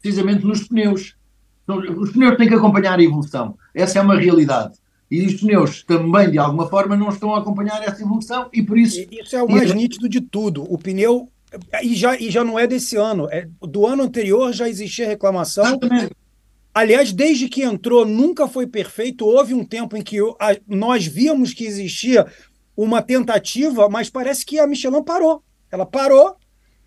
precisamente 0.01 0.45
nos 0.45 0.67
pneus. 0.67 1.17
Os 1.67 2.11
pneus 2.13 2.37
têm 2.37 2.49
que 2.49 2.55
acompanhar 2.55 2.99
a 2.99 3.03
evolução. 3.03 3.57
Essa 3.75 3.99
é 3.99 4.03
uma 4.03 4.19
realidade. 4.19 4.75
E 5.11 5.25
os 5.27 5.35
pneus 5.35 5.83
também, 5.83 6.31
de 6.31 6.39
alguma 6.39 6.69
forma, 6.69 6.97
não 6.97 7.09
estão 7.09 7.35
a 7.35 7.39
acompanhar 7.39 7.83
essa 7.83 8.03
evolução 8.03 8.49
e 8.53 8.63
por 8.63 8.79
isso. 8.79 9.01
Isso 9.11 9.37
é 9.37 9.43
o 9.43 9.51
mais 9.51 9.73
nítido 9.75 10.09
de 10.09 10.21
tudo. 10.21 10.65
O 10.73 10.79
pneu. 10.79 11.29
E 11.83 11.95
já, 11.95 12.19
e 12.19 12.31
já 12.31 12.43
não 12.43 12.59
é 12.59 12.67
desse 12.67 12.97
ano. 12.97 13.29
É, 13.31 13.47
do 13.63 13.87
ano 13.87 14.03
anterior 14.03 14.53
já 14.53 14.69
existia 14.69 15.07
reclamação. 15.07 15.67
Exatamente. 15.67 16.13
Aliás, 16.75 17.13
desde 17.13 17.49
que 17.49 17.63
entrou, 17.63 18.05
nunca 18.05 18.49
foi 18.49 18.67
perfeito. 18.67 19.25
Houve 19.25 19.55
um 19.55 19.65
tempo 19.65 19.97
em 19.97 20.03
que 20.03 20.19
a, 20.41 20.57
nós 20.67 21.07
víamos 21.07 21.55
que 21.55 21.65
existia 21.65 22.27
uma 22.77 23.01
tentativa, 23.01 23.89
mas 23.89 24.11
parece 24.11 24.45
que 24.45 24.59
a 24.59 24.67
Michelin 24.67 25.05
parou. 25.05 25.43
Ela 25.71 25.87
parou, 25.87 26.37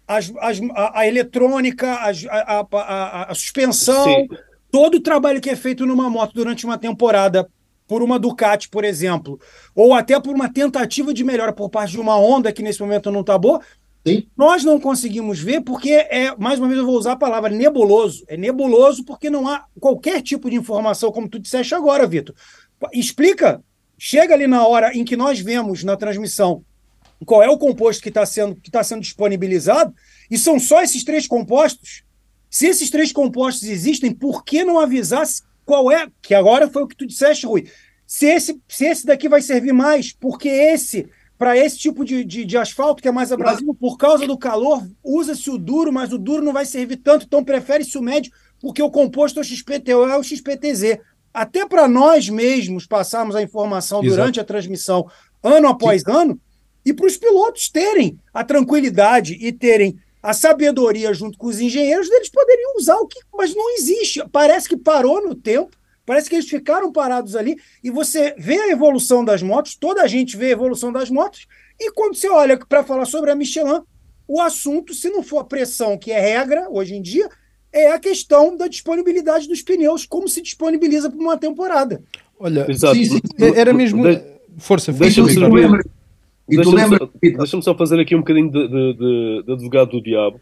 as, 0.05 0.31
as, 0.39 0.59
a, 0.75 0.99
a, 0.99 1.07
eletrônica, 1.07 1.88
a, 1.89 3.31
a, 3.31 3.35
suspensão, 3.35 4.03
Sim. 4.03 4.27
todo 4.69 4.95
o 4.95 5.01
trabalho 5.01 5.39
que 5.39 5.49
é 5.49 5.55
feito 5.55 5.85
numa 5.85 6.09
moto 6.09 6.33
durante 6.33 6.65
uma 6.65 6.77
temporada 6.77 7.47
por 7.88 8.03
uma 8.03 8.19
Ducati, 8.19 8.67
por 8.67 8.83
exemplo, 8.83 9.39
ou 9.73 9.93
até 9.93 10.19
por 10.19 10.35
uma 10.35 10.51
tentativa 10.51 11.13
de 11.13 11.23
melhora 11.23 11.53
por 11.53 11.69
parte 11.69 11.91
de 11.91 11.99
uma 11.99 12.17
Honda, 12.17 12.51
que 12.51 12.61
nesse 12.61 12.81
momento 12.81 13.09
não 13.09 13.21
está 13.21 13.38
boa, 13.38 13.61
Sim. 14.07 14.27
nós 14.37 14.63
não 14.63 14.79
conseguimos 14.79 15.39
ver 15.39 15.61
porque 15.61 15.91
é, 15.91 16.35
mais 16.37 16.59
uma 16.59 16.67
vez 16.67 16.79
eu 16.79 16.85
vou 16.85 16.97
usar 16.97 17.13
a 17.13 17.17
palavra 17.17 17.49
nebuloso. 17.49 18.23
É 18.27 18.37
nebuloso 18.37 19.03
porque 19.03 19.29
não 19.29 19.47
há 19.47 19.65
qualquer 19.79 20.21
tipo 20.21 20.49
de 20.49 20.55
informação, 20.55 21.11
como 21.11 21.27
tu 21.27 21.39
disseste 21.39 21.75
agora, 21.75 22.07
Vitor. 22.07 22.33
Explica, 22.93 23.61
chega 23.97 24.33
ali 24.33 24.47
na 24.47 24.65
hora 24.65 24.95
em 24.95 25.03
que 25.03 25.17
nós 25.17 25.39
vemos 25.39 25.83
na 25.83 25.97
transmissão 25.97 26.63
qual 27.25 27.43
é 27.43 27.49
o 27.49 27.57
composto 27.57 28.01
que 28.01 28.09
está 28.09 28.25
sendo, 28.25 28.55
que 28.55 28.69
tá 28.69 28.83
sendo 28.83 29.01
disponibilizado, 29.01 29.93
e 30.29 30.37
são 30.37 30.59
só 30.59 30.81
esses 30.81 31.03
três 31.03 31.27
compostos. 31.27 32.03
Se 32.49 32.67
esses 32.67 32.89
três 32.89 33.11
compostos 33.11 33.67
existem, 33.67 34.13
por 34.13 34.43
que 34.43 34.63
não 34.63 34.79
avisar 34.79 35.25
qual 35.65 35.91
é, 35.91 36.07
que 36.21 36.33
agora 36.33 36.69
foi 36.69 36.83
o 36.83 36.87
que 36.87 36.95
tu 36.95 37.05
disseste, 37.05 37.45
Rui, 37.45 37.67
se 38.05 38.25
esse, 38.25 38.61
se 38.69 38.85
esse 38.85 39.05
daqui 39.05 39.27
vai 39.27 39.41
servir 39.41 39.73
mais, 39.73 40.13
porque 40.13 40.47
esse, 40.47 41.09
para 41.38 41.55
esse 41.55 41.77
tipo 41.77 42.03
de, 42.03 42.23
de, 42.25 42.45
de, 42.45 42.57
asfalto 42.57 43.01
que 43.01 43.07
é 43.07 43.11
mais 43.11 43.31
abrasivo, 43.31 43.73
por 43.73 43.97
causa 43.97 44.25
do 44.25 44.38
calor, 44.38 44.83
usa-se 45.03 45.49
o 45.49 45.57
duro, 45.57 45.93
mas 45.93 46.11
o 46.11 46.17
duro 46.17 46.43
não 46.43 46.51
vai 46.51 46.65
servir 46.65 46.97
tanto, 46.97 47.25
então 47.25 47.43
prefere-se 47.43 47.97
o 47.97 48.01
médio, 48.01 48.31
porque 48.59 48.81
o 48.81 48.89
composto 48.89 49.39
é 49.39 49.41
o 49.41 49.45
XPTO, 49.45 50.09
é 50.09 50.17
o 50.17 50.23
XPTZ. 50.23 50.99
Até 51.31 51.67
para 51.67 51.88
nós 51.88 52.27
mesmos 52.27 52.88
passarmos 52.88 53.35
a 53.35 53.41
informação 53.43 54.03
Exato. 54.03 54.15
durante 54.15 54.39
a 54.39 54.43
transmissão, 54.43 55.07
ano 55.43 55.67
após 55.67 56.01
Sim. 56.01 56.11
ano, 56.11 56.41
e 56.83 56.93
para 56.93 57.05
os 57.05 57.17
pilotos 57.17 57.69
terem 57.69 58.17
a 58.33 58.43
tranquilidade 58.43 59.38
e 59.39 59.51
terem 59.51 59.99
a 60.23 60.33
sabedoria 60.33 61.13
junto 61.13 61.38
com 61.38 61.47
os 61.47 61.59
engenheiros 61.59 62.09
deles 62.09 62.29
poderiam 62.29 62.75
usar 62.77 62.95
o 62.95 63.07
que. 63.07 63.19
Mas 63.35 63.53
não 63.53 63.75
existe. 63.75 64.23
Parece 64.31 64.67
que 64.67 64.75
parou 64.75 65.23
no 65.23 65.35
tempo, 65.35 65.77
parece 66.07 66.29
que 66.29 66.35
eles 66.35 66.49
ficaram 66.49 66.89
parados 66.89 67.35
ali, 67.35 67.57
e 67.83 67.91
você 67.91 68.33
vê 68.37 68.57
a 68.57 68.71
evolução 68.71 69.25
das 69.25 69.43
motos, 69.43 69.75
toda 69.75 70.01
a 70.01 70.07
gente 70.07 70.37
vê 70.37 70.45
a 70.47 70.51
evolução 70.51 70.89
das 70.89 71.09
motos, 71.11 71.45
e 71.77 71.91
quando 71.91 72.15
você 72.15 72.29
olha 72.29 72.57
para 72.57 72.81
falar 72.81 73.05
sobre 73.05 73.29
a 73.29 73.35
Michelin, 73.35 73.81
o 74.25 74.41
assunto, 74.41 74.93
se 74.93 75.09
não 75.09 75.21
for 75.21 75.39
a 75.39 75.43
pressão, 75.43 75.97
que 75.97 76.11
é 76.11 76.19
regra 76.19 76.67
hoje 76.69 76.95
em 76.95 77.01
dia, 77.01 77.27
é 77.73 77.91
a 77.91 77.99
questão 77.99 78.55
da 78.55 78.67
disponibilidade 78.67 79.49
dos 79.49 79.61
pneus, 79.61 80.05
como 80.05 80.29
se 80.29 80.41
disponibiliza 80.41 81.09
para 81.09 81.19
uma 81.19 81.37
temporada. 81.37 82.01
Olha, 82.39 82.65
Exato. 82.69 82.95
Sim, 82.95 83.03
sim. 83.03 83.19
Era 83.55 83.73
mesmo. 83.73 84.03
De... 84.03 84.21
Força, 84.57 84.93
deixa-me 84.93 85.31
só, 85.33 85.49
deixa 87.21 87.61
só, 87.61 87.75
fazer 87.75 87.99
aqui 87.99 88.15
um 88.15 88.19
bocadinho 88.19 88.49
de, 88.49 88.67
de, 88.67 88.93
de, 88.93 89.43
de, 89.43 89.51
advogado 89.51 89.91
do 89.91 90.01
diabo, 90.01 90.39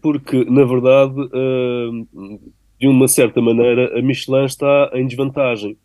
porque, 0.00 0.44
na 0.44 0.64
verdade, 0.64 1.20
uh, 1.20 2.40
de 2.78 2.86
uma 2.86 3.08
certa 3.08 3.40
maneira, 3.40 3.98
a 3.98 4.02
Michelin 4.02 4.44
está 4.44 4.90
em 4.94 5.06
desvantagem. 5.06 5.76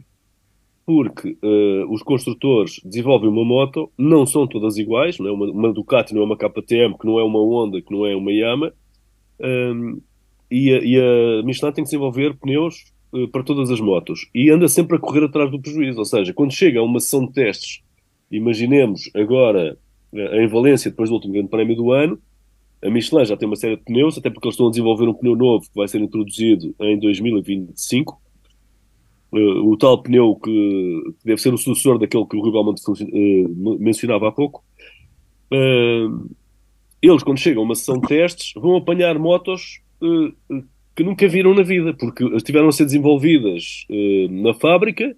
Porque 0.85 1.37
uh, 1.43 1.93
os 1.93 2.01
construtores 2.01 2.81
desenvolvem 2.83 3.29
uma 3.29 3.45
moto, 3.45 3.91
não 3.97 4.25
são 4.25 4.47
todas 4.47 4.77
iguais, 4.77 5.19
não 5.19 5.27
é? 5.27 5.31
uma, 5.31 5.45
uma 5.45 5.73
Ducati 5.73 6.13
não 6.13 6.21
é 6.21 6.25
uma 6.25 6.37
KTM, 6.37 6.97
que 6.97 7.05
não 7.05 7.19
é 7.19 7.23
uma 7.23 7.39
Honda, 7.39 7.81
que 7.81 7.91
não 7.91 8.05
é 8.05 8.15
uma 8.15 8.31
Yamaha, 8.31 8.73
um, 9.39 10.01
e, 10.49 10.73
a, 10.73 10.79
e, 10.83 10.97
a, 10.99 11.43
Michelin 11.43 11.71
tem 11.71 11.83
que 11.83 11.89
desenvolver 11.89 12.35
pneus 12.35 12.91
uh, 13.13 13.27
para 13.27 13.43
todas 13.43 13.69
as 13.69 13.79
motos. 13.79 14.29
E 14.33 14.49
anda 14.49 14.67
sempre 14.67 14.97
a 14.97 14.99
correr 14.99 15.23
atrás 15.23 15.49
do 15.49 15.61
prejuízo, 15.61 15.99
ou 15.99 16.05
seja, 16.05 16.33
quando 16.33 16.51
chega 16.51 16.79
a 16.79 16.83
uma 16.83 16.99
sessão 16.99 17.25
de 17.25 17.31
testes 17.31 17.83
Imaginemos 18.31 19.11
agora 19.13 19.77
em 20.13 20.47
Valência, 20.47 20.89
depois 20.89 21.09
do 21.09 21.15
último 21.15 21.33
grande 21.33 21.49
prémio 21.49 21.75
do 21.75 21.91
ano, 21.91 22.17
a 22.83 22.89
Michelin 22.89 23.25
já 23.25 23.37
tem 23.37 23.47
uma 23.47 23.55
série 23.55 23.77
de 23.77 23.83
pneus, 23.83 24.17
até 24.17 24.29
porque 24.29 24.47
eles 24.47 24.55
estão 24.55 24.67
a 24.67 24.71
desenvolver 24.71 25.07
um 25.07 25.13
pneu 25.13 25.35
novo 25.35 25.65
que 25.65 25.75
vai 25.75 25.87
ser 25.87 26.01
introduzido 26.01 26.73
em 26.81 26.99
2025. 26.99 28.19
Uh, 29.31 29.37
eh, 29.37 29.59
o 29.61 29.77
tal 29.77 30.01
pneu 30.01 30.35
que 30.35 31.13
deve 31.23 31.39
ser 31.39 31.53
o 31.53 31.57
sucessor 31.57 31.99
daquele 31.99 32.25
que 32.25 32.35
o 32.35 32.41
Rui 32.41 32.51
Belmonte 32.51 32.81
uh, 32.89 33.79
mencionava 33.79 34.27
há 34.27 34.31
pouco. 34.31 34.63
Uh, 35.53 36.29
eles, 37.01 37.23
quando 37.23 37.39
chegam 37.39 37.61
a 37.61 37.65
uma 37.65 37.75
sessão 37.75 37.99
de 37.99 38.07
testes, 38.07 38.53
vão 38.55 38.75
apanhar 38.77 39.17
motos 39.17 39.81
que 40.95 41.03
nunca 41.03 41.27
viram 41.27 41.53
na 41.53 41.63
vida, 41.63 41.93
porque 41.93 42.23
estiveram 42.35 42.67
a 42.67 42.71
ser 42.71 42.85
desenvolvidas 42.85 43.85
na 44.29 44.53
fábrica 44.53 45.15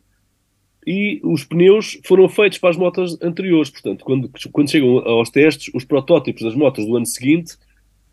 e 0.86 1.20
os 1.24 1.44
pneus 1.44 2.00
foram 2.04 2.28
feitos 2.28 2.58
para 2.58 2.70
as 2.70 2.78
motos 2.78 3.18
anteriores. 3.22 3.70
Portanto, 3.70 4.04
quando, 4.04 4.30
quando 4.52 4.70
chegam 4.70 5.00
aos 5.00 5.30
testes, 5.30 5.74
os 5.74 5.84
protótipos 5.84 6.44
das 6.44 6.56
motos 6.56 6.86
do 6.86 6.96
ano 6.96 7.06
seguinte 7.06 7.56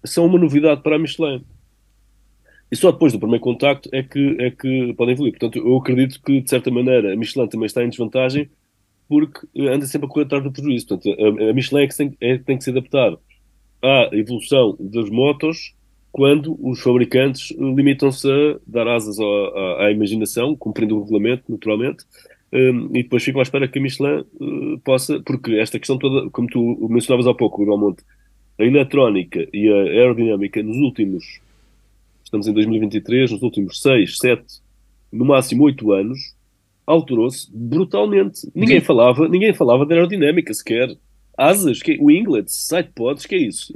são 0.04 0.26
uma 0.26 0.38
novidade 0.38 0.82
para 0.82 0.96
a 0.96 0.98
Michelin. 0.98 1.44
E 2.70 2.76
só 2.76 2.92
depois 2.92 3.12
do 3.12 3.18
primeiro 3.18 3.42
contacto 3.42 3.88
é 3.92 4.02
que, 4.02 4.36
é 4.38 4.50
que 4.50 4.94
podem 4.94 5.14
evoluir. 5.14 5.32
Portanto, 5.32 5.58
eu 5.58 5.76
acredito 5.76 6.20
que, 6.22 6.40
de 6.40 6.48
certa 6.48 6.70
maneira, 6.70 7.12
a 7.12 7.16
Michelin 7.16 7.48
também 7.48 7.66
está 7.66 7.82
em 7.84 7.88
desvantagem 7.88 8.48
porque 9.08 9.40
anda 9.58 9.86
sempre 9.86 10.06
a 10.06 10.08
correr 10.08 10.24
atrás 10.24 10.44
do 10.44 10.52
prejuízo. 10.52 10.86
Portanto, 10.86 11.20
a, 11.20 11.50
a 11.50 11.52
Michelin 11.52 11.82
é 11.82 11.86
que, 11.88 11.96
tem, 11.96 12.16
é 12.20 12.38
que 12.38 12.44
tem 12.44 12.56
que 12.56 12.64
se 12.64 12.70
adaptar 12.70 13.16
à 13.82 14.08
evolução 14.12 14.76
das 14.78 15.10
motos 15.10 15.74
quando 16.12 16.56
os 16.60 16.80
fabricantes 16.80 17.50
limitam-se 17.58 18.28
a 18.30 18.58
dar 18.66 18.86
asas 18.88 19.18
à, 19.18 19.24
à, 19.24 19.86
à 19.86 19.90
imaginação, 19.90 20.56
cumprindo 20.56 20.96
o 20.96 21.02
regulamento, 21.02 21.44
naturalmente, 21.48 22.04
um, 22.52 22.86
e 22.96 23.02
depois 23.02 23.22
fico 23.22 23.38
à 23.38 23.42
espera 23.42 23.68
que 23.68 23.78
a 23.78 23.82
Michelin 23.82 24.24
uh, 24.40 24.78
possa, 24.80 25.20
porque 25.20 25.52
esta 25.54 25.78
questão 25.78 25.98
toda, 25.98 26.28
como 26.30 26.48
tu 26.48 26.88
mencionavas 26.90 27.26
há 27.26 27.34
pouco, 27.34 27.64
Belmonte, 27.64 28.02
a 28.58 28.64
eletrónica 28.64 29.48
e 29.52 29.68
a 29.68 29.74
aerodinâmica 29.74 30.62
nos 30.62 30.76
últimos, 30.76 31.40
estamos 32.24 32.48
em 32.48 32.52
2023, 32.52 33.30
nos 33.30 33.42
últimos 33.42 33.80
6, 33.80 34.18
7, 34.18 34.44
no 35.12 35.24
máximo 35.24 35.64
8 35.64 35.92
anos, 35.92 36.34
alterou-se 36.86 37.48
brutalmente. 37.52 38.50
Ninguém 38.54 38.80
falava, 38.80 39.28
ninguém 39.28 39.54
falava 39.54 39.86
de 39.86 39.94
aerodinâmica 39.94 40.52
sequer. 40.52 40.96
Asas, 41.38 41.80
que, 41.80 41.96
winglets, 41.96 42.68
sidepods, 42.68 43.24
que 43.24 43.34
é 43.34 43.38
isso? 43.38 43.72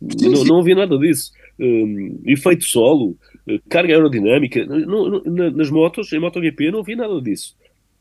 não, 0.00 0.44
não 0.44 0.60
havia 0.60 0.76
nada 0.76 0.96
disso. 0.98 1.32
Um, 1.58 2.20
efeito 2.24 2.64
solo, 2.64 3.16
uh, 3.48 3.60
carga 3.68 3.94
aerodinâmica. 3.94 4.64
Não, 4.64 5.08
não, 5.08 5.50
nas 5.50 5.70
motos, 5.70 6.12
em 6.12 6.20
MotoGP, 6.20 6.70
não 6.70 6.80
havia 6.80 6.96
nada 6.96 7.20
disso. 7.20 7.56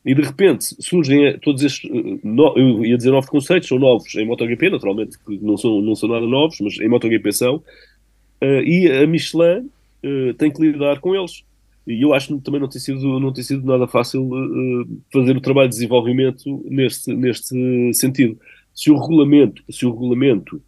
E 0.05 0.15
de 0.15 0.21
repente 0.21 0.75
surgem 0.79 1.37
todos 1.39 1.63
estes, 1.63 1.89
eh, 1.89 2.19
no, 2.23 2.57
eu 2.57 2.85
ia 2.85 2.97
dizer 2.97 3.11
novos 3.11 3.29
conceitos, 3.29 3.67
são 3.67 3.77
novos 3.77 4.15
em 4.15 4.25
MotoGP, 4.25 4.69
naturalmente, 4.69 5.17
não 5.41 5.57
são, 5.57 5.81
não 5.81 5.95
são 5.95 6.07
nada 6.07 6.25
novos, 6.25 6.59
mas 6.61 6.79
em 6.79 6.87
MotoGP 6.87 7.31
são, 7.33 7.57
uh, 7.57 8.61
e 8.63 8.89
a 8.89 9.05
Michelin 9.05 9.69
uh, 10.03 10.33
tem 10.35 10.51
que 10.51 10.61
lidar 10.61 10.99
com 10.99 11.15
eles. 11.15 11.43
E 11.85 12.01
eu 12.01 12.13
acho 12.13 12.27
que 12.27 12.41
também 12.41 12.61
não 12.61 12.69
tem 12.69 12.79
sido, 12.79 13.19
não 13.19 13.33
tem 13.33 13.43
sido 13.43 13.65
nada 13.65 13.87
fácil 13.87 14.23
uh, 14.23 15.01
fazer 15.11 15.35
o 15.35 15.41
trabalho 15.41 15.67
de 15.67 15.75
desenvolvimento 15.75 16.63
neste, 16.65 17.13
neste 17.13 17.93
sentido. 17.93 18.39
Se 18.73 18.89
o 18.89 18.97
regulamento, 18.97 19.61
se 19.69 19.85
o 19.85 19.91
regulamento 19.91 20.61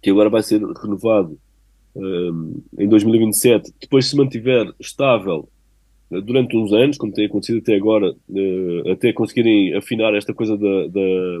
que 0.00 0.10
agora 0.10 0.30
vai 0.30 0.42
ser 0.42 0.62
renovado 0.62 1.38
em 2.78 2.88
2027, 2.88 3.74
depois 3.80 4.06
se 4.06 4.16
mantiver 4.16 4.72
estável 4.78 5.48
durante 6.10 6.56
uns 6.56 6.72
anos, 6.72 6.96
como 6.96 7.12
tem 7.12 7.26
acontecido 7.26 7.58
até 7.58 7.76
agora, 7.76 8.12
uh, 8.28 8.90
até 8.90 9.12
conseguirem 9.12 9.74
afinar 9.76 10.14
esta 10.14 10.34
coisa 10.34 10.56
da, 10.56 10.86
da, 10.88 11.40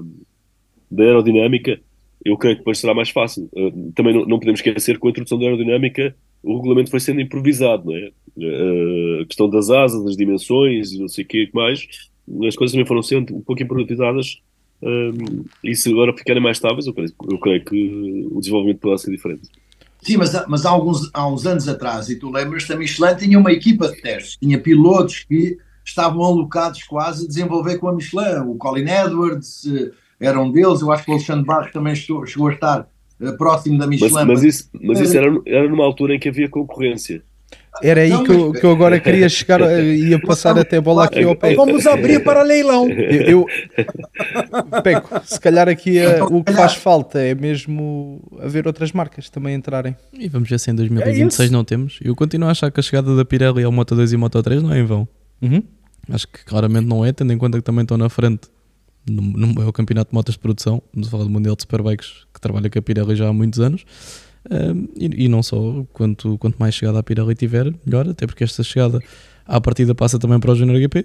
da, 0.90 1.04
aerodinâmica, 1.04 1.80
eu 2.24 2.36
creio 2.36 2.56
que 2.56 2.60
depois 2.60 2.78
será 2.78 2.94
mais 2.94 3.10
fácil. 3.10 3.48
Uh, 3.52 3.92
também 3.92 4.14
não, 4.14 4.24
não, 4.24 4.38
podemos 4.38 4.60
esquecer 4.60 4.94
que 4.94 5.00
com 5.00 5.08
a 5.08 5.10
introdução 5.10 5.38
da 5.38 5.46
aerodinâmica 5.46 6.14
o 6.42 6.56
regulamento 6.56 6.90
foi 6.90 7.00
sendo 7.00 7.20
improvisado, 7.20 7.86
não 7.86 7.96
é? 7.96 8.10
Uh, 8.36 9.22
a 9.22 9.26
questão 9.26 9.50
das 9.50 9.70
asas, 9.70 10.04
das 10.04 10.16
dimensões, 10.16 10.96
não 10.98 11.08
sei 11.08 11.24
o 11.24 11.26
que 11.26 11.50
mais, 11.52 11.86
as 12.46 12.54
coisas 12.54 12.72
também 12.72 12.86
foram 12.86 13.02
sendo 13.02 13.36
um 13.36 13.40
pouco 13.40 13.62
improvisadas 13.62 14.40
e 15.62 15.74
se 15.74 15.90
agora 15.90 16.16
ficarem 16.16 16.42
mais 16.42 16.56
estáveis, 16.56 16.86
eu 16.86 16.94
creio, 16.94 17.12
eu 17.30 17.38
creio 17.38 17.64
que 17.64 18.28
o 18.30 18.40
desenvolvimento 18.40 18.78
poderá 18.78 18.96
ser 18.96 19.10
diferente. 19.10 19.42
Sim, 20.02 20.16
mas, 20.16 20.32
mas 20.48 20.64
há, 20.64 20.70
alguns, 20.70 21.10
há 21.12 21.26
uns 21.28 21.46
anos 21.46 21.68
atrás, 21.68 22.08
e 22.08 22.16
tu 22.16 22.30
lembras, 22.30 22.70
a 22.70 22.76
Michelin 22.76 23.14
tinha 23.16 23.38
uma 23.38 23.52
equipa 23.52 23.88
de 23.88 24.00
testes, 24.00 24.36
tinha 24.40 24.58
pilotos 24.58 25.20
que 25.20 25.58
estavam 25.84 26.22
alocados 26.22 26.82
quase 26.84 27.24
a 27.24 27.28
desenvolver 27.28 27.78
com 27.78 27.88
a 27.88 27.92
Michelin. 27.92 28.40
O 28.46 28.54
Colin 28.54 28.88
Edwards 28.88 29.66
eh, 29.66 29.90
era 30.18 30.40
um 30.40 30.50
deles, 30.50 30.80
eu 30.80 30.92
acho 30.92 31.04
que 31.04 31.10
o 31.10 31.14
Alexandre 31.14 31.44
Barros 31.44 31.72
também 31.72 31.94
chegou, 31.94 32.48
a 32.48 32.52
estar 32.52 32.88
uh, 33.20 33.36
próximo 33.36 33.78
da 33.78 33.86
Michelin. 33.86 34.12
Mas, 34.12 34.26
mas 34.26 34.42
isso, 34.42 34.70
mas 34.80 35.00
isso 35.00 35.16
era, 35.16 35.30
era 35.46 35.68
numa 35.68 35.84
altura 35.84 36.14
em 36.14 36.18
que 36.18 36.28
havia 36.28 36.48
concorrência. 36.48 37.22
Era 37.82 38.02
aí 38.02 38.24
que 38.24 38.30
eu, 38.30 38.52
que 38.52 38.64
eu 38.64 38.70
agora 38.70 38.98
queria 39.00 39.28
chegar, 39.28 39.60
ia 39.82 40.20
passar 40.20 40.58
até 40.58 40.76
a 40.76 40.80
bola 40.80 41.04
aqui 41.04 41.22
ao 41.22 41.36
pé. 41.36 41.54
Vamos 41.54 41.86
abrir 41.86 42.22
para 42.22 42.42
leilão. 42.42 42.88
Eu, 42.88 43.22
eu 43.22 43.46
Peco, 44.82 45.20
se 45.24 45.40
calhar 45.40 45.68
aqui 45.68 45.98
é, 45.98 46.22
o 46.22 46.42
que 46.42 46.52
faz 46.52 46.74
falta 46.74 47.18
é 47.20 47.34
mesmo 47.34 48.22
haver 48.40 48.66
outras 48.66 48.92
marcas 48.92 49.28
também 49.30 49.54
entrarem. 49.54 49.96
E 50.12 50.28
vamos 50.28 50.48
ver 50.48 50.58
se 50.58 50.70
em 50.70 50.74
2026 50.74 51.48
é 51.48 51.52
não 51.52 51.64
temos. 51.64 51.98
Eu 52.02 52.14
continuo 52.14 52.48
a 52.48 52.52
achar 52.52 52.70
que 52.70 52.80
a 52.80 52.82
chegada 52.82 53.14
da 53.14 53.24
Pirelli 53.24 53.62
ao 53.62 53.72
Moto 53.72 53.94
2 53.94 54.12
e 54.12 54.16
Moto 54.16 54.42
3 54.42 54.62
não 54.62 54.72
é 54.72 54.78
em 54.78 54.84
vão. 54.84 55.08
Uhum. 55.42 55.62
Acho 56.10 56.26
que 56.26 56.44
claramente 56.44 56.86
não 56.86 57.04
é, 57.04 57.12
tendo 57.12 57.32
em 57.32 57.38
conta 57.38 57.58
que 57.58 57.64
também 57.64 57.82
estão 57.82 57.96
na 57.96 58.08
frente 58.08 58.48
no, 59.08 59.22
no, 59.22 59.62
é 59.62 59.66
o 59.66 59.72
campeonato 59.72 60.10
de 60.10 60.14
motas 60.14 60.34
de 60.34 60.40
produção, 60.40 60.82
vamos 60.92 61.08
falar 61.08 61.24
do 61.24 61.30
Mundial 61.30 61.56
de 61.56 61.62
Superbikes, 61.62 62.26
que 62.32 62.40
trabalha 62.40 62.68
com 62.68 62.78
a 62.78 62.82
Pirelli 62.82 63.16
já 63.16 63.28
há 63.28 63.32
muitos 63.32 63.60
anos. 63.60 63.84
Um, 64.48 64.88
e, 64.96 65.24
e, 65.24 65.28
não 65.28 65.42
só, 65.42 65.84
quanto, 65.92 66.38
quanto 66.38 66.56
mais 66.56 66.74
chegada 66.74 66.98
a 66.98 67.02
Pirelli 67.02 67.34
tiver, 67.34 67.74
melhor, 67.84 68.08
até 68.08 68.26
porque 68.26 68.44
esta 68.44 68.62
chegada 68.62 69.00
à 69.46 69.60
partida 69.60 69.94
passa 69.94 70.18
também 70.18 70.40
para 70.40 70.52
o 70.52 70.54
Junior 70.54 70.78
GP, 70.78 71.04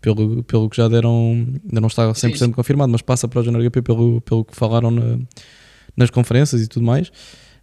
pelo, 0.00 0.42
pelo 0.44 0.70
que 0.70 0.76
já 0.76 0.86
deram, 0.88 1.46
ainda 1.64 1.80
não 1.80 1.88
está 1.88 2.08
100% 2.10 2.36
sim, 2.36 2.52
confirmado, 2.52 2.92
mas 2.92 3.02
passa 3.02 3.26
para 3.26 3.40
o 3.40 3.42
Junior 3.42 3.62
GP 3.62 3.82
pelo, 3.82 4.20
pelo 4.20 4.44
que 4.44 4.54
falaram 4.54 4.90
na, 4.90 5.18
nas 5.96 6.10
conferências 6.10 6.62
e 6.62 6.68
tudo 6.68 6.86
mais. 6.86 7.10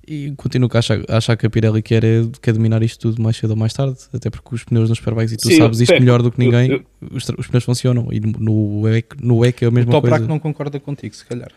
E 0.05 0.33
continuo 0.35 0.69
a 0.73 0.79
achar, 0.79 0.99
a 1.07 1.17
achar 1.17 1.37
que 1.37 1.45
a 1.45 1.49
Pirelli 1.49 1.81
quer, 1.81 2.03
é, 2.03 2.23
quer 2.41 2.51
dominar 2.51 2.83
isto 2.83 2.99
tudo 2.99 3.21
mais 3.23 3.37
cedo 3.37 3.51
ou 3.51 3.55
mais 3.55 3.71
tarde, 3.71 3.97
até 4.13 4.29
porque 4.29 4.53
os 4.53 4.65
pneus 4.65 4.89
nos 4.89 4.97
Superbikes, 4.97 5.31
e 5.31 5.37
tu 5.37 5.47
Sim, 5.47 5.57
sabes 5.59 5.79
isto 5.79 5.93
melhor 5.93 6.21
do 6.21 6.29
que 6.29 6.39
ninguém, 6.39 6.71
eu, 6.71 6.77
eu, 7.01 7.15
os, 7.15 7.29
os, 7.37 7.47
pneus 7.47 7.63
funcionam. 7.63 8.09
E 8.11 8.19
no 8.19 8.81
WEC, 8.81 9.15
no 9.21 9.37
WEC 9.37 9.63
é 9.63 9.67
a 9.69 9.71
mesma 9.71 9.97
o 9.97 10.01
coisa. 10.01 10.25
O 10.25 10.27
não 10.27 10.39
concorda 10.39 10.77
contigo, 10.77 11.15
se 11.15 11.25
calhar. 11.25 11.49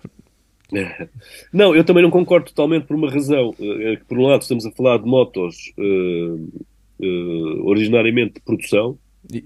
Não, 1.52 1.74
eu 1.74 1.84
também 1.84 2.02
não 2.02 2.10
concordo 2.10 2.46
totalmente 2.46 2.86
por 2.86 2.96
uma 2.96 3.10
razão. 3.10 3.54
É 3.60 3.96
que, 3.96 4.04
por 4.04 4.18
um 4.18 4.26
lado, 4.26 4.42
estamos 4.42 4.66
a 4.66 4.70
falar 4.72 4.98
de 4.98 5.06
motos 5.06 5.72
uh, 5.78 6.64
uh, 7.00 7.68
originariamente 7.68 8.34
de 8.34 8.40
produção 8.40 8.98
e, 9.32 9.44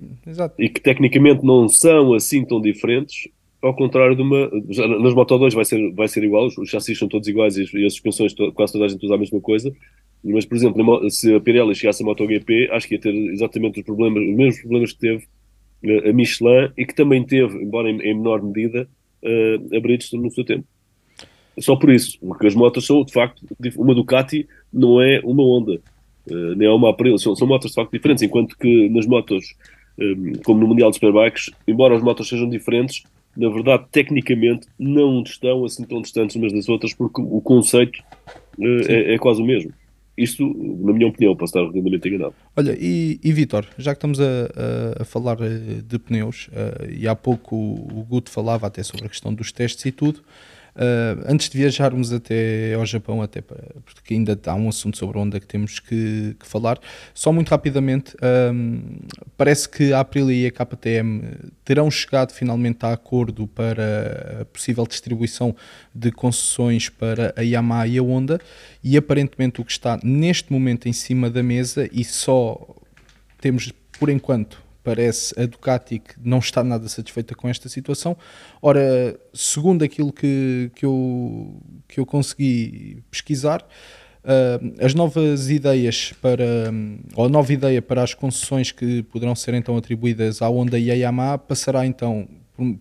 e 0.59 0.69
que 0.69 0.81
tecnicamente 0.81 1.45
não 1.45 1.69
são 1.69 2.15
assim 2.15 2.45
tão 2.45 2.61
diferentes 2.61 3.29
ao 3.63 3.75
contrário 3.75 4.17
de 4.17 4.23
uma. 4.23 4.51
Já, 4.71 4.87
nas 4.89 5.15
Moto 5.15 5.39
2 5.39 5.55
vai 5.55 5.65
ser, 5.65 5.93
vai 5.93 6.09
ser 6.09 6.25
igual, 6.25 6.47
os 6.47 6.69
chassis 6.69 6.99
são 6.99 7.09
todos 7.09 7.29
iguais 7.29 7.57
e 7.57 7.63
as, 7.63 7.75
e 7.75 7.85
as 7.85 7.93
suspensões, 7.93 8.33
to, 8.33 8.53
quase 8.53 8.73
toda 8.73 8.87
a 8.87 8.89
gente 8.89 9.05
usa 9.05 9.15
a 9.15 9.19
mesma 9.19 9.41
coisa. 9.41 9.73
Mas, 10.23 10.45
por 10.45 10.57
exemplo, 10.57 11.11
se 11.11 11.35
a 11.35 11.41
Pirelli 11.41 11.75
chegasse 11.75 12.03
a 12.03 12.07
MotoGP, 12.07 12.69
acho 12.73 12.89
que 12.89 12.95
ia 12.95 13.01
ter 13.01 13.15
exatamente 13.15 13.81
os 13.81 13.87
problemas, 13.87 14.23
os 14.23 14.37
mesmos 14.37 14.61
problemas 14.61 14.93
que 14.93 14.99
teve 14.99 15.25
a 16.09 16.13
Michelin 16.13 16.71
e 16.77 16.85
que 16.85 16.95
também 16.95 17.25
teve, 17.25 17.57
embora 17.63 17.89
em, 17.91 18.01
em 18.03 18.15
menor 18.15 18.43
medida, 18.43 18.87
a 19.25 19.81
Bridgestone 19.81 20.23
no 20.23 20.31
seu 20.31 20.45
tempo. 20.45 20.67
Só 21.61 21.77
por 21.77 21.91
isso, 21.91 22.19
porque 22.21 22.47
as 22.47 22.55
motos 22.55 22.87
são, 22.87 23.05
de 23.05 23.13
facto, 23.13 23.43
uma 23.77 23.95
Ducati 23.95 24.49
não 24.73 25.01
é 25.01 25.21
uma 25.23 25.43
Honda, 25.43 25.81
uh, 26.31 26.55
nem 26.57 26.67
é 26.67 26.71
uma 26.71 26.91
Aprilia, 26.91 27.19
são, 27.19 27.37
são 27.37 27.47
motos 27.47 27.71
de 27.71 27.75
facto 27.75 27.93
diferentes, 27.93 28.23
enquanto 28.23 28.57
que 28.57 28.89
nas 28.89 29.07
motos, 29.07 29.55
um, 29.99 30.33
como 30.45 30.61
no 30.61 30.69
Mundial 30.69 30.91
de 30.91 30.97
Superbikes, 30.97 31.51
embora 31.69 31.95
as 31.95 32.03
motos 32.03 32.29
sejam 32.29 32.49
diferentes, 32.49 33.03
na 33.37 33.49
verdade, 33.49 33.85
tecnicamente, 33.93 34.67
não 34.79 35.23
estão 35.23 35.65
assim 35.65 35.85
tão 35.85 36.03
distantes 36.03 36.35
umas 36.37 36.53
das 36.53 36.69
outras, 36.69 36.93
porque 36.95 37.21
o 37.21 37.41
conceito 37.41 38.03
uh, 38.59 38.81
é, 38.89 39.15
é, 39.15 39.19
quase 39.19 39.41
o 39.41 39.45
mesmo. 39.45 39.73
Isto, 40.17 40.45
na 40.45 40.93
minha 40.93 41.09
opinião, 41.09 41.35
posso 41.35 41.57
estar 41.57 41.67
redondamente 41.67 42.09
enganado. 42.09 42.35
Olha, 42.57 42.77
e, 42.79 43.19
e 43.23 43.33
Vitor, 43.33 43.65
já 43.79 43.95
que 43.95 43.99
estamos 43.99 44.21
a, 44.21 44.25
a, 44.25 45.03
a, 45.03 45.05
falar 45.05 45.39
eh, 45.41 45.81
de 45.83 45.99
pneus, 45.99 46.49
uh, 46.49 46.91
e 46.91 47.09
há 47.09 47.15
pouco 47.15 47.57
o, 47.57 48.01
o 48.01 48.05
Guto 48.05 48.31
falava 48.31 48.67
até 48.67 48.83
sobre 48.83 49.07
a 49.07 49.09
questão 49.09 49.33
dos 49.33 49.51
testes 49.51 49.87
e 49.87 49.93
tudo, 49.93 50.21
Uh, 50.77 51.25
antes 51.27 51.49
de 51.49 51.59
viajarmos 51.59 52.13
até 52.13 52.75
ao 52.75 52.87
Japão, 52.87 53.21
até 53.21 53.41
para, 53.41 53.63
porque 53.85 54.15
ainda 54.15 54.39
há 54.47 54.55
um 54.55 54.69
assunto 54.69 54.97
sobre 54.97 55.19
a 55.19 55.21
onda 55.21 55.41
que 55.41 55.47
temos 55.47 55.81
que, 55.81 56.37
que 56.39 56.47
falar, 56.47 56.79
só 57.13 57.33
muito 57.33 57.49
rapidamente, 57.49 58.15
um, 58.53 58.81
parece 59.37 59.69
que 59.69 59.93
a 59.93 60.01
Aprilia 60.01 60.45
e 60.45 60.47
a 60.47 60.51
KTM 60.51 61.23
terão 61.65 61.91
chegado 61.91 62.33
finalmente 62.33 62.87
a 62.87 62.93
acordo 62.93 63.47
para 63.49 64.41
a 64.43 64.45
possível 64.45 64.87
distribuição 64.87 65.55
de 65.95 66.13
concessões 66.13 66.89
para 66.89 67.35
a 67.37 67.43
Yamaha 67.43 67.87
e 67.89 67.99
a 67.99 68.03
Honda, 68.03 68.41
e 68.83 68.97
aparentemente 68.97 69.61
o 69.61 69.65
que 69.65 69.73
está 69.73 69.99
neste 70.03 70.53
momento 70.53 70.89
em 70.89 70.93
cima 70.93 71.29
da 71.29 71.43
mesa, 71.43 71.89
e 71.93 72.05
só 72.05 72.77
temos 73.41 73.73
por 73.99 74.09
enquanto 74.09 74.70
parece 74.83 75.39
a 75.41 75.47
Ducati 75.47 75.99
que 75.99 76.15
não 76.23 76.39
está 76.39 76.63
nada 76.65 76.89
satisfeita 76.89 77.35
com 77.35 77.49
esta 77.49 77.69
situação. 77.69 78.17
Ora, 78.61 79.19
segundo 79.33 79.85
aquilo 79.85 80.13
que, 80.13 80.71
que, 80.75 80.85
eu, 80.85 81.61
que 81.89 82.01
eu 82.01 82.07
consegui 82.07 83.03
pesquisar, 83.11 83.67
uh, 84.25 84.85
as 84.85 84.95
novas 84.95 85.51
ideias 85.51 86.13
para, 86.21 86.73
ou 87.15 87.27
a 87.27 87.29
nova 87.29 87.53
ideia 87.53 87.83
para 87.83 88.03
as 88.03 88.15
concessões 88.15 88.73
que 88.73 89.03
poderão 89.05 89.35
ser 89.35 89.55
então 89.55 89.77
atribuídas 89.77 90.43
à 90.43 90.49
Honda 90.49 90.79
e 90.79 90.91
à 90.91 90.95
Yamaha 90.95 91.39
passará 91.39 91.87
então, 91.87 92.29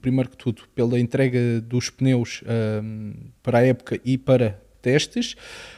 primeiro 0.01 0.29
que 0.29 0.37
tudo, 0.37 0.63
pela 0.73 0.99
entrega 0.99 1.61
dos 1.61 1.89
pneus 1.89 2.41
uh, 2.43 3.15
para 3.43 3.59
a 3.59 3.65
época 3.65 3.99
e 4.03 4.17
para 4.17 4.59
testes. 4.81 5.35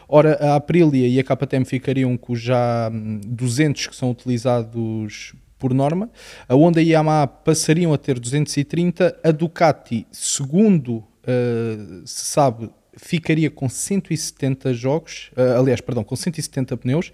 Ora, 0.07 0.35
a 0.35 0.55
Aprilia 0.55 1.07
e 1.07 1.19
a 1.19 1.23
KTM 1.23 1.65
ficariam 1.65 2.15
com 2.17 2.35
já 2.35 2.89
200 2.89 3.87
que 3.87 3.95
são 3.95 4.11
utilizados 4.11 5.33
por 5.61 5.75
norma. 5.75 6.09
A 6.49 6.55
Honda 6.55 6.81
e 6.81 6.89
a 6.89 6.97
Yamaha 6.97 7.27
passariam 7.27 7.93
a 7.93 7.97
ter 7.97 8.19
230. 8.19 9.19
A 9.23 9.31
Ducati, 9.31 10.07
segundo 10.11 10.97
uh, 10.97 12.01
se 12.03 12.25
sabe, 12.25 12.71
ficaria 12.97 13.51
com 13.51 13.69
170 13.69 14.73
jogos, 14.73 15.31
uh, 15.37 15.59
aliás, 15.59 15.79
perdão, 15.79 16.03
com 16.03 16.15
170 16.15 16.75
pneus, 16.77 17.11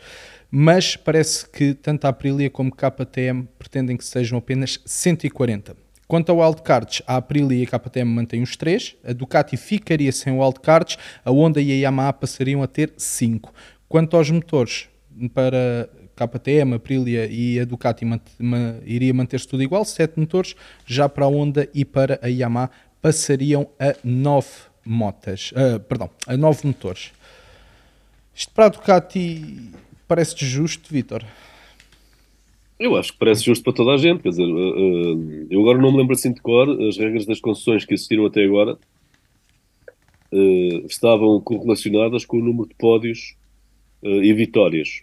mas 0.49 0.95
parece 0.95 1.47
que 1.49 1.73
tanto 1.73 2.05
a 2.05 2.09
Aprilia 2.09 2.49
como 2.49 2.71
a 2.73 2.91
KTM 2.91 3.49
pretendem 3.59 3.97
que 3.97 4.05
sejam 4.05 4.37
apenas 4.37 4.79
140. 4.85 5.75
Quanto 6.07 6.31
ao 6.31 6.37
wildcards, 6.37 7.01
a 7.05 7.17
Aprilia 7.17 7.63
e 7.63 7.67
a 7.67 7.79
KTM 7.79 8.09
mantêm 8.09 8.41
os 8.41 8.55
3, 8.55 8.95
a 9.03 9.11
Ducati 9.11 9.57
ficaria 9.57 10.13
sem 10.13 10.39
wildcards, 10.39 10.97
a 11.25 11.29
Honda 11.29 11.59
e 11.59 11.69
a 11.69 11.75
Yamaha 11.75 12.13
passariam 12.13 12.63
a 12.63 12.67
ter 12.67 12.93
5. 12.95 13.53
Quanto 13.89 14.15
aos 14.15 14.31
motores, 14.31 14.87
para 15.33 15.89
KTM, 16.25 16.75
Aprilia 16.75 17.27
e 17.29 17.59
a 17.59 17.65
Ducati 17.65 18.03
iria 18.85 19.13
manter-se 19.13 19.47
tudo 19.47 19.61
igual, 19.61 19.85
7 19.85 20.19
motores, 20.19 20.55
já 20.85 21.07
para 21.07 21.25
a 21.25 21.27
Honda 21.27 21.69
e 21.73 21.85
para 21.85 22.19
a 22.23 22.27
Yamaha 22.27 22.71
passariam 23.01 23.69
a 23.79 23.95
9 24.03 24.47
motas, 24.83 25.51
uh, 25.51 25.79
perdão, 25.81 26.09
a 26.25 26.35
9 26.35 26.67
motores. 26.67 27.11
Isto 28.33 28.53
para 28.53 28.65
a 28.65 28.69
Ducati 28.69 29.71
parece 30.07 30.35
justo, 30.45 30.91
Vitor? 30.91 31.23
Eu 32.79 32.95
acho 32.95 33.11
que 33.11 33.17
parece 33.19 33.43
justo 33.43 33.63
para 33.63 33.73
toda 33.73 33.91
a 33.93 33.97
gente, 33.97 34.21
quer 34.21 34.29
dizer, 34.29 34.45
uh, 34.45 35.47
eu 35.49 35.61
agora 35.61 35.79
não 35.79 35.91
me 35.91 35.97
lembro 35.97 36.13
assim 36.13 36.31
de 36.31 36.41
cor, 36.41 36.69
as 36.83 36.97
regras 36.97 37.25
das 37.25 37.39
concessões 37.39 37.85
que 37.85 37.93
existiram 37.93 38.25
até 38.25 38.43
agora 38.43 38.77
uh, 40.31 40.85
estavam 40.85 41.39
correlacionadas 41.41 42.25
com 42.25 42.37
o 42.37 42.43
número 42.43 42.69
de 42.69 42.75
pódios 42.75 43.35
e 44.03 44.31
vitórias. 44.31 45.01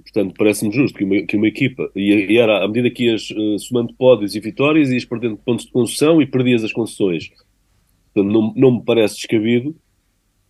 Portanto, 0.00 0.34
parece-me 0.36 0.72
justo 0.72 0.96
que 0.96 1.04
uma, 1.04 1.22
que 1.26 1.36
uma 1.36 1.46
equipa, 1.46 1.90
e, 1.94 2.32
e, 2.32 2.38
era 2.38 2.64
à 2.64 2.66
medida 2.66 2.90
que 2.90 3.04
ias 3.04 3.30
uh, 3.30 3.58
somando 3.58 3.94
pódios 3.94 4.34
e 4.34 4.40
vitórias, 4.40 4.90
ias 4.90 5.04
perdendo 5.04 5.36
pontos 5.36 5.66
de 5.66 5.70
concessão 5.70 6.20
e 6.20 6.26
perdias 6.26 6.64
as 6.64 6.72
concessões. 6.72 7.28
Portanto, 8.14 8.32
não, 8.32 8.52
não 8.56 8.70
me 8.78 8.84
parece 8.84 9.16
descabido 9.16 9.76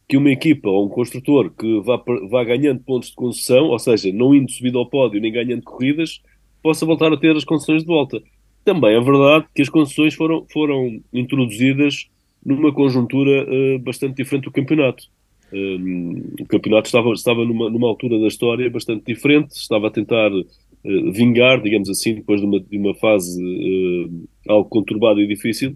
que 0.08 0.16
uma 0.16 0.30
equipa 0.30 0.68
ou 0.68 0.86
um 0.86 0.88
construtor 0.88 1.50
que 1.50 1.80
vá, 1.80 2.00
vá 2.28 2.44
ganhando 2.44 2.80
pontos 2.80 3.10
de 3.10 3.14
concessão, 3.14 3.66
ou 3.66 3.78
seja, 3.78 4.12
não 4.12 4.34
indo 4.34 4.50
subido 4.50 4.78
ao 4.78 4.88
pódio 4.88 5.20
nem 5.20 5.32
ganhando 5.32 5.62
corridas, 5.62 6.20
possa 6.62 6.86
voltar 6.86 7.12
a 7.12 7.16
ter 7.16 7.36
as 7.36 7.44
concessões 7.44 7.82
de 7.82 7.88
volta. 7.88 8.22
Também 8.64 8.94
é 8.94 9.00
verdade 9.00 9.46
que 9.54 9.62
as 9.62 9.68
concessões 9.68 10.14
foram, 10.14 10.46
foram 10.52 11.00
introduzidas 11.12 12.08
numa 12.44 12.72
conjuntura 12.72 13.44
uh, 13.44 13.78
bastante 13.80 14.16
diferente 14.16 14.44
do 14.44 14.52
campeonato. 14.52 15.04
Um, 15.52 16.34
o 16.40 16.46
campeonato 16.46 16.86
estava, 16.86 17.12
estava 17.12 17.44
numa, 17.44 17.68
numa 17.68 17.88
altura 17.88 18.18
da 18.18 18.26
história 18.26 18.70
bastante 18.70 19.04
diferente, 19.04 19.52
estava 19.52 19.88
a 19.88 19.90
tentar 19.90 20.32
uh, 20.32 21.12
vingar, 21.12 21.60
digamos 21.60 21.90
assim, 21.90 22.14
depois 22.14 22.40
de 22.40 22.46
uma, 22.46 22.60
de 22.60 22.78
uma 22.78 22.94
fase 22.94 23.38
uh, 23.42 24.28
algo 24.48 24.68
conturbada 24.68 25.20
e 25.20 25.26
difícil, 25.26 25.72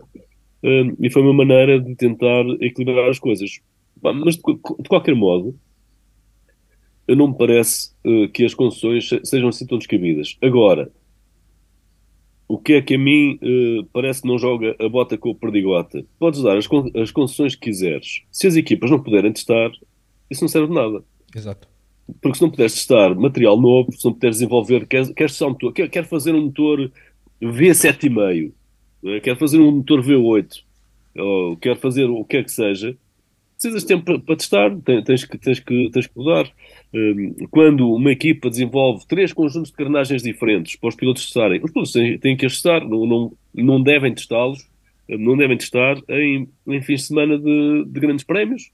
uh, 0.64 0.96
e 0.98 1.10
foi 1.10 1.22
uma 1.22 1.34
maneira 1.34 1.78
de 1.78 1.94
tentar 1.94 2.44
equilibrar 2.60 3.10
as 3.10 3.18
coisas. 3.18 3.60
Mas, 4.02 4.36
de, 4.36 4.42
de 4.42 4.88
qualquer 4.88 5.14
modo, 5.14 5.54
não 7.14 7.28
me 7.28 7.38
parece 7.38 7.92
eh, 8.04 8.28
que 8.28 8.44
as 8.44 8.54
concessões 8.54 9.08
sejam 9.22 9.48
assim 9.48 9.66
tão 9.66 9.78
descabidas. 9.78 10.36
Agora, 10.42 10.90
o 12.48 12.58
que 12.58 12.74
é 12.74 12.82
que 12.82 12.94
a 12.94 12.98
mim 12.98 13.38
uh, 13.42 13.84
parece 13.92 14.22
que 14.22 14.28
não 14.28 14.38
joga 14.38 14.76
a 14.78 14.88
bota 14.88 15.18
com 15.18 15.30
o 15.30 15.34
perdigota? 15.34 16.04
Podes 16.18 16.42
dar 16.42 16.56
as, 16.56 16.66
con 16.66 16.90
as 16.94 17.10
concessões 17.10 17.54
que 17.54 17.70
quiseres. 17.70 18.22
Se 18.30 18.46
as 18.46 18.56
equipas 18.56 18.90
não 18.90 19.02
puderem 19.02 19.32
testar, 19.32 19.70
isso 20.30 20.42
não 20.42 20.48
serve 20.48 20.68
de 20.68 20.74
nada. 20.74 21.02
Exato. 21.34 21.68
Porque 22.20 22.38
se 22.38 22.42
não 22.42 22.50
puderes 22.50 22.74
testar 22.74 23.14
material 23.14 23.60
novo, 23.60 23.90
se 23.92 24.04
não 24.04 24.12
puderes 24.12 24.36
desenvolver, 24.36 24.86
quer, 24.86 25.12
quer, 25.12 25.28
um 25.42 25.48
motor, 25.48 25.72
quer, 25.72 25.88
quer 25.88 26.04
fazer 26.04 26.34
um 26.34 26.42
motor 26.42 26.90
V7,5, 27.42 28.52
é? 29.04 29.20
quer 29.20 29.36
fazer 29.36 29.58
um 29.58 29.72
motor 29.72 30.02
V8, 30.02 30.62
ou 31.18 31.56
quer 31.56 31.76
fazer 31.76 32.04
o 32.04 32.24
que 32.24 32.36
é 32.36 32.44
que 32.44 32.52
seja, 32.52 32.96
precisas 33.56 33.82
de 33.82 33.88
tempo 33.88 34.20
para, 34.20 34.36
testar, 34.36 34.70
tens, 35.04 35.24
que, 35.24 35.38
tens, 35.38 35.58
que, 35.60 35.90
tens 35.90 36.06
que 36.06 36.16
mudar. 36.16 36.50
Um, 36.94 37.34
quando 37.50 37.90
uma 37.90 38.12
equipa 38.12 38.48
desenvolve 38.48 39.06
três 39.08 39.32
conjuntos 39.32 39.70
de 39.70 39.76
carnagens 39.76 40.22
diferentes 40.22 40.76
para 40.76 40.88
os 40.88 40.94
pilotos 40.94 41.24
testarem, 41.24 41.60
os 41.62 41.70
pilotos 41.70 41.92
têm, 41.92 42.18
têm 42.18 42.36
que 42.36 42.46
as 42.46 42.52
testar, 42.52 42.80
não, 42.86 43.06
não, 43.06 43.32
não 43.54 43.82
devem 43.82 44.14
testá-los, 44.14 44.66
não 45.08 45.36
devem 45.36 45.56
testar 45.56 45.96
em, 46.08 46.48
em 46.66 46.82
fins 46.82 47.02
de 47.02 47.06
semana 47.08 47.38
de, 47.38 47.84
de 47.86 48.00
grandes 48.00 48.24
prémios, 48.24 48.70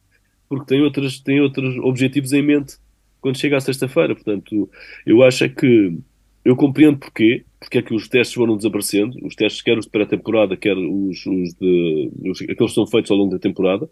porque 0.48 0.66
têm, 0.66 0.82
outras, 0.82 1.20
têm 1.20 1.40
outros 1.40 1.76
objetivos 1.78 2.32
em 2.32 2.42
mente 2.42 2.76
quando 3.20 3.38
chega 3.38 3.56
à 3.56 3.60
sexta-feira. 3.60 4.14
Portanto, 4.14 4.68
eu 5.06 5.22
acho 5.22 5.44
é 5.44 5.48
que 5.48 5.96
eu 6.44 6.56
compreendo 6.56 6.98
porquê, 6.98 7.44
porque 7.60 7.78
é 7.78 7.82
que 7.82 7.94
os 7.94 8.08
testes 8.08 8.34
foram 8.34 8.56
desaparecendo, 8.56 9.16
os 9.24 9.34
testes, 9.34 9.62
quer 9.62 9.78
os 9.78 9.84
de 9.84 9.90
pré-temporada, 9.90 10.56
quer 10.56 10.76
os, 10.76 11.24
os 11.24 11.54
de. 11.54 12.10
Os, 12.28 12.42
aqueles 12.42 12.56
que 12.56 12.74
são 12.74 12.86
feitos 12.86 13.10
ao 13.10 13.16
longo 13.16 13.30
da 13.30 13.38
temporada, 13.38 13.88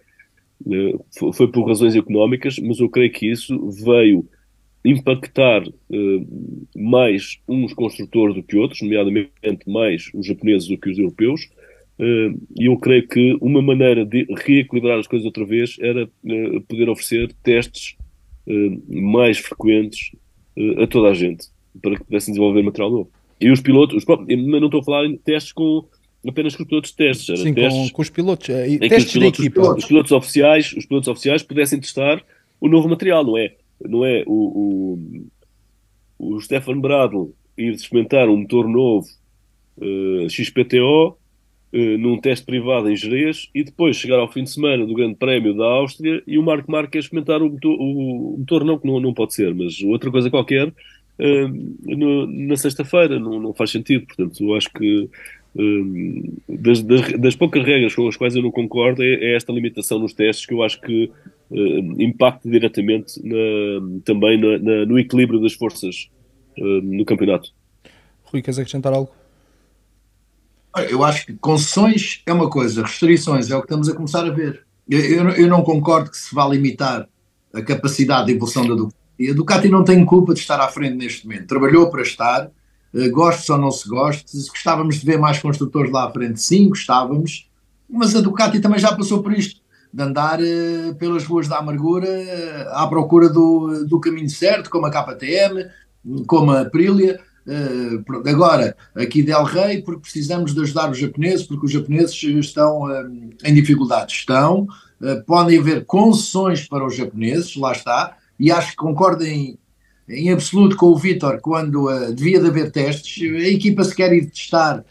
foi 1.32 1.48
por 1.48 1.66
razões 1.66 1.96
económicas, 1.96 2.58
mas 2.58 2.78
eu 2.78 2.88
creio 2.88 3.10
que 3.10 3.30
isso 3.30 3.70
veio 3.70 4.26
impactar 4.84 5.66
uh, 5.66 6.70
mais 6.76 7.38
uns 7.48 7.74
construtores 7.74 8.34
do 8.34 8.42
que 8.42 8.56
outros, 8.56 8.80
nomeadamente 8.80 9.30
mais 9.66 10.10
os 10.14 10.26
japoneses 10.26 10.68
do 10.68 10.78
que 10.78 10.90
os 10.90 10.98
europeus, 10.98 11.50
uh, 11.98 12.38
e 12.58 12.66
eu 12.66 12.76
creio 12.78 13.06
que 13.06 13.36
uma 13.40 13.60
maneira 13.60 14.04
de 14.04 14.26
reequilibrar 14.38 14.98
as 14.98 15.06
coisas 15.06 15.26
outra 15.26 15.44
vez 15.44 15.76
era 15.80 16.08
poder 16.68 16.88
oferecer 16.88 17.32
testes 17.42 17.96
mais 18.88 19.38
frequentes 19.38 20.12
a 20.78 20.86
toda 20.86 21.10
a 21.10 21.14
gente, 21.14 21.46
para 21.80 21.96
que 21.96 22.04
pudessem 22.04 22.32
desenvolver 22.32 22.62
material 22.62 22.90
novo. 22.90 23.10
E 23.40 23.50
os 23.50 23.60
pilotos, 23.60 23.98
os 23.98 24.04
próprios, 24.04 24.44
não 24.44 24.64
estou 24.64 24.80
a 24.80 24.84
falar 24.84 25.06
em 25.06 25.16
testes 25.16 25.52
com 25.52 25.84
apenas 26.26 26.54
com 26.54 26.62
os 26.62 26.68
pilotos 26.68 26.90
de 26.90 26.96
testes. 26.96 27.28
Era 27.28 27.38
Sim, 27.38 27.54
testes 27.54 27.90
com, 27.90 27.96
com, 27.96 28.02
os 28.02 28.10
pilotos. 28.10 28.48
Eh, 28.48 28.78
testes 28.78 29.06
os 29.06 29.12
pilotos, 29.12 29.40
equipa. 29.40 29.60
Os, 29.60 29.68
os, 29.78 29.84
pilotos 29.84 30.12
oficiais, 30.12 30.72
os 30.72 30.86
pilotos 30.86 31.08
oficiais 31.08 31.42
pudessem 31.42 31.80
testar 31.80 32.22
o 32.60 32.68
novo 32.68 32.88
material, 32.88 33.24
não 33.24 33.38
é? 33.38 33.54
Não 33.82 34.04
é 34.04 34.22
o, 34.26 34.98
o, 36.18 36.34
o 36.34 36.40
Stefan 36.40 36.78
Bradl 36.78 37.30
ir 37.56 37.72
experimentar 37.72 38.28
um 38.28 38.36
motor 38.36 38.68
novo 38.68 39.06
uh, 39.78 40.24
eh, 40.24 40.28
XPTO 40.28 41.08
uh, 41.08 41.16
eh, 41.72 41.96
num 41.96 42.20
teste 42.20 42.44
privado 42.44 42.90
em 42.90 42.96
Jerez 42.96 43.48
e 43.54 43.64
depois 43.64 43.96
chegar 43.96 44.18
ao 44.18 44.30
fim 44.30 44.44
de 44.44 44.50
semana 44.50 44.86
do 44.86 44.94
Grande 44.94 45.14
Prémio 45.14 45.56
da 45.56 45.64
Áustria 45.64 46.22
e 46.26 46.38
o 46.38 46.42
Marco 46.42 46.70
Marques 46.70 47.04
experimentar 47.04 47.42
o 47.42 47.50
motor, 47.50 47.76
o, 47.78 48.34
o 48.34 48.38
motor 48.38 48.64
não, 48.64 48.78
que 48.78 48.86
não, 48.86 49.00
não 49.00 49.14
pode 49.14 49.34
ser, 49.34 49.54
mas 49.54 49.80
outra 49.82 50.10
coisa 50.10 50.30
qualquer 50.30 50.68
uh, 50.68 51.48
no, 51.84 52.26
na 52.26 52.56
sexta-feira, 52.56 53.18
não, 53.18 53.40
não 53.40 53.54
faz 53.54 53.70
sentido. 53.70 54.06
Portanto, 54.06 54.42
eu 54.42 54.54
acho 54.54 54.70
que 54.72 55.08
das, 56.48 56.82
das, 56.82 57.12
das, 57.18 57.34
poucas 57.34 57.64
regras 57.64 57.94
com 57.94 58.06
as 58.06 58.16
quais 58.16 58.36
eu 58.36 58.42
não 58.42 58.52
concordo 58.52 59.02
é, 59.02 59.14
é 59.14 59.36
esta 59.36 59.52
limitação 59.52 59.98
nos 59.98 60.12
testes 60.12 60.46
que 60.46 60.54
eu 60.54 60.62
acho 60.62 60.80
que 60.80 61.10
uh, 61.50 62.02
impacta 62.02 62.48
diretamente 62.48 63.20
na, 63.22 64.00
também 64.04 64.40
na, 64.40 64.58
na, 64.58 64.86
no 64.86 64.98
equilíbrio 64.98 65.40
das 65.40 65.52
forças 65.54 66.08
uh, 66.56 66.80
no 66.82 67.04
campeonato. 67.04 67.50
Rui, 68.24 68.42
queres 68.42 68.58
acrescentar 68.58 68.92
algo? 68.92 69.10
Eu 70.88 71.02
acho 71.02 71.26
que 71.26 71.34
concessões 71.34 72.22
é 72.24 72.32
uma 72.32 72.48
coisa, 72.48 72.82
restrições 72.82 73.50
é 73.50 73.56
o 73.56 73.60
que 73.60 73.66
estamos 73.66 73.88
a 73.88 73.94
começar 73.94 74.24
a 74.24 74.30
ver. 74.30 74.64
Eu, 74.88 75.00
eu, 75.00 75.30
eu 75.30 75.48
não 75.48 75.62
concordo 75.62 76.10
que 76.10 76.16
se 76.16 76.32
vá 76.32 76.46
limitar 76.46 77.08
a 77.52 77.60
capacidade 77.60 78.26
de 78.26 78.32
evolução 78.34 78.66
da 78.66 78.74
Ducati. 78.74 79.30
A 79.30 79.34
Ducati 79.34 79.68
não 79.68 79.82
tem 79.82 80.04
culpa 80.04 80.32
de 80.32 80.38
estar 80.38 80.60
à 80.60 80.68
frente 80.68 80.96
neste 80.96 81.26
momento. 81.26 81.48
Trabalhou 81.48 81.90
para 81.90 82.02
estar, 82.02 82.50
goste 83.10 83.50
ou 83.52 83.58
não 83.58 83.70
se 83.70 83.88
goste, 83.88 84.36
gostávamos 84.48 84.96
de 85.00 85.06
ver 85.06 85.18
mais 85.18 85.38
construtores 85.38 85.92
lá 85.92 86.06
à 86.06 86.10
frente, 86.10 86.40
sim, 86.40 86.68
gostávamos, 86.68 87.48
mas 87.88 88.14
a 88.14 88.20
Ducati 88.20 88.60
também 88.60 88.78
já 88.78 88.94
passou 88.94 89.22
por 89.22 89.32
isto, 89.32 89.60
de 89.92 90.02
andar 90.02 90.38
uh, 90.40 90.94
pelas 90.96 91.24
ruas 91.24 91.48
da 91.48 91.58
amargura 91.58 92.06
uh, 92.06 92.68
à 92.74 92.86
procura 92.86 93.28
do, 93.28 93.84
do 93.86 93.98
caminho 93.98 94.30
certo, 94.30 94.70
como 94.70 94.86
a 94.86 94.90
KTM, 94.90 95.66
como 96.26 96.52
a 96.52 96.60
Aprilia. 96.60 97.20
Uh, 97.46 98.28
agora, 98.28 98.76
aqui 98.94 99.22
Del 99.22 99.42
Rey, 99.42 99.82
porque 99.82 100.02
precisamos 100.02 100.54
de 100.54 100.60
ajudar 100.60 100.90
os 100.90 100.98
japoneses, 100.98 101.46
porque 101.46 101.66
os 101.66 101.72
japoneses 101.72 102.22
estão 102.22 102.84
em 103.44 103.52
dificuldades. 103.52 104.18
Estão, 104.18 104.68
podem 105.26 105.58
haver 105.58 105.84
concessões 105.84 106.68
para 106.68 106.86
os 106.86 106.94
japoneses, 106.94 107.56
lá 107.56 107.72
está, 107.72 108.16
e 108.38 108.52
acho 108.52 108.70
que 108.70 108.76
concordem 108.76 109.58
em 110.10 110.32
absoluto 110.32 110.76
com 110.76 110.86
o 110.86 110.96
Vitor 110.96 111.40
quando 111.40 111.88
uh, 111.88 112.12
devia 112.12 112.40
de 112.40 112.48
haver 112.48 112.70
testes. 112.70 113.22
A 113.22 113.48
equipa 113.48 113.84
se 113.84 113.94
quer 113.94 114.12
ir 114.12 114.26
testar 114.26 114.84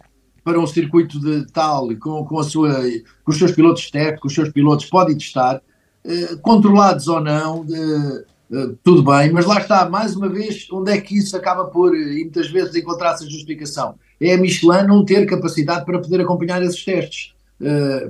para 0.44 0.60
um 0.60 0.66
circuito 0.66 1.20
de 1.20 1.46
tal, 1.52 1.90
com, 1.98 2.26
com, 2.26 2.40
a 2.40 2.44
sua, 2.44 2.82
com 3.24 3.32
os 3.32 3.38
seus 3.38 3.52
pilotos 3.52 3.92
técnicos, 3.92 4.22
com 4.22 4.28
os 4.28 4.34
seus 4.34 4.50
pilotos, 4.50 4.86
pode 4.86 5.14
testar, 5.16 5.62
uh, 6.06 6.38
controlados 6.40 7.08
ou 7.08 7.20
não, 7.20 7.62
uh, 7.62 8.76
tudo 8.84 9.04
bem, 9.04 9.32
mas 9.32 9.46
lá 9.46 9.60
está, 9.60 9.88
mais 9.88 10.16
uma 10.16 10.28
vez, 10.28 10.68
onde 10.72 10.92
é 10.92 11.00
que 11.00 11.16
isso 11.16 11.38
acaba 11.38 11.66
por, 11.66 11.96
e 11.96 12.24
muitas 12.24 12.50
vezes, 12.50 12.74
encontrar-se 12.76 13.26
a 13.26 13.30
justificação? 13.30 13.96
É 14.20 14.34
a 14.34 14.38
Michelin 14.38 14.88
não 14.88 15.06
ter 15.06 15.26
capacidade 15.28 15.86
para 15.86 16.00
poder 16.00 16.22
acompanhar 16.22 16.64
esses 16.64 16.84
testes, 16.84 17.36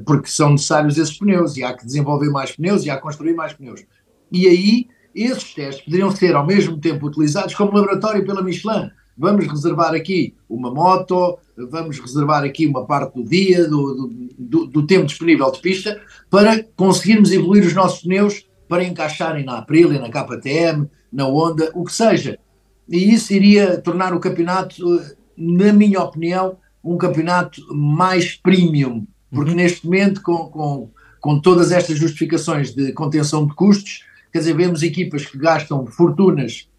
porque 0.05 0.29
são 0.29 0.51
necessários 0.51 0.97
esses 0.97 1.17
pneus, 1.17 1.57
e 1.57 1.63
há 1.63 1.73
que 1.73 1.85
desenvolver 1.85 2.29
mais 2.29 2.53
pneus, 2.53 2.85
e 2.85 2.89
há 2.89 2.95
que 2.95 3.01
construir 3.01 3.33
mais 3.33 3.51
pneus. 3.51 3.83
E 4.31 4.47
aí 4.47 4.87
esses 5.23 5.53
testes 5.53 5.83
poderiam 5.83 6.11
ser 6.11 6.35
ao 6.35 6.45
mesmo 6.45 6.77
tempo 6.77 7.07
utilizados 7.07 7.53
como 7.55 7.73
laboratório 7.73 8.25
pela 8.25 8.43
Michelin. 8.43 8.89
Vamos 9.17 9.47
reservar 9.47 9.93
aqui 9.93 10.33
uma 10.49 10.73
moto, 10.73 11.37
vamos 11.57 11.99
reservar 11.99 12.43
aqui 12.43 12.65
uma 12.65 12.85
parte 12.85 13.15
do 13.15 13.23
dia, 13.23 13.67
do, 13.67 14.29
do, 14.37 14.65
do 14.65 14.87
tempo 14.87 15.05
disponível 15.05 15.51
de 15.51 15.59
pista, 15.59 15.99
para 16.29 16.63
conseguirmos 16.75 17.31
evoluir 17.31 17.65
os 17.65 17.73
nossos 17.73 18.01
pneus 18.01 18.45
para 18.67 18.83
encaixarem 18.83 19.43
na 19.43 19.57
Aprilia, 19.57 19.99
na 19.99 20.09
KTM, 20.09 20.87
na 21.11 21.25
Honda, 21.25 21.71
o 21.73 21.83
que 21.83 21.91
seja. 21.91 22.39
E 22.87 23.13
isso 23.13 23.33
iria 23.33 23.77
tornar 23.77 24.13
o 24.13 24.19
campeonato, 24.19 25.01
na 25.35 25.73
minha 25.73 26.01
opinião, 26.01 26.57
um 26.83 26.97
campeonato 26.97 27.61
mais 27.73 28.35
premium, 28.35 29.05
porque 29.29 29.51
uhum. 29.51 29.57
neste 29.57 29.85
momento, 29.85 30.21
com, 30.21 30.49
com, 30.49 30.89
com 31.19 31.39
todas 31.39 31.71
estas 31.71 31.97
justificações 31.97 32.73
de 32.73 32.93
contenção 32.93 33.45
de 33.45 33.53
custos, 33.53 34.05
Quer 34.31 34.39
dizer, 34.39 34.55
vemos 34.55 34.83
equipas 34.83 35.25
que 35.25 35.37
gastam 35.37 35.85
fortunas 35.85 36.69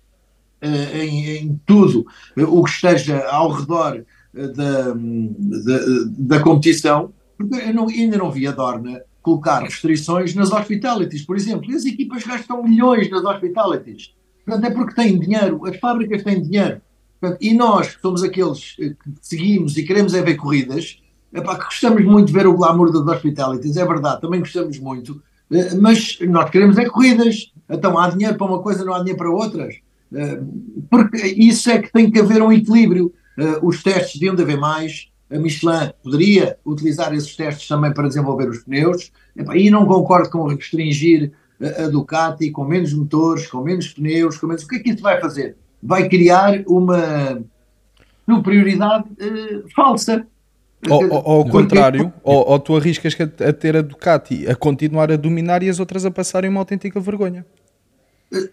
uh, 0.62 0.96
em, 0.96 1.36
em, 1.36 1.61
tudo 1.66 2.07
uh, 2.36 2.44
o 2.44 2.64
que 2.64 2.70
esteja 2.70 3.26
ao 3.28 3.51
redor 3.51 4.05
uh, 4.34 4.53
da, 4.53 4.92
da, 4.92 6.36
da, 6.36 6.40
competição, 6.40 7.12
porque 7.36 7.57
eu 7.57 7.74
não, 7.74 7.88
ainda 7.88 8.18
não 8.18 8.30
vi 8.30 8.46
a 8.46 8.53
Dorna 8.53 9.03
colocar 9.22 9.62
restrições 9.62 10.34
nas 10.34 10.51
hospitalities, 10.53 11.22
por 11.22 11.36
exemplo. 11.36 11.70
E 11.70 11.74
as 11.74 11.84
equipas 11.84 12.24
gastam 12.24 12.62
milhões 12.62 13.11
nas 13.11 13.24
hospitalities. 13.24 14.14
Portanto, 14.44 14.64
é 14.64 14.74
porque 14.74 14.94
têm 14.94 15.18
dinheiro, 15.18 15.66
as 15.66 15.76
fábricas 15.78 16.22
têm 16.22 16.40
dinheiro. 16.42 16.80
Portanto, 17.20 17.38
e 17.42 17.53
nós, 17.53 17.94
que 17.94 18.01
somos 18.01 18.22
aqueles 18.22 18.76
que 18.76 18.96
seguimos 19.20 19.76
e 19.76 19.82
queremos 19.84 20.14
é 20.14 20.22
ver 20.22 20.36
corridas, 20.36 21.03
epá, 21.32 21.57
que 21.57 21.64
gostamos 21.64 22.05
muito 22.05 22.28
de 22.28 22.32
ver 22.32 22.46
o 22.46 22.57
glamour 22.57 22.90
das 22.90 23.07
hospitalities, 23.07 23.76
é 23.76 23.86
verdade, 23.86 24.20
também 24.20 24.40
gostamos 24.40 24.78
muito, 24.78 25.12
eh, 25.12 25.30
mas 25.80 26.18
nós 26.20 26.48
queremos 26.51 26.78
é 26.78 26.84
corridas. 26.84 27.53
Então 27.68 27.98
há 27.98 28.09
dinheiro 28.09 28.36
para 28.36 28.46
uma 28.46 28.62
coisa, 28.62 28.84
não 28.84 28.94
há 28.94 28.98
dinheiro 28.98 29.18
para 29.18 29.30
outras. 29.30 29.76
Eh, 30.14 30.40
porque 30.88 31.18
isso 31.26 31.70
é 31.70 31.80
que 31.80 31.92
tem 31.92 32.11
que 32.11 32.20
haver 32.20 32.42
um 32.42 32.53
equilíbrio. 32.53 33.12
Eh, 33.38 33.59
os 33.62 33.82
testes 33.82 34.14
deviam 34.14 34.34
de 34.34 34.42
haver 34.42 34.59
mais. 34.59 35.09
A 35.30 35.38
Michelin 35.38 35.92
poderia 36.03 36.59
utilizar 36.64 37.12
esses 37.14 37.36
testes 37.36 37.66
também 37.68 37.92
para 37.92 38.09
desenvolver 38.09 38.48
os 38.48 38.59
pneus. 38.59 39.12
E 39.55 39.70
não 39.70 39.86
concordo 39.86 40.28
com 40.30 40.46
restringir 40.46 41.32
a 41.61 41.88
Ducati 41.88 42.51
com 42.51 42.64
menos 42.64 42.92
motores, 42.92 43.46
com 43.46 43.62
menos 43.62 43.88
pneus, 43.88 44.38
com 44.38 44.46
menos... 44.46 44.64
O 44.64 44.68
que 44.68 44.76
é 44.76 44.78
que 44.80 44.90
isso 44.90 45.03
vai 45.03 45.20
fazer? 45.20 45.57
Vai 45.80 46.09
criar 46.09 46.64
uma 46.66 47.42
superioridade 48.28 49.05
falsa. 49.74 50.26
Ou, 50.89 51.11
ou, 51.11 51.18
ao 51.18 51.45
contrário, 51.45 52.12
ou, 52.22 52.49
ou, 52.49 52.59
tu 52.59 52.74
arriscas 52.74 53.14
a 53.20 53.53
ter 53.53 53.76
a 53.76 53.83
Ducati 53.83 54.49
a 54.49 54.55
continuar 54.55 55.12
a 55.12 55.16
dominar 55.16 55.62
e 55.62 55.68
as 55.68 55.78
outras 55.78 56.07
a 56.07 56.11
passarem 56.11 56.49
uma 56.49 56.61
autêntica 56.61 56.99
vergonha. 56.99 57.45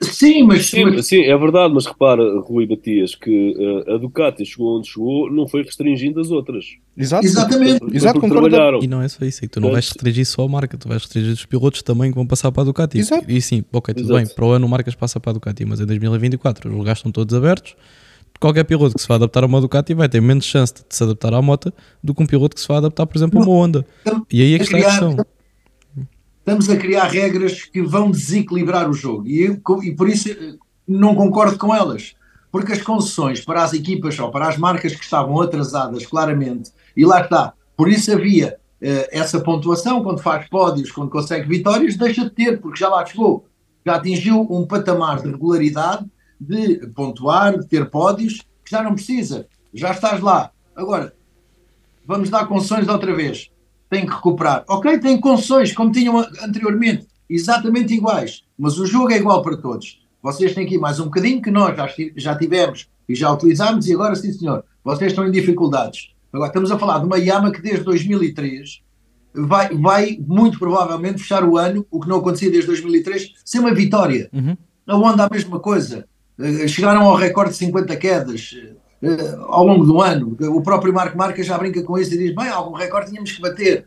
Sim, 0.01 0.43
mas 0.43 0.65
sim, 0.65 0.85
mas... 0.85 1.05
sim, 1.05 1.21
é 1.21 1.37
verdade, 1.37 1.71
mas 1.71 1.85
repara, 1.85 2.39
Rui 2.39 2.65
Batias, 2.65 3.13
que 3.13 3.55
uh, 3.55 3.93
a 3.93 3.97
Ducati 3.97 4.43
chegou 4.43 4.79
onde 4.79 4.87
chegou, 4.87 5.31
não 5.31 5.47
foi 5.47 5.61
restringindo 5.61 6.19
as 6.19 6.31
outras. 6.31 6.65
Exato, 6.97 7.25
exatamente. 7.25 7.79
Porque, 7.79 7.95
Exato, 7.95 8.19
trabalharam. 8.19 8.79
E 8.81 8.87
não 8.87 9.03
é 9.03 9.07
só 9.07 9.23
isso, 9.23 9.45
é 9.45 9.47
que 9.47 9.53
tu 9.53 9.61
não 9.61 9.71
vais 9.71 9.87
restringir 9.87 10.25
só 10.25 10.43
a 10.43 10.47
marca, 10.49 10.75
tu 10.77 10.87
vais 10.87 11.03
restringir 11.03 11.31
os 11.31 11.45
pilotos 11.45 11.83
também 11.83 12.09
que 12.09 12.15
vão 12.15 12.25
passar 12.25 12.51
para 12.51 12.63
a 12.63 12.65
Ducati. 12.65 12.97
Exato. 12.97 13.29
E 13.29 13.39
sim, 13.39 13.63
ok, 13.71 13.93
tudo 13.93 14.05
Exato. 14.05 14.25
bem, 14.25 14.35
para 14.35 14.45
o 14.45 14.51
ano 14.51 14.67
marcas 14.67 14.95
passa 14.95 15.19
para 15.19 15.29
a 15.29 15.33
Ducati, 15.33 15.63
mas 15.63 15.79
em 15.79 15.85
2024 15.85 16.69
os 16.69 16.75
lugares 16.75 16.97
estão 16.97 17.11
todos 17.11 17.35
abertos 17.35 17.75
qualquer 18.39 18.63
piloto 18.63 18.95
que 18.95 19.01
se 19.01 19.07
vai 19.07 19.15
adaptar 19.15 19.43
a 19.43 19.47
uma 19.47 19.61
Ducati 19.61 19.93
vai 19.93 20.07
ter 20.07 20.21
menos 20.21 20.45
chance 20.45 20.73
de 20.73 20.83
se 20.89 21.03
adaptar 21.03 21.33
à 21.33 21.41
moto 21.41 21.73
do 22.03 22.13
que 22.13 22.23
um 22.23 22.25
piloto 22.25 22.55
que 22.55 22.61
se 22.61 22.67
vai 22.67 22.77
adaptar, 22.77 23.05
por 23.05 23.17
exemplo, 23.17 23.39
a 23.39 23.43
uma 23.43 23.51
Honda. 23.51 23.85
E 24.31 24.41
aí 24.41 24.53
é 24.53 24.57
que 24.57 24.63
está 24.65 24.77
a 24.77 24.81
questão. 24.81 25.17
Estamos 26.39 26.69
a 26.69 26.77
criar 26.77 27.07
regras 27.07 27.63
que 27.63 27.81
vão 27.81 28.09
desequilibrar 28.09 28.89
o 28.89 28.93
jogo 28.93 29.27
e, 29.27 29.59
e 29.83 29.95
por 29.95 30.07
isso 30.07 30.29
eh, 30.29 30.55
não 30.87 31.13
concordo 31.13 31.57
com 31.57 31.75
elas. 31.75 32.15
Porque 32.49 32.71
as 32.71 32.81
concessões 32.81 33.43
para 33.43 33.63
as 33.63 33.73
equipas 33.73 34.17
ou 34.17 34.31
para 34.31 34.47
as 34.47 34.57
marcas 34.57 34.95
que 34.95 35.03
estavam 35.03 35.41
atrasadas, 35.41 36.05
claramente, 36.05 36.71
e 36.95 37.05
lá 37.05 37.21
está, 37.21 37.53
por 37.75 37.89
isso 37.89 38.11
havia 38.11 38.57
essa 38.79 39.39
pontuação, 39.39 40.03
quando 40.03 40.19
faz 40.19 40.47
pódios, 40.49 40.91
quando 40.91 41.09
consegue 41.09 41.47
vitórias, 41.47 41.97
deixa 41.97 42.23
de 42.23 42.29
ter, 42.29 42.59
porque 42.59 42.79
já 42.79 42.89
lá 42.89 43.05
chegou, 43.05 43.45
já 43.85 43.95
atingiu 43.95 44.41
um 44.49 44.65
patamar 44.65 45.21
de 45.21 45.29
regularidade, 45.29 46.05
de 46.39 46.87
pontuar, 46.87 47.57
de 47.57 47.67
ter 47.67 47.89
pódios, 47.89 48.41
que 48.63 48.71
já 48.71 48.83
não 48.83 48.93
precisa, 48.93 49.47
já 49.73 49.91
estás 49.91 50.21
lá. 50.21 50.51
Agora, 50.75 51.13
vamos 52.05 52.29
dar 52.29 52.47
concessões 52.47 52.87
outra 52.87 53.15
vez, 53.15 53.49
tem 53.89 54.05
que 54.05 54.13
recuperar. 54.13 54.63
Ok, 54.67 54.99
tem 54.99 55.19
concessões, 55.19 55.73
como 55.73 55.91
tinham 55.91 56.17
anteriormente, 56.17 57.07
exatamente 57.29 57.93
iguais, 57.93 58.43
mas 58.57 58.77
o 58.77 58.85
jogo 58.85 59.11
é 59.11 59.17
igual 59.17 59.41
para 59.41 59.57
todos. 59.57 60.01
Vocês 60.21 60.53
têm 60.53 60.65
que 60.65 60.75
ir 60.75 60.79
mais 60.79 60.99
um 60.99 61.05
bocadinho, 61.05 61.41
que 61.41 61.51
nós 61.51 61.75
já, 61.75 61.87
já 62.15 62.37
tivemos 62.37 62.89
e 63.07 63.15
já 63.15 63.31
utilizámos, 63.31 63.87
e 63.87 63.93
agora 63.93 64.15
sim, 64.15 64.31
senhor, 64.33 64.63
vocês 64.83 65.11
estão 65.11 65.27
em 65.27 65.31
dificuldades. 65.31 66.11
Agora, 66.31 66.49
estamos 66.49 66.71
a 66.71 66.77
falar 66.77 66.99
de 66.99 67.05
uma 67.05 67.17
Yama 67.17 67.51
que 67.51 67.61
desde 67.61 67.83
2003 67.83 68.81
vai, 69.33 69.75
vai 69.75 70.19
muito 70.25 70.59
provavelmente 70.59 71.21
fechar 71.21 71.43
o 71.43 71.57
ano, 71.57 71.85
o 71.91 71.99
que 71.99 72.09
não 72.09 72.17
acontecia 72.17 72.49
desde 72.49 72.67
2003, 72.67 73.33
sem 73.45 73.61
uma 73.61 73.73
vitória. 73.73 74.29
Uhum. 74.33 74.57
A 74.85 74.95
Honda 74.95 75.25
a 75.25 75.29
mesma 75.29 75.59
coisa. 75.59 76.07
Eh, 76.39 76.67
chegaram 76.67 77.01
ao 77.01 77.15
recorde 77.15 77.51
de 77.51 77.57
50 77.57 77.95
quedas 77.95 78.55
uh, 79.01 79.41
ao 79.47 79.65
longo 79.65 79.85
do 79.85 80.01
ano. 80.01 80.37
O 80.39 80.61
próprio 80.61 80.93
Marco 80.93 81.17
Marques 81.17 81.45
já 81.45 81.57
brinca 81.57 81.81
com 81.83 81.97
isso 81.97 82.13
e 82.13 82.17
diz: 82.17 82.35
bem, 82.35 82.49
algum 82.49 82.75
recorde 82.75 83.09
tínhamos 83.09 83.31
que 83.31 83.41
bater. 83.41 83.85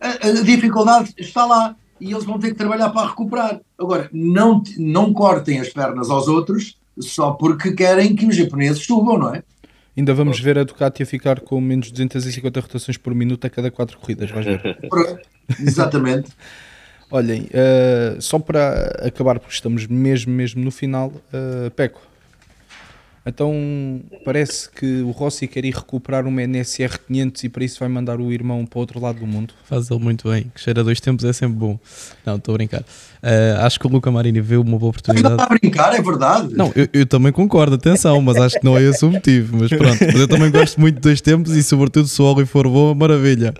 A, 0.00 0.28
a, 0.28 0.32
dificuldade 0.42 1.12
está 1.18 1.44
lá 1.44 1.76
e 2.00 2.12
eles 2.12 2.24
vão 2.24 2.38
ter 2.38 2.48
que 2.48 2.54
trabalhar 2.54 2.88
para 2.90 3.08
recuperar. 3.08 3.60
Agora, 3.78 4.08
não, 4.12 4.62
não 4.78 5.12
cortem 5.12 5.60
as 5.60 5.68
pernas 5.68 6.08
aos 6.08 6.26
outros 6.26 6.78
só 6.98 7.32
porque 7.32 7.72
querem 7.72 8.16
que 8.16 8.26
os 8.26 8.36
japoneses 8.36 8.84
subam, 8.84 9.18
não 9.18 9.34
é? 9.34 9.42
Ainda 9.96 10.14
vamos 10.14 10.40
ver 10.40 10.58
a 10.58 10.64
Ducati 10.64 11.02
a 11.02 11.06
ficar 11.06 11.40
com 11.40 11.60
menos 11.60 11.86
de 11.86 11.92
250 11.92 12.60
rotações 12.60 12.96
por 12.96 13.14
minuto 13.14 13.44
a 13.46 13.50
cada 13.50 13.70
4 13.70 13.98
corridas, 13.98 14.30
vais 14.30 14.46
ver. 14.46 14.78
Exatamente. 15.60 16.30
Olhem, 17.10 17.42
uh, 17.42 18.20
só 18.20 18.38
para 18.38 19.06
acabar, 19.06 19.38
porque 19.40 19.54
estamos 19.54 19.86
mesmo, 19.86 20.32
mesmo 20.32 20.64
no 20.64 20.70
final, 20.70 21.08
uh, 21.08 21.70
Peco, 21.72 22.00
então 23.26 24.00
parece 24.24 24.68
que 24.70 25.02
o 25.02 25.10
Rossi 25.10 25.46
quer 25.46 25.64
ir 25.64 25.74
recuperar 25.74 26.26
uma 26.26 26.42
NSR 26.42 26.98
500 27.06 27.44
e 27.44 27.48
para 27.50 27.64
isso 27.64 27.78
vai 27.78 27.88
mandar 27.88 28.18
o 28.18 28.32
irmão 28.32 28.64
para 28.64 28.78
o 28.78 28.80
outro 28.80 28.98
lado 28.98 29.20
do 29.20 29.26
mundo. 29.26 29.52
Faz 29.64 29.90
ele 29.90 30.00
muito 30.00 30.30
bem, 30.30 30.50
que 30.54 30.60
cheira 30.60 30.82
dois 30.82 31.00
tempos 31.00 31.24
é 31.24 31.32
sempre 31.32 31.58
bom. 31.58 31.78
Não, 32.24 32.36
estou 32.36 32.54
a 32.54 32.56
brincar. 32.56 32.80
Uh, 32.80 33.60
acho 33.60 33.78
que 33.78 33.86
o 33.86 33.90
Luca 33.90 34.10
Marini 34.10 34.40
vê 34.40 34.56
uma 34.56 34.78
boa 34.78 34.90
oportunidade. 34.90 35.34
Está 35.34 35.44
a 35.44 35.48
brincar, 35.48 35.94
é 35.94 36.00
verdade. 36.00 36.54
Não, 36.54 36.72
eu, 36.74 36.88
eu, 36.92 37.06
também 37.06 37.30
concordo, 37.30 37.74
atenção, 37.74 38.20
mas 38.22 38.36
acho 38.36 38.58
que 38.58 38.64
não 38.64 38.76
é 38.76 38.82
esse 38.82 39.04
o 39.04 39.10
motivo. 39.10 39.58
Mas 39.58 39.68
pronto, 39.68 39.98
mas 40.00 40.16
eu 40.16 40.28
também 40.28 40.50
gosto 40.50 40.80
muito 40.80 40.94
de 40.94 41.02
dois 41.02 41.20
tempos 41.20 41.52
e, 41.54 41.62
sobretudo, 41.62 42.08
se 42.08 42.20
o 42.22 42.24
óleo 42.24 42.46
for 42.46 42.66
bom, 42.66 42.94
maravilha. 42.94 43.52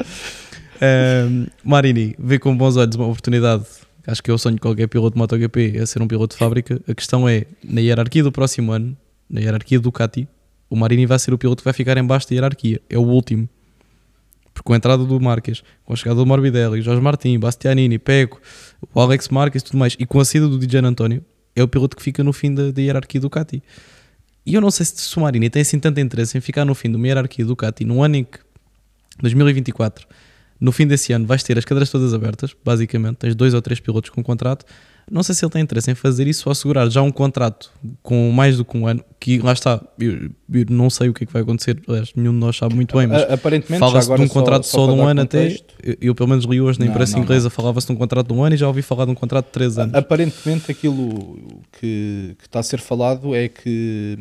Marini 1.62 2.14
vê 2.18 2.38
com 2.38 2.56
bons 2.56 2.76
olhos 2.76 2.96
uma 2.96 3.06
oportunidade 3.06 3.64
acho 4.06 4.22
que 4.22 4.30
é 4.30 4.34
o 4.34 4.38
sonho 4.38 4.56
de 4.56 4.60
qualquer 4.60 4.88
piloto 4.88 5.14
de 5.14 5.18
MotoGP 5.18 5.76
é 5.76 5.86
ser 5.86 6.02
um 6.02 6.08
piloto 6.08 6.34
de 6.34 6.38
fábrica. 6.38 6.80
A 6.88 6.94
questão 6.94 7.28
é, 7.28 7.46
na 7.62 7.80
hierarquia 7.80 8.22
do 8.22 8.32
próximo 8.32 8.72
ano, 8.72 8.96
na 9.28 9.40
hierarquia 9.40 9.78
do 9.78 9.84
Ducati, 9.84 10.28
o 10.68 10.76
Marini 10.76 11.06
vai 11.06 11.18
ser 11.18 11.32
o 11.32 11.38
piloto 11.38 11.62
que 11.62 11.64
vai 11.64 11.72
ficar 11.72 11.96
em 11.96 12.04
baixo 12.04 12.28
da 12.28 12.34
hierarquia. 12.34 12.80
É 12.88 12.98
o 12.98 13.02
último. 13.02 13.48
Porque 14.52 14.66
com 14.66 14.72
a 14.72 14.76
entrada 14.76 15.04
do 15.04 15.20
Marques, 15.20 15.62
com 15.84 15.92
a 15.92 15.96
chegada 15.96 16.16
do 16.16 16.26
Morbidelli, 16.26 16.82
Jorge 16.82 17.00
Martin, 17.00 17.38
Bastianini, 17.38 17.98
Peco, 17.98 18.40
o 18.92 19.00
Alex 19.00 19.28
Marques 19.28 19.62
e 19.62 19.64
tudo 19.64 19.78
mais, 19.78 19.96
e 19.98 20.04
com 20.04 20.18
a 20.20 20.24
saída 20.24 20.48
do 20.48 20.58
DJ 20.58 20.80
António, 20.80 21.24
é 21.54 21.62
o 21.62 21.68
piloto 21.68 21.96
que 21.96 22.02
fica 22.02 22.22
no 22.24 22.32
fim 22.32 22.52
da, 22.52 22.70
da 22.70 22.82
hierarquia 22.82 23.20
do 23.20 23.24
Ducati. 23.24 23.62
E 24.44 24.54
eu 24.54 24.60
não 24.60 24.70
sei 24.70 24.86
se 24.86 25.16
o 25.16 25.20
Marini 25.20 25.48
tem 25.50 25.62
assim 25.62 25.78
tanto 25.78 26.00
interesse 26.00 26.36
em 26.36 26.40
ficar 26.40 26.64
no 26.64 26.74
fim 26.74 26.90
de 26.90 26.96
uma 26.96 27.06
hierarquia 27.06 27.44
do 27.44 27.48
Ducati 27.48 27.84
no 27.84 28.02
ano 28.02 28.16
em 28.16 28.24
que 28.24 28.38
2024, 29.20 30.06
no 30.60 30.72
fim 30.72 30.86
desse 30.86 31.12
ano, 31.12 31.26
vais 31.26 31.42
ter 31.42 31.56
as 31.56 31.64
cadeiras 31.64 31.90
todas 31.90 32.12
abertas, 32.12 32.54
basicamente, 32.64 33.16
tens 33.16 33.34
dois 33.34 33.54
ou 33.54 33.62
três 33.62 33.80
pilotos 33.80 34.10
com 34.10 34.22
contrato, 34.22 34.64
não 35.10 35.24
sei 35.24 35.34
se 35.34 35.44
ele 35.44 35.50
tem 35.50 35.62
interesse 35.62 35.90
em 35.90 35.94
fazer 35.94 36.28
isso 36.28 36.48
ou 36.48 36.52
assegurar 36.52 36.88
já 36.88 37.02
um 37.02 37.10
contrato 37.10 37.72
com 38.00 38.30
mais 38.30 38.58
do 38.58 38.64
que 38.64 38.76
um 38.76 38.86
ano, 38.86 39.02
que 39.18 39.38
lá 39.38 39.52
está, 39.52 39.82
eu, 39.98 40.30
eu 40.52 40.66
não 40.68 40.88
sei 40.88 41.08
o 41.08 41.14
que 41.14 41.24
é 41.24 41.26
que 41.26 41.32
vai 41.32 41.42
acontecer, 41.42 41.80
aliás, 41.88 42.12
nenhum 42.14 42.32
de 42.32 42.38
nós 42.38 42.56
sabe 42.56 42.76
muito 42.76 42.96
bem, 42.96 43.08
mas 43.08 43.24
fala-se 43.78 44.14
de 44.14 44.22
um 44.22 44.28
contrato 44.28 44.64
só, 44.64 44.86
só 44.86 44.92
de 44.92 45.00
um 45.00 45.04
ano 45.04 45.22
contexto. 45.22 45.74
até, 45.78 45.90
eu, 45.90 45.96
eu, 46.00 46.14
pelo 46.14 46.28
menos 46.28 46.44
li 46.44 46.60
hoje 46.60 46.78
na 46.78 46.86
imprensa 46.86 47.18
inglesa, 47.18 47.50
falava-se 47.50 47.88
de 47.88 47.92
um 47.92 47.96
contrato 47.96 48.28
de 48.28 48.32
um 48.32 48.44
ano 48.44 48.54
e 48.54 48.58
já 48.58 48.68
ouvi 48.68 48.82
falar 48.82 49.04
de 49.04 49.10
um 49.10 49.14
contrato 49.14 49.46
de 49.46 49.52
três 49.52 49.78
anos. 49.78 49.94
Aparentemente 49.94 50.70
aquilo 50.70 51.38
que, 51.72 52.36
que 52.38 52.46
está 52.46 52.60
a 52.60 52.62
ser 52.62 52.78
falado 52.78 53.34
é 53.34 53.48
que 53.48 54.16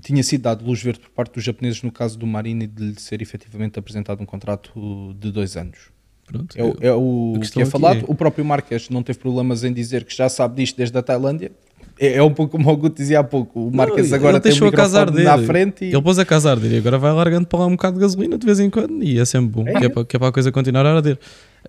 tinha 0.00 0.22
sido 0.22 0.42
dado 0.42 0.64
luz 0.64 0.82
verde 0.82 1.00
por 1.00 1.10
parte 1.10 1.34
dos 1.34 1.44
japoneses 1.44 1.82
no 1.82 1.92
caso 1.92 2.18
do 2.18 2.26
Marini 2.26 2.66
de 2.66 2.90
lhe 2.90 3.00
ser 3.00 3.22
efetivamente 3.22 3.78
apresentado 3.78 4.22
um 4.22 4.26
contrato 4.26 5.14
de 5.18 5.30
dois 5.30 5.56
anos. 5.56 5.90
Pronto, 6.26 6.56
é, 6.58 6.88
é 6.88 6.92
o 6.92 7.38
que 7.52 7.62
é 7.62 7.66
falado. 7.66 8.00
É... 8.00 8.04
O 8.08 8.14
próprio 8.14 8.44
Marques 8.44 8.88
não 8.88 9.02
teve 9.02 9.18
problemas 9.18 9.62
em 9.62 9.72
dizer 9.72 10.04
que 10.04 10.14
já 10.14 10.28
sabe 10.28 10.56
disto 10.56 10.76
desde 10.76 10.96
a 10.98 11.02
Tailândia. 11.02 11.52
É, 11.98 12.16
é 12.16 12.22
um 12.22 12.32
pouco 12.32 12.56
como 12.56 12.70
o 12.70 12.76
Guto 12.76 12.96
dizia 12.96 13.20
há 13.20 13.24
pouco. 13.24 13.68
O 13.68 13.74
Marques 13.74 14.12
agora 14.12 14.38
tem 14.38 14.52
o 14.52 14.72
casar 14.72 15.10
dele. 15.10 15.24
na 15.24 15.38
frente. 15.38 15.84
E... 15.84 15.88
Ele 15.88 16.02
pôs 16.02 16.18
a 16.18 16.24
casar 16.24 16.56
dele 16.58 16.76
e 16.76 16.78
agora 16.78 16.98
vai 16.98 17.12
largando 17.12 17.46
para 17.46 17.60
lá 17.60 17.66
um 17.66 17.72
bocado 17.72 17.94
de 17.96 18.02
gasolina 18.02 18.36
de 18.36 18.44
vez 18.44 18.60
em 18.60 18.68
quando 18.68 19.02
e 19.02 19.18
é 19.18 19.24
sempre 19.24 19.48
bom, 19.48 19.68
é. 19.68 19.72
Que, 19.72 19.86
é 19.86 19.88
para, 19.88 20.04
que 20.04 20.16
é 20.16 20.18
para 20.18 20.28
a 20.28 20.32
coisa 20.32 20.52
continuar 20.52 20.84
a 20.84 20.96
arder. 20.96 21.18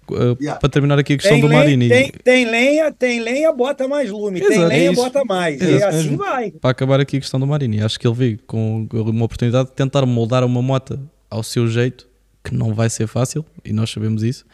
Uh, 0.10 0.38
yeah. 0.40 0.60
Para 0.60 0.70
terminar 0.70 1.00
aqui 1.00 1.14
a 1.14 1.18
questão 1.18 1.40
tem 1.40 1.42
do 1.42 1.50
Marini. 1.50 1.90
Tem, 1.90 2.12
tem, 2.24 2.46
lenha, 2.46 2.92
tem 2.92 3.20
lenha, 3.20 3.52
bota 3.52 3.88
mais 3.88 4.10
lume. 4.12 4.40
Exato, 4.40 4.54
tem 4.54 4.68
lenha, 4.68 4.94
bota 4.94 5.26
mais. 5.26 5.62
Exato, 5.62 5.80
e 5.80 5.84
assim 5.84 6.10
mesmo. 6.10 6.18
vai. 6.18 6.52
Para 6.52 6.72
acabar 6.72 7.00
aqui 7.00 7.18
a 7.18 7.20
questão 7.20 7.40
do 7.40 7.48
Marini, 7.48 7.82
acho 7.82 8.00
que 8.00 8.08
ele 8.08 8.16
veio 8.16 8.40
com 8.46 8.88
uma 8.92 9.26
oportunidade 9.26 9.70
de 9.70 9.76
tentar 9.76 10.06
moldar 10.06 10.44
uma 10.44 10.62
moto 10.62 11.00
ao 11.30 11.42
seu 11.42 11.68
jeito, 11.68 12.08
que 12.44 12.54
não 12.54 12.74
vai 12.74 12.90
ser 12.90 13.08
fácil, 13.08 13.46
e 13.66 13.74
nós 13.74 13.90
sabemos 13.90 14.24
isso. 14.24 14.46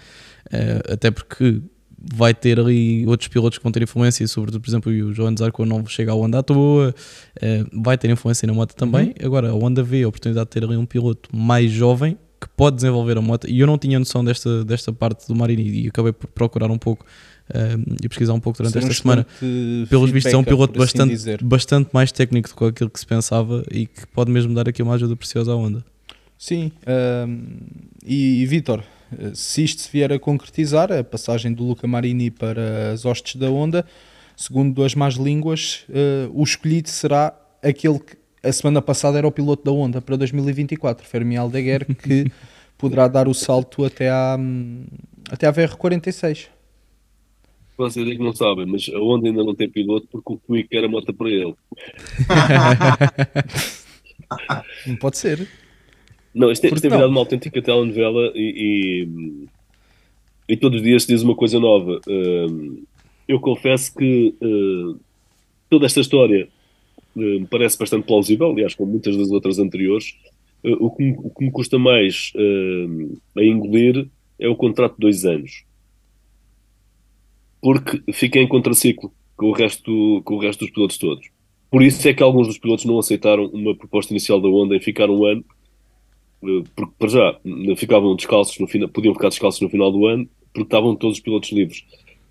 Uh, 0.47 0.93
até 0.93 1.11
porque 1.11 1.61
vai 2.03 2.33
ter 2.33 2.59
ali 2.59 3.05
outros 3.07 3.29
pilotos 3.29 3.57
que 3.57 3.63
vão 3.63 3.71
ter 3.71 3.81
influência, 3.81 4.27
sobretudo, 4.27 4.61
por 4.61 4.69
exemplo, 4.69 4.91
o 4.91 5.13
João 5.13 5.33
Zarco 5.37 5.65
não 5.65 5.85
chega 5.85 6.11
ao 6.11 6.19
Honda 6.21 6.39
à 6.39 6.43
toa, 6.43 6.93
uh, 6.93 7.81
vai 7.81 7.97
ter 7.97 8.09
influência 8.09 8.45
na 8.45 8.53
moto 8.53 8.75
também. 8.75 9.07
Uhum. 9.07 9.25
Agora, 9.25 9.49
a 9.49 9.53
Honda 9.53 9.81
vê 9.81 10.03
a 10.03 10.07
oportunidade 10.07 10.47
de 10.47 10.51
ter 10.51 10.63
ali 10.63 10.75
um 10.75 10.85
piloto 10.85 11.29
mais 11.33 11.71
jovem 11.71 12.17
que 12.41 12.49
pode 12.57 12.75
desenvolver 12.75 13.17
a 13.17 13.21
moto, 13.21 13.49
e 13.49 13.57
eu 13.57 13.65
não 13.65 13.77
tinha 13.77 13.97
noção 13.97 14.23
desta, 14.23 14.65
desta 14.65 14.91
parte 14.91 15.25
do 15.29 15.33
Marini 15.33 15.85
e 15.85 15.87
acabei 15.87 16.11
por 16.11 16.27
procurar 16.27 16.69
um 16.69 16.77
pouco 16.77 17.05
uh, 17.49 17.95
e 18.03 18.09
pesquisar 18.09 18.33
um 18.33 18.39
pouco 18.41 18.57
durante 18.57 18.77
esta 18.77 18.93
semana. 18.93 19.25
Pelos 19.89 20.11
vistos, 20.11 20.33
é 20.33 20.37
um 20.37 20.43
piloto 20.43 20.81
assim 20.83 20.97
bastante, 20.97 21.43
bastante 21.43 21.89
mais 21.93 22.11
técnico 22.11 22.49
do 22.49 22.55
que 22.55 22.65
aquilo 22.65 22.89
que 22.89 22.99
se 22.99 23.07
pensava 23.07 23.63
e 23.71 23.85
que 23.87 24.05
pode 24.07 24.29
mesmo 24.29 24.53
dar 24.53 24.67
aqui 24.67 24.83
uma 24.83 24.95
ajuda 24.95 25.15
preciosa 25.15 25.53
à 25.53 25.55
Honda. 25.55 25.85
Sim, 26.37 26.73
e, 28.05 28.41
e 28.41 28.45
Vitor, 28.45 28.83
se 29.33 29.63
isto 29.63 29.81
se 29.81 29.89
vier 29.91 30.11
a 30.11 30.19
concretizar, 30.19 30.91
a 30.91 31.03
passagem 31.03 31.53
do 31.53 31.63
Luca 31.63 31.87
Marini 31.87 32.31
para 32.31 32.91
as 32.91 33.05
hostes 33.05 33.35
da 33.35 33.49
Honda, 33.49 33.85
segundo 34.35 34.83
as 34.83 34.95
más 34.95 35.15
línguas, 35.15 35.85
uh, 35.89 36.31
o 36.33 36.43
escolhido 36.43 36.89
será 36.89 37.33
aquele 37.61 37.99
que 37.99 38.17
a 38.41 38.51
semana 38.51 38.81
passada 38.81 39.17
era 39.17 39.27
o 39.27 39.31
piloto 39.31 39.63
da 39.63 39.71
Honda 39.71 40.01
para 40.01 40.17
2024, 40.17 41.07
Fermi 41.07 41.37
Aldeguer, 41.37 41.85
que 41.95 42.31
poderá 42.77 43.07
dar 43.07 43.27
o 43.27 43.33
salto 43.33 43.85
até 43.85 44.09
à, 44.09 44.37
até 45.29 45.47
à 45.47 45.53
VR46. 45.53 46.47
Vocês 47.77 48.07
é 48.07 48.11
que 48.11 48.23
não 48.23 48.33
sabem, 48.33 48.65
mas 48.65 48.89
a 48.93 48.99
Honda 48.99 49.27
ainda 49.27 49.43
não 49.43 49.55
tem 49.55 49.69
piloto 49.69 50.07
porque 50.11 50.33
o 50.33 50.37
Quick 50.37 50.77
era 50.77 50.87
moto 50.87 51.13
para 51.13 51.29
ele. 51.29 51.55
não 54.87 54.95
pode 54.97 55.17
ser. 55.17 55.47
Não, 56.33 56.51
isto, 56.51 56.65
isto 56.65 56.81
tem 56.81 56.89
virado 56.89 57.09
uma 57.09 57.19
autêntica 57.19 57.61
telenovela 57.61 58.31
e, 58.33 59.07
e, 60.49 60.53
e, 60.53 60.57
todos 60.57 60.79
os 60.79 60.83
dias 60.83 61.03
se 61.03 61.09
diz 61.09 61.21
uma 61.21 61.35
coisa 61.35 61.59
nova. 61.59 62.01
Uh, 62.07 62.83
eu 63.27 63.39
confesso 63.39 63.93
que 63.95 64.33
uh, 64.41 64.99
toda 65.69 65.85
esta 65.85 65.99
história 65.99 66.47
uh, 67.15 67.19
me 67.19 67.45
parece 67.45 67.77
bastante 67.77 68.07
plausível, 68.07 68.49
aliás, 68.49 68.73
como 68.73 68.91
muitas 68.91 69.15
das 69.15 69.29
outras 69.29 69.59
anteriores. 69.59 70.15
o, 70.63 70.89
que, 70.89 71.15
o, 71.19 71.29
que, 71.29 71.45
me 71.45 71.51
custa 71.51 71.77
mais 71.77 72.33
a 73.37 73.43
engolir 73.43 74.07
é 74.39 74.49
o 74.49 74.55
contrato 74.55 74.95
de 74.95 75.01
dois 75.01 75.25
anos. 75.25 75.63
Porque 77.61 78.01
fica 78.11 78.39
em 78.39 78.47
contraciclo 78.47 79.13
com 79.37 79.47
o 79.47 79.51
resto, 79.51 80.21
com 80.25 80.35
o 80.35 80.39
resto 80.39 80.65
dos 80.65 80.73
pilotos 80.73 80.97
todos. 80.97 81.29
Por 81.69 81.81
isso 81.83 82.07
é 82.07 82.13
que 82.13 82.23
alguns 82.23 82.47
dos 82.47 82.57
pilotos 82.57 82.85
não 82.85 82.97
aceitaram 82.97 83.45
uma 83.47 83.75
proposta 83.75 84.13
inicial 84.13 84.41
da 84.41 84.47
Honda 84.47 84.75
em 84.75 84.79
ficar 84.79 85.09
um 85.09 85.25
ano 85.25 85.45
porque 86.75 86.93
para 86.97 87.09
já 87.09 87.39
ficavam 87.77 88.15
descalços 88.15 88.57
no 88.59 88.67
final, 88.67 88.89
podiam 88.89 89.13
ficar 89.13 89.29
descalços 89.29 89.61
no 89.61 89.69
final 89.69 89.91
do 89.91 90.05
ano 90.05 90.27
porque 90.53 90.67
estavam 90.67 90.95
todos 90.95 91.17
os 91.17 91.23
pilotos 91.23 91.51
livres. 91.51 91.83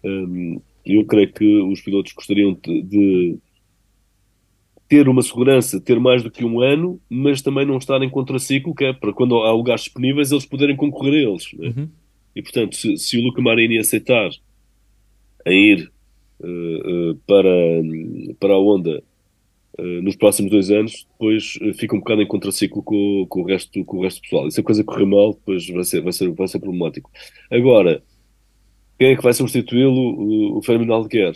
Um, 0.05 0.61
eu 0.87 1.05
creio 1.05 1.33
que 1.33 1.45
os 1.63 1.81
pilotos 1.81 2.13
gostariam 2.13 2.57
de, 2.63 3.39
ter 4.89 5.09
uma 5.09 5.23
segurança, 5.23 5.81
ter 5.81 5.99
mais 5.99 6.23
do 6.23 6.31
que 6.31 6.45
um 6.45 6.61
ano, 6.61 7.01
mas 7.09 7.41
também 7.41 7.65
não 7.65 7.79
estar 7.79 8.03
em 8.03 8.11
contraciclo, 8.11 8.75
que 8.75 8.85
é 8.85 8.93
para 8.93 9.13
quando 9.13 9.37
há 9.39 9.51
lugares 9.53 9.85
disponíveis 9.85 10.31
eles 10.31 10.45
poderem 10.45 10.77
concorrer 10.77 11.15
a 11.15 11.31
eles. 11.31 11.53
Né? 11.55 11.69
Uhum. 11.69 11.89
E 12.37 12.43
portanto, 12.43 12.77
se, 12.77 12.97
se, 12.99 13.19
o 13.19 13.23
Luca 13.23 13.41
Marini 13.41 13.79
aceitar 13.79 14.31
em 15.47 15.73
ir 15.73 15.91
uh, 16.41 17.11
uh, 17.11 17.15
para, 17.27 17.51
para 18.39 18.55
a 18.55 18.59
Honda 18.59 19.03
nos 19.79 20.17
próximos 20.17 20.51
dois 20.51 20.71
anos, 20.71 21.07
depois 21.13 21.55
uh, 21.63 21.73
fica 21.75 21.97
um 21.97 22.01
bocado 22.01 22.23
em 22.23 22.27
contraciclo 22.27 22.83
com, 22.83 23.27
com, 23.29 23.43
o 23.43 23.47
resto, 23.47 23.85
com 23.85 23.99
o 23.99 24.03
resto 24.03 24.19
do 24.19 24.23
pessoal. 24.23 24.47
E 24.47 24.53
se 24.53 24.61
a 24.61 24.63
coisa 24.63 24.85
correr 24.85 25.07
mal, 25.07 25.33
depois 25.33 25.67
vai 25.69 25.85
ser, 25.85 26.01
vai 26.03 26.13
ser, 26.13 26.31
vai 26.31 26.49
ser 26.49 26.59
problemático. 26.59 27.11
Agora, 27.51 28.03
quem 28.99 29.13
é 29.13 29.17
que 29.17 29.23
vai 29.23 29.33
substituí-lo? 29.33 30.59
O, 30.59 30.63
Fernando 30.63 30.93
Alquer. 30.93 31.35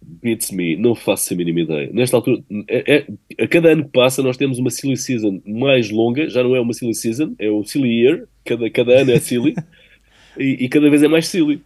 Beats 0.00 0.50
me, 0.50 0.76
não 0.76 0.96
faço 0.96 1.32
a 1.32 1.36
mínima 1.36 1.60
ideia. 1.60 1.90
Nesta 1.92 2.16
altura, 2.16 2.42
é, 2.68 3.06
é, 3.38 3.44
a 3.44 3.46
cada 3.46 3.70
ano 3.70 3.84
que 3.84 3.90
passa, 3.92 4.20
nós 4.20 4.36
temos 4.36 4.58
uma 4.58 4.68
silly 4.68 4.96
season 4.96 5.40
mais 5.46 5.90
longa, 5.90 6.28
já 6.28 6.42
não 6.42 6.56
é 6.56 6.60
uma 6.60 6.72
silly 6.72 6.94
season, 6.94 7.36
é 7.38 7.48
o 7.48 7.62
silly 7.62 8.00
year, 8.00 8.26
cada, 8.44 8.68
cada 8.68 9.00
ano 9.00 9.12
é 9.12 9.20
silly, 9.20 9.54
e, 10.36 10.64
e 10.64 10.68
cada 10.68 10.90
vez 10.90 11.04
é 11.04 11.08
mais 11.08 11.28
silly 11.28 11.62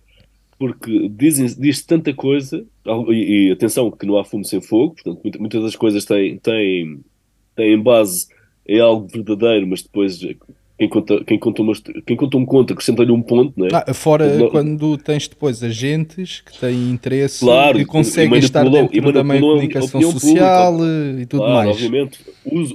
porque 0.59 1.09
dizem, 1.09 1.47
diz 1.59 1.85
tanta 1.85 2.13
coisa, 2.15 2.65
e, 3.09 3.49
e, 3.49 3.53
atenção 3.53 3.91
que 3.91 4.07
não 4.07 4.17
há 4.17 4.25
fumo 4.25 4.45
sem 4.45 4.61
fogo, 4.61 4.95
portanto 4.95 5.39
muitas 5.39 5.63
das 5.63 5.77
coisas 5.77 6.05
têm, 6.05 6.39
têm, 6.39 7.01
têm 7.55 7.83
base 7.83 8.27
em 8.67 8.81
algo 8.81 9.07
verdadeiro, 9.07 9.67
mas 9.67 9.83
depois 9.83 10.19
quem 10.79 10.89
conta, 10.91 11.25
quem 11.25 11.39
conta, 11.39 11.63
uma, 11.63 11.73
quem 12.05 12.17
conta 12.17 12.37
um 12.37 12.45
conto 12.45 12.73
acrescenta-lhe 12.75 13.11
um 13.11 13.23
ponto, 13.23 13.55
não 13.57 13.67
é? 13.67 13.71
Ah, 13.73 13.95
fora 13.95 14.37
não, 14.37 14.51
quando 14.51 14.99
tens 14.99 15.27
depois 15.27 15.63
agentes 15.63 16.43
que 16.43 16.59
têm 16.59 16.91
interesse 16.91 17.41
claro, 17.41 17.81
e 17.81 17.85
conseguem 17.87 18.37
e 18.37 18.45
estar 18.45 18.69
dentro 18.69 19.13
da 19.13 19.25
meio 19.25 19.41
comunicação 19.41 20.03
social 20.03 20.73
pública. 20.75 21.23
e 21.23 21.27
tudo 21.27 21.41
claro, 21.41 21.55
mais. 21.55 21.71
Obviamente, 21.71 22.19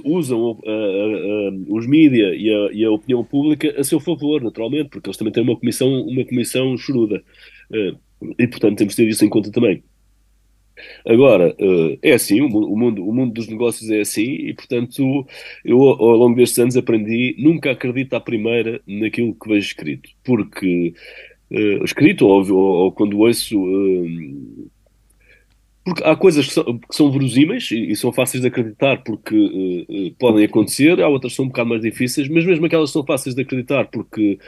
usam 0.04 0.40
uh, 0.40 0.50
uh, 0.50 1.50
uh, 1.52 1.76
os 1.76 1.86
mídias 1.86 2.34
e 2.36 2.50
a, 2.50 2.72
e 2.72 2.84
a 2.84 2.90
opinião 2.90 3.22
pública 3.22 3.72
a 3.78 3.84
seu 3.84 4.00
favor, 4.00 4.42
naturalmente, 4.42 4.88
porque 4.88 5.08
eles 5.08 5.16
também 5.16 5.32
têm 5.32 5.44
uma 5.44 5.56
comissão, 5.56 5.88
uma 6.02 6.24
comissão 6.24 6.76
choruda. 6.76 7.22
Eh, 7.72 7.94
e, 8.38 8.46
portanto, 8.46 8.78
temos 8.78 8.94
de 8.94 9.02
ter 9.02 9.08
isso 9.08 9.24
em 9.24 9.28
conta 9.28 9.50
também. 9.50 9.82
Agora, 11.06 11.54
eh, 11.58 11.98
é 12.02 12.12
assim, 12.14 12.40
o 12.40 12.48
mundo, 12.48 13.06
o 13.06 13.12
mundo 13.12 13.32
dos 13.34 13.46
negócios 13.48 13.90
é 13.90 14.00
assim, 14.00 14.22
e 14.22 14.54
portanto, 14.54 15.26
eu 15.64 15.80
ao 15.82 16.16
longo 16.16 16.36
destes 16.36 16.58
anos 16.58 16.76
aprendi 16.76 17.36
nunca 17.38 17.70
acredito 17.72 18.14
à 18.14 18.20
primeira 18.20 18.80
naquilo 18.86 19.34
que 19.34 19.48
vejo 19.48 19.66
escrito, 19.66 20.10
porque 20.24 20.94
uh, 21.50 21.84
escrito 21.84 22.26
ou, 22.26 22.42
ou, 22.50 22.56
ou, 22.84 22.92
quando 22.92 23.18
ouço. 23.18 23.58
Uh, 25.82 25.84
porque 25.84 26.04
há 26.04 26.14
coisas 26.14 26.46
que 26.46 26.52
são, 26.52 26.64
que 26.64 26.94
são 26.94 27.10
verosímeis 27.10 27.70
e, 27.70 27.90
e, 27.90 27.96
são 27.96 28.12
fáceis 28.12 28.40
de 28.40 28.48
acreditar 28.48 29.02
porque 29.02 29.34
uh, 29.36 30.14
podem 30.18 30.44
acontecer, 30.44 31.00
há 31.00 31.08
outras 31.08 31.32
que 31.32 31.36
são 31.36 31.44
um 31.44 31.48
bocado 31.48 31.68
mais 31.68 31.82
difíceis, 31.82 32.28
mas 32.28 32.44
mesmo 32.44 32.66
aquelas 32.66 32.90
que 32.90 32.94
são 32.94 33.04
fáceis 33.04 33.34
de 33.34 33.42
acreditar 33.42 33.86
porque 33.86 34.38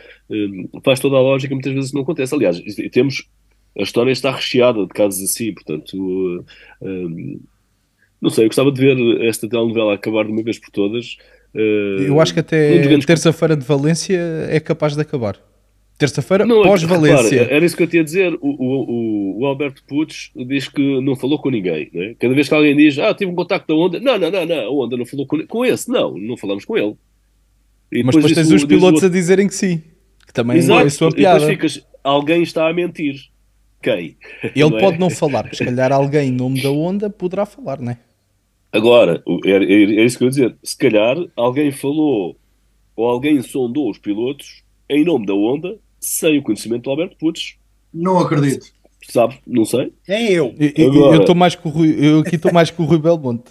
faz 0.85 1.01
toda 1.01 1.17
a 1.17 1.21
lógica, 1.21 1.55
muitas 1.55 1.73
vezes 1.73 1.93
não 1.93 2.03
acontece. 2.03 2.35
Aliás, 2.35 2.61
temos 2.93 3.29
a 3.79 3.83
história 3.83 4.13
está 4.13 4.31
recheada 4.31 4.83
de 4.87 4.89
casos 4.89 5.23
assim, 5.23 5.53
portanto, 5.53 5.95
uh, 6.81 7.41
não 8.21 8.31
sei, 8.31 8.45
eu 8.45 8.49
gostava 8.49 8.71
de 8.71 8.81
ver 8.81 9.27
esta 9.27 9.49
telenovela 9.49 9.95
acabar 9.95 10.25
de 10.25 10.31
uma 10.31 10.43
vez 10.43 10.59
por 10.59 10.71
todas. 10.71 11.17
Uh, 11.55 12.03
eu 12.07 12.21
acho 12.21 12.33
que 12.33 12.41
até 12.41 12.99
terça-feira 12.99 13.57
de 13.57 13.65
Valência 13.65 14.19
é 14.49 14.61
capaz 14.61 14.95
de 14.95 15.03
acabar. 15.03 15.39
Terça-feira 16.05 16.47
pós-Valência. 16.47 17.49
Era 17.51 17.65
isso 17.65 17.77
que 17.77 17.83
eu 17.83 17.87
tinha 17.87 18.03
a 18.03 18.05
dizer. 18.05 18.35
O, 18.41 18.49
o, 18.49 19.41
o 19.41 19.47
Alberto 19.47 19.83
Putz 19.87 20.31
diz 20.35 20.69
que 20.69 21.01
não 21.01 21.17
falou 21.17 21.39
com 21.39 21.51
ninguém. 21.51 21.89
Né? 21.93 22.15
Cada 22.19 22.35
vez 22.35 22.49
que 22.49 22.55
alguém 22.55 22.77
diz, 22.77 22.99
ah, 22.99 23.15
tive 23.15 23.31
um 23.31 23.35
contacto 23.35 23.67
da 23.69 23.75
Onda, 23.75 24.01
não, 24.01 24.19
não, 24.19 24.31
não, 24.31 24.47
não, 24.47 24.57
a 24.57 24.71
Onda 24.71 24.97
não 24.97 25.07
falou 25.07 25.27
com, 25.27 25.47
com 25.47 25.65
esse. 25.65 25.89
Não, 25.91 26.17
não 26.17 26.37
falamos 26.37 26.65
com 26.65 26.77
ele. 26.77 26.95
E 27.91 28.03
Mas 28.03 28.15
depois, 28.15 28.35
depois 28.35 28.49
tens 28.49 28.51
os 28.53 28.65
pilotos 28.65 29.03
a 29.03 29.09
dizerem 29.09 29.47
que 29.47 29.55
sim. 29.55 29.83
Que 30.27 30.33
também 30.33 30.59
Exato. 30.59 30.83
é 30.83 30.87
a 30.87 30.91
sua 30.91 31.11
piada. 31.11 31.39
E 31.39 31.49
depois 31.49 31.73
ficas, 31.73 31.87
alguém 32.03 32.43
está 32.43 32.69
a 32.69 32.73
mentir 32.73 33.15
quem? 33.83 34.17
Ele 34.43 34.71
não 34.71 34.79
é? 34.79 34.81
pode 34.81 34.99
não 34.99 35.11
falar, 35.11 35.55
se 35.55 35.65
calhar 35.65 35.93
alguém 35.93 36.29
em 36.29 36.33
nome 36.33 36.63
da 36.63 36.71
onda 36.71 37.11
poderá 37.11 37.45
falar, 37.45 37.81
não 37.81 37.93
é? 37.93 37.99
Agora, 38.73 39.23
é, 39.45 39.51
é, 39.51 39.83
é 40.01 40.05
isso 40.05 40.17
que 40.19 40.25
eu 40.25 40.27
ia 40.27 40.31
dizer. 40.31 40.57
Se 40.63 40.77
calhar 40.77 41.17
alguém 41.37 41.71
falou 41.71 42.37
ou 42.97 43.09
alguém 43.09 43.41
sondou 43.43 43.91
os 43.91 43.99
pilotos 43.99 44.65
em 44.89 45.05
nome 45.05 45.27
da 45.27 45.35
onda 45.35 45.79
sem 46.05 46.39
o 46.39 46.43
conhecimento 46.43 46.85
do 46.85 46.91
Alberto 46.91 47.17
Putz. 47.19 47.57
Não 47.93 48.19
acredito. 48.19 48.67
Sabe? 49.09 49.39
Não 49.47 49.65
sei. 49.65 49.93
Nem 50.09 50.31
eu. 50.31 50.55
Agora, 50.89 51.17
eu 51.17 51.21
estou 51.21 51.35
mais 51.35 51.55
com 51.55 51.69
o 51.69 51.73
Rui, 51.73 51.97
eu 51.99 52.21
aqui 52.21 52.37
estou 52.37 52.53
mais 52.53 52.71
com 52.71 52.83
o 52.83 52.87
Rui 52.87 52.99
Belmonte. 52.99 53.51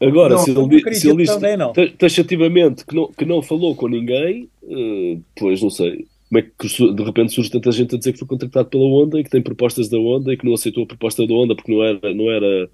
Agora, 0.00 0.34
não, 0.34 0.38
se, 0.38 0.50
ele, 0.50 0.94
se 0.94 1.08
ele 1.10 1.24
disse 1.24 1.96
taxativamente 1.98 2.86
que 2.86 2.94
não, 2.94 3.12
que 3.12 3.24
não 3.24 3.42
falou 3.42 3.76
com 3.76 3.86
ninguém, 3.86 4.48
uh, 4.62 5.22
pois 5.36 5.62
não 5.62 5.68
sei 5.68 6.06
como 6.30 6.38
é 6.38 6.42
que 6.42 6.94
de 6.94 7.02
repente 7.02 7.32
surge 7.32 7.50
tanta 7.50 7.72
gente 7.72 7.94
a 7.94 7.98
dizer 7.98 8.12
que 8.12 8.18
foi 8.20 8.28
contratado 8.28 8.68
pela 8.68 8.84
Honda 8.84 9.18
e 9.18 9.24
que 9.24 9.30
tem 9.30 9.42
propostas 9.42 9.88
da 9.88 9.98
Honda 9.98 10.32
e 10.32 10.36
que 10.36 10.46
não 10.46 10.54
aceitou 10.54 10.84
a 10.84 10.86
proposta 10.86 11.26
da 11.26 11.34
Honda 11.34 11.56
porque 11.56 11.72
não 11.72 11.82
era, 11.82 12.14
não 12.14 12.30
era 12.30 12.70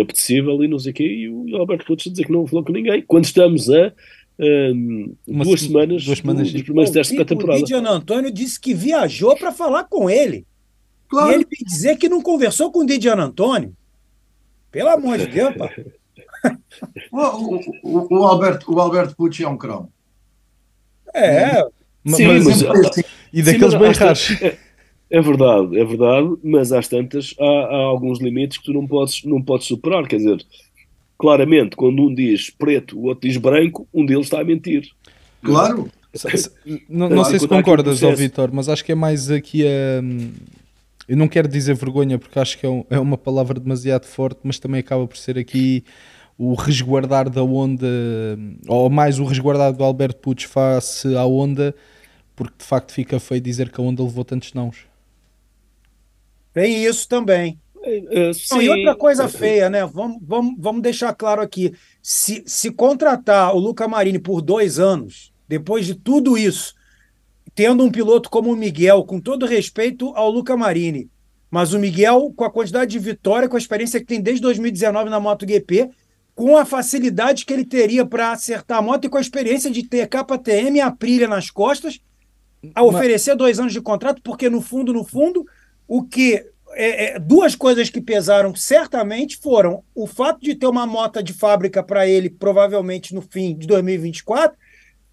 apetecível 0.00 0.62
e 0.62 0.68
não 0.68 0.78
sei 0.78 0.92
o 0.92 0.94
quê, 0.94 1.04
e 1.04 1.28
o 1.28 1.56
Alberto 1.56 1.84
Putz 1.84 2.06
a 2.06 2.10
dizer 2.10 2.24
que 2.24 2.32
não 2.32 2.46
falou 2.46 2.64
com 2.64 2.72
ninguém, 2.72 3.02
quando 3.02 3.24
estamos 3.24 3.68
a 3.68 3.92
um, 4.40 5.14
duas, 5.26 5.60
semanas, 5.60 6.04
duas 6.04 6.18
semanas 6.18 6.52
dos 6.52 6.62
primeiros 6.62 6.90
testes 6.90 7.16
da 7.16 7.24
temporada. 7.24 7.58
O 7.58 7.62
Didiano 7.62 7.88
Antônio 7.90 8.30
disse 8.30 8.58
que 8.58 8.72
viajou 8.72 9.36
para 9.36 9.52
falar 9.52 9.84
com 9.84 10.08
ele. 10.08 10.46
Claro. 11.08 11.30
E 11.30 11.34
ele 11.34 11.44
me 11.44 11.66
dizer 11.66 11.96
que 11.96 12.08
não 12.08 12.22
conversou 12.22 12.72
com 12.72 12.80
o 12.80 12.86
Didiano 12.86 13.22
Antônio. 13.22 13.76
Pelo 14.70 14.88
amor 14.88 15.18
de 15.18 15.26
Deus, 15.26 15.54
pá. 15.56 15.70
o, 17.12 17.56
o, 17.82 18.18
o, 18.18 18.24
Alberto, 18.24 18.72
o 18.72 18.80
Alberto 18.80 19.14
Pucci 19.16 19.44
é 19.44 19.48
um 19.48 19.58
cromo. 19.58 19.92
É, 21.12 21.62
Sim, 22.06 22.26
mas, 22.26 22.62
mas, 22.62 22.96
e 23.32 23.42
daqueles 23.42 23.72
sim, 23.72 23.78
bem 23.78 23.92
raros. 23.92 24.30
É, 24.40 24.56
é, 25.10 25.20
verdade, 25.20 25.78
é 25.78 25.84
verdade, 25.84 26.36
mas 26.42 26.72
às 26.72 26.88
tantas 26.88 27.34
há, 27.38 27.44
há, 27.44 27.76
alguns 27.76 28.20
limites 28.20 28.58
que 28.58 28.64
tu 28.64 28.72
não 28.72 28.86
podes, 28.86 29.22
não 29.24 29.42
podes 29.42 29.66
superar. 29.66 30.06
Quer 30.06 30.16
dizer, 30.16 30.46
claramente, 31.20 31.76
quando 31.76 32.02
um 32.02 32.14
diz 32.14 32.48
preto, 32.48 32.98
o 32.98 33.04
outro 33.04 33.28
diz 33.28 33.36
branco, 33.36 33.86
um 33.92 34.06
deles 34.06 34.24
está 34.24 34.40
a 34.40 34.44
mentir. 34.44 34.88
Claro. 35.42 35.90
Não, 36.88 37.10
não 37.10 37.24
sei 37.24 37.38
se 37.38 37.46
concordas, 37.46 38.02
ó 38.02 38.10
Vitor, 38.12 38.48
mas 38.50 38.70
acho 38.70 38.82
que 38.82 38.92
é 38.92 38.94
mais 38.94 39.30
aqui 39.30 39.64
a. 39.66 40.02
Eu 41.06 41.16
não 41.18 41.28
quero 41.28 41.46
dizer 41.46 41.74
vergonha 41.74 42.18
porque 42.18 42.38
acho 42.38 42.56
que 42.56 42.64
é, 42.64 42.68
um, 42.68 42.84
é 42.88 42.98
uma 42.98 43.18
palavra 43.18 43.60
demasiado 43.60 44.06
forte, 44.06 44.40
mas 44.42 44.58
também 44.58 44.80
acaba 44.80 45.06
por 45.06 45.16
ser 45.18 45.38
aqui 45.38 45.84
o 46.38 46.54
resguardar 46.54 47.28
da 47.28 47.42
onda, 47.42 47.86
ou 48.66 48.88
mais 48.88 49.18
o 49.18 49.24
resguardar 49.24 49.74
do 49.74 49.84
Alberto 49.84 50.20
Putz 50.20 50.44
face 50.44 51.14
à 51.14 51.26
onda, 51.26 51.74
porque 52.34 52.54
de 52.58 52.64
facto 52.64 52.92
fica 52.92 53.20
feio 53.20 53.42
dizer 53.42 53.70
que 53.70 53.78
a 53.78 53.84
onda 53.84 54.02
levou 54.02 54.24
tantos 54.24 54.54
nãos. 54.54 54.86
Tem 56.54 56.82
isso 56.84 57.06
também. 57.06 57.58
Não, 58.50 58.62
e 58.62 58.68
outra 58.68 58.94
coisa 58.94 59.28
feia, 59.28 59.68
né? 59.68 59.84
Vamos, 59.86 60.18
vamos, 60.22 60.54
vamos 60.58 60.82
deixar 60.82 61.14
claro 61.14 61.42
aqui. 61.42 61.72
Se, 62.02 62.42
se 62.46 62.70
contratar 62.70 63.54
o 63.54 63.58
Luca 63.58 63.86
Marini 63.88 64.18
por 64.18 64.40
dois 64.40 64.78
anos, 64.78 65.32
depois 65.48 65.86
de 65.86 65.94
tudo 65.94 66.38
isso, 66.38 66.74
tendo 67.54 67.84
um 67.84 67.90
piloto 67.90 68.30
como 68.30 68.52
o 68.52 68.56
Miguel, 68.56 69.04
com 69.04 69.20
todo 69.20 69.46
respeito 69.46 70.12
ao 70.14 70.30
Luca 70.30 70.56
Marini, 70.56 71.10
mas 71.50 71.72
o 71.72 71.78
Miguel, 71.78 72.32
com 72.36 72.44
a 72.44 72.50
quantidade 72.50 72.92
de 72.92 72.98
vitória, 72.98 73.48
com 73.48 73.56
a 73.56 73.58
experiência 73.58 73.98
que 73.98 74.06
tem 74.06 74.20
desde 74.20 74.42
2019 74.42 75.10
na 75.10 75.18
MotoGP, 75.18 75.90
com 76.34 76.56
a 76.56 76.64
facilidade 76.64 77.44
que 77.44 77.52
ele 77.52 77.64
teria 77.64 78.06
para 78.06 78.30
acertar 78.30 78.78
a 78.78 78.82
moto 78.82 79.04
e 79.04 79.08
com 79.08 79.18
a 79.18 79.20
experiência 79.20 79.70
de 79.70 79.82
ter 79.82 80.08
KTM 80.08 80.78
e 80.78 80.80
a 80.80 80.86
Aprilia 80.86 81.26
nas 81.26 81.50
costas, 81.50 82.00
a 82.74 82.82
oferecer 82.82 83.34
dois 83.34 83.58
anos 83.58 83.72
de 83.72 83.80
contrato, 83.80 84.22
porque 84.22 84.48
no 84.48 84.60
fundo, 84.60 84.92
no 84.92 85.04
fundo, 85.04 85.44
o 85.88 86.02
que 86.04 86.46
é, 86.72 87.16
é, 87.16 87.18
duas 87.18 87.54
coisas 87.54 87.90
que 87.90 88.00
pesaram 88.00 88.54
certamente 88.54 89.36
foram 89.38 89.82
o 89.94 90.06
fato 90.06 90.40
de 90.40 90.54
ter 90.54 90.66
uma 90.66 90.86
moto 90.86 91.22
de 91.22 91.32
fábrica 91.32 91.82
para 91.82 92.06
ele, 92.06 92.30
provavelmente 92.30 93.14
no 93.14 93.22
fim 93.22 93.56
de 93.56 93.66
2024, 93.66 94.56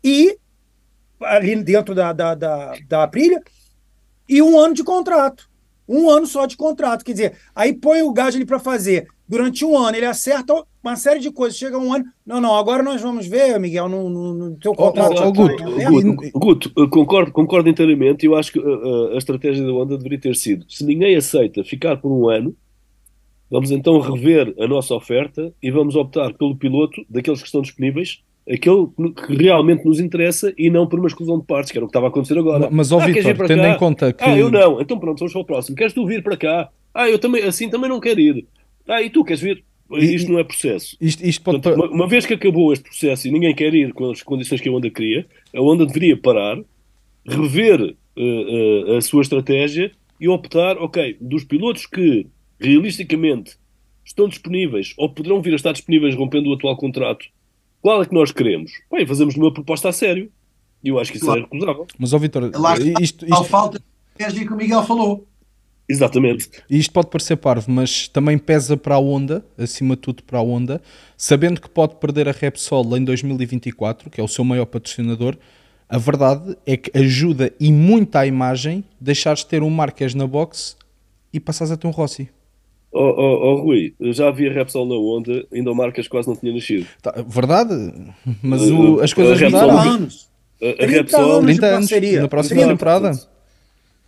e 0.03 0.37
ali 1.21 1.55
dentro 1.63 1.95
da, 1.95 2.13
da, 2.13 2.35
da, 2.35 2.75
da 2.87 3.03
Aprilia, 3.03 3.41
e 4.29 4.41
um 4.41 4.57
ano 4.57 4.73
de 4.73 4.83
contrato. 4.83 5.49
Um 5.87 6.09
ano 6.09 6.27
só 6.27 6.45
de 6.45 6.57
contrato. 6.57 7.03
Quer 7.03 7.13
dizer, 7.13 7.37
aí 7.55 7.73
põe 7.73 8.01
o 8.01 8.11
Gasly 8.11 8.45
para 8.45 8.59
fazer 8.59 9.07
durante 9.27 9.65
um 9.65 9.77
ano, 9.77 9.97
ele 9.97 10.05
acerta 10.05 10.63
uma 10.87 10.95
série 10.95 11.19
de 11.19 11.31
coisas. 11.31 11.57
Chega 11.57 11.77
um 11.77 11.93
ano, 11.93 12.05
não, 12.25 12.39
não, 12.39 12.55
agora 12.55 12.81
nós 12.81 13.01
vamos 13.01 13.27
ver, 13.27 13.59
Miguel, 13.59 13.89
no, 13.89 14.09
no, 14.09 14.33
no 14.33 14.55
teu 14.57 14.73
contrato. 14.73 15.21
Oh, 15.21 15.27
oh, 15.27 15.31
Guto, 15.33 15.57
tá 15.57 15.89
Guto, 15.89 16.31
Guto, 16.33 16.89
concordo, 16.89 17.31
concordo 17.31 17.69
inteiramente. 17.69 18.25
Eu 18.25 18.35
acho 18.35 18.51
que 18.51 18.59
uh, 18.59 19.13
a 19.13 19.17
estratégia 19.17 19.65
da 19.65 19.71
Honda 19.71 19.97
deveria 19.97 20.19
ter 20.19 20.35
sido: 20.35 20.65
se 20.69 20.85
ninguém 20.85 21.15
aceita 21.15 21.63
ficar 21.63 21.97
por 21.97 22.11
um 22.11 22.29
ano, 22.29 22.55
vamos 23.49 23.71
então 23.71 23.99
rever 23.99 24.55
a 24.59 24.67
nossa 24.67 24.95
oferta 24.95 25.53
e 25.61 25.69
vamos 25.69 25.95
optar 25.95 26.33
pelo 26.33 26.55
piloto 26.55 27.05
daqueles 27.09 27.41
que 27.41 27.47
estão 27.47 27.61
disponíveis. 27.61 28.21
Aquele 28.49 28.87
que 29.27 29.35
realmente 29.35 29.83
nos 29.83 29.99
interessa 29.99 30.53
e 30.57 30.69
não 30.69 30.87
por 30.87 30.99
uma 30.99 31.09
exclusão 31.09 31.37
de 31.37 31.45
partes, 31.45 31.69
que 31.69 31.77
era 31.77 31.83
o 31.83 31.87
que 31.87 31.91
estava 31.91 32.05
a 32.05 32.09
acontecer 32.09 32.37
agora. 32.37 32.69
Mas, 32.71 32.93
ó, 32.93 32.99
ah, 33.01 33.05
Vitor, 33.05 33.45
tendo 33.45 33.61
cá? 33.61 33.73
em 33.73 33.77
conta 33.77 34.13
que. 34.13 34.23
Ah, 34.23 34.37
eu 34.37 34.49
não, 34.49 34.79
então 34.79 34.97
pronto, 34.97 35.19
vamos 35.19 35.33
para 35.33 35.41
o 35.41 35.45
próximo. 35.45 35.75
Queres 35.75 35.91
tu 35.91 36.05
vir 36.05 36.23
para 36.23 36.37
cá? 36.37 36.69
Ah, 36.93 37.09
eu 37.09 37.19
também, 37.19 37.43
assim 37.43 37.69
também 37.69 37.89
não 37.89 37.99
quero 37.99 38.21
ir. 38.21 38.47
Ah, 38.87 39.01
e 39.01 39.09
tu 39.09 39.25
queres 39.25 39.41
vir? 39.41 39.65
Isto 39.91 40.31
não 40.31 40.39
é 40.39 40.43
processo. 40.43 40.97
Isto, 40.99 41.25
isto 41.25 41.41
pode... 41.43 41.61
Portanto, 41.61 41.83
uma, 41.83 41.91
uma, 41.91 42.07
vez 42.07 42.25
que 42.25 42.33
acabou 42.33 42.73
este 42.73 42.83
processo 42.83 43.27
e 43.27 43.31
ninguém 43.31 43.55
quer 43.55 43.73
ir 43.73 43.93
com 43.93 44.11
as 44.11 44.21
condições 44.21 44.59
que 44.59 44.69
a 44.69 44.71
Honda 44.71 44.89
queria, 44.89 45.25
a 45.55 45.61
Honda 45.61 45.85
deveria 45.85 46.17
parar, 46.17 46.57
rever 47.25 47.81
uh, 47.81 48.93
uh, 48.93 48.97
a 48.97 49.01
sua 49.01 49.21
estratégia 49.21 49.91
e 50.19 50.27
optar, 50.27 50.77
ok, 50.77 51.17
dos 51.21 51.43
pilotos 51.43 51.85
que 51.85 52.27
realisticamente 52.59 53.57
estão 54.03 54.27
disponíveis 54.27 54.93
ou 54.97 55.09
poderão 55.09 55.41
vir 55.41 55.53
a 55.53 55.57
estar 55.57 55.71
disponíveis 55.71 56.15
rompendo 56.15 56.49
o 56.49 56.53
atual 56.53 56.75
contrato, 56.75 57.25
qual 57.81 58.01
é 58.01 58.05
que 58.05 58.13
nós 58.13 58.31
queremos? 58.31 58.71
Bem, 58.91 59.05
fazemos 59.05 59.35
uma 59.35 59.53
proposta 59.53 59.89
a 59.89 59.93
sério. 59.93 60.31
E 60.83 60.89
eu 60.89 60.99
acho 60.99 61.11
que 61.11 61.17
isso 61.17 61.25
claro. 61.25 61.41
é 61.41 61.43
recusável. 61.43 61.87
Mas, 61.97 62.13
ó 62.13 62.17
Vitor, 62.17 62.51
isto, 63.01 63.25
isto... 63.25 63.43
falta 63.45 63.81
é 64.19 64.31
que 64.31 64.53
o 64.53 64.55
Miguel 64.55 64.83
falou. 64.83 65.27
Exatamente. 65.89 66.49
E 66.69 66.77
isto 66.77 66.91
pode 66.91 67.07
parecer 67.09 67.37
parvo, 67.37 67.71
mas 67.71 68.07
também 68.09 68.37
pesa 68.37 68.75
para 68.75 68.95
a 68.95 68.99
Honda, 68.99 69.45
acima 69.57 69.95
de 69.95 70.01
tudo 70.01 70.21
para 70.23 70.39
a 70.39 70.41
Honda, 70.41 70.81
sabendo 71.15 71.61
que 71.61 71.69
pode 71.69 71.95
perder 71.95 72.27
a 72.27 72.33
Repsol 72.33 72.97
em 72.97 73.03
2024, 73.03 74.09
que 74.09 74.19
é 74.19 74.23
o 74.23 74.27
seu 74.27 74.43
maior 74.43 74.65
patrocinador. 74.65 75.37
A 75.87 75.97
verdade 75.97 76.57
é 76.65 76.75
que 76.75 76.95
ajuda 76.97 77.53
e 77.57 77.71
muito 77.71 78.17
à 78.17 78.27
imagem 78.27 78.83
deixares 78.99 79.39
de 79.39 79.45
ter 79.47 79.63
um 79.63 79.69
Marques 79.69 80.13
na 80.13 80.27
box 80.27 80.75
e 81.31 81.39
passares 81.39 81.71
a 81.71 81.77
ter 81.77 81.87
um 81.87 81.91
Rossi. 81.91 82.29
Oh, 82.91 82.99
oh, 82.99 83.51
oh, 83.51 83.61
Rui, 83.61 83.93
já 83.99 84.27
havia 84.27 84.51
Repsol 84.51 84.85
na 84.85 84.95
Honda, 84.95 85.45
ainda 85.53 85.71
o 85.71 85.75
Marques 85.75 86.07
quase 86.07 86.27
não 86.27 86.35
tinha 86.35 86.53
nascido. 86.53 86.85
Tá, 87.01 87.13
verdade, 87.25 87.73
mas 88.41 88.61
o, 88.69 88.99
as 88.99 89.13
coisas 89.13 89.39
mudaram. 89.41 89.79
Anos. 89.79 90.27
A, 90.61 90.83
a 90.83 90.87
Repsol, 90.87 91.41
30 91.43 91.65
anos, 91.65 91.91
na 92.19 92.27
próxima 92.27 92.67
temporada. 92.67 93.11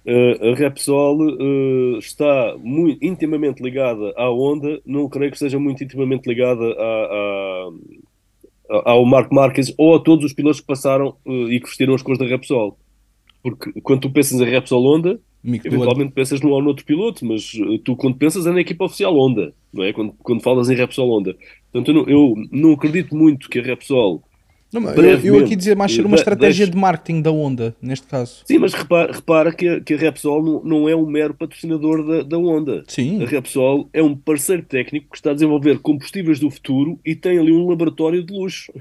Uh, 0.09 0.53
a 0.53 0.55
Repsol 0.55 1.19
uh, 1.21 1.99
está 1.99 2.55
muito 2.57 3.05
intimamente 3.05 3.61
ligada 3.61 4.11
à 4.17 4.27
Honda, 4.27 4.81
não 4.83 5.07
creio 5.07 5.31
que 5.31 5.37
seja 5.37 5.59
muito 5.59 5.83
intimamente 5.83 6.27
ligada 6.27 6.65
a, 6.65 7.69
a, 8.71 8.91
ao 8.91 9.05
Mark 9.05 9.31
Marques 9.31 9.71
ou 9.77 9.95
a 9.95 9.99
todos 9.99 10.25
os 10.25 10.33
pilotos 10.33 10.61
que 10.61 10.65
passaram 10.65 11.15
uh, 11.27 11.51
e 11.51 11.59
que 11.59 11.67
vestiram 11.67 11.93
as 11.93 12.01
cores 12.01 12.17
da 12.17 12.25
Repsol. 12.25 12.75
Porque 13.43 13.71
quando 13.81 14.01
tu 14.01 14.09
pensas 14.09 14.41
em 14.41 14.49
Repsol 14.49 14.83
Honda, 14.83 15.19
Mico 15.43 15.67
eventualmente 15.67 16.11
pensas 16.11 16.41
num 16.41 16.49
ou 16.49 16.61
noutro 16.63 16.85
piloto, 16.85 17.23
mas 17.23 17.51
tu 17.83 17.95
quando 17.95 18.17
pensas 18.17 18.47
é 18.47 18.51
na 18.51 18.61
equipa 18.61 18.85
oficial 18.85 19.15
Honda, 19.15 19.53
não 19.71 19.83
é? 19.83 19.93
Quando, 19.93 20.13
quando 20.23 20.41
falas 20.41 20.71
em 20.71 20.75
Repsol 20.75 21.11
Honda. 21.11 21.37
Portanto, 21.71 21.91
eu 21.91 21.93
não, 21.93 22.09
eu 22.09 22.47
não 22.51 22.73
acredito 22.73 23.15
muito 23.15 23.47
que 23.47 23.59
a 23.59 23.61
Repsol 23.61 24.23
não, 24.71 24.83
eu, 24.93 25.35
eu, 25.35 25.43
aqui 25.43 25.55
dizer 25.55 25.75
mais 25.75 25.93
ser 25.93 26.05
uma 26.05 26.15
estratégia 26.15 26.67
de 26.67 26.77
marketing 26.77 27.21
da 27.21 27.31
Honda, 27.31 27.75
neste 27.81 28.05
caso. 28.05 28.43
Sim, 28.45 28.59
mas 28.59 28.73
repara, 28.73 29.11
repara 29.11 29.51
que, 29.51 29.67
a, 29.67 29.79
que 29.79 29.95
a 29.95 29.97
Repsol 29.97 30.43
não, 30.43 30.63
não, 30.63 30.89
é 30.89 30.95
um 30.95 31.07
mero 31.07 31.33
patrocinador 31.33 32.05
da, 32.05 32.21
da 32.21 32.37
Honda. 32.37 32.83
Sim. 32.87 33.23
A 33.23 33.25
Repsol 33.25 33.89
é 33.91 34.03
um 34.03 34.15
parceiro 34.15 34.63
técnico 34.63 35.07
que 35.11 35.17
está 35.17 35.31
a 35.31 35.33
desenvolver 35.33 35.79
combustíveis 35.79 36.39
do 36.39 36.51
futuro 36.51 36.99
e 37.03 37.15
tem 37.15 37.39
ali 37.39 37.51
um 37.51 37.67
laboratório 37.67 38.23
de 38.23 38.31
luxo. 38.31 38.71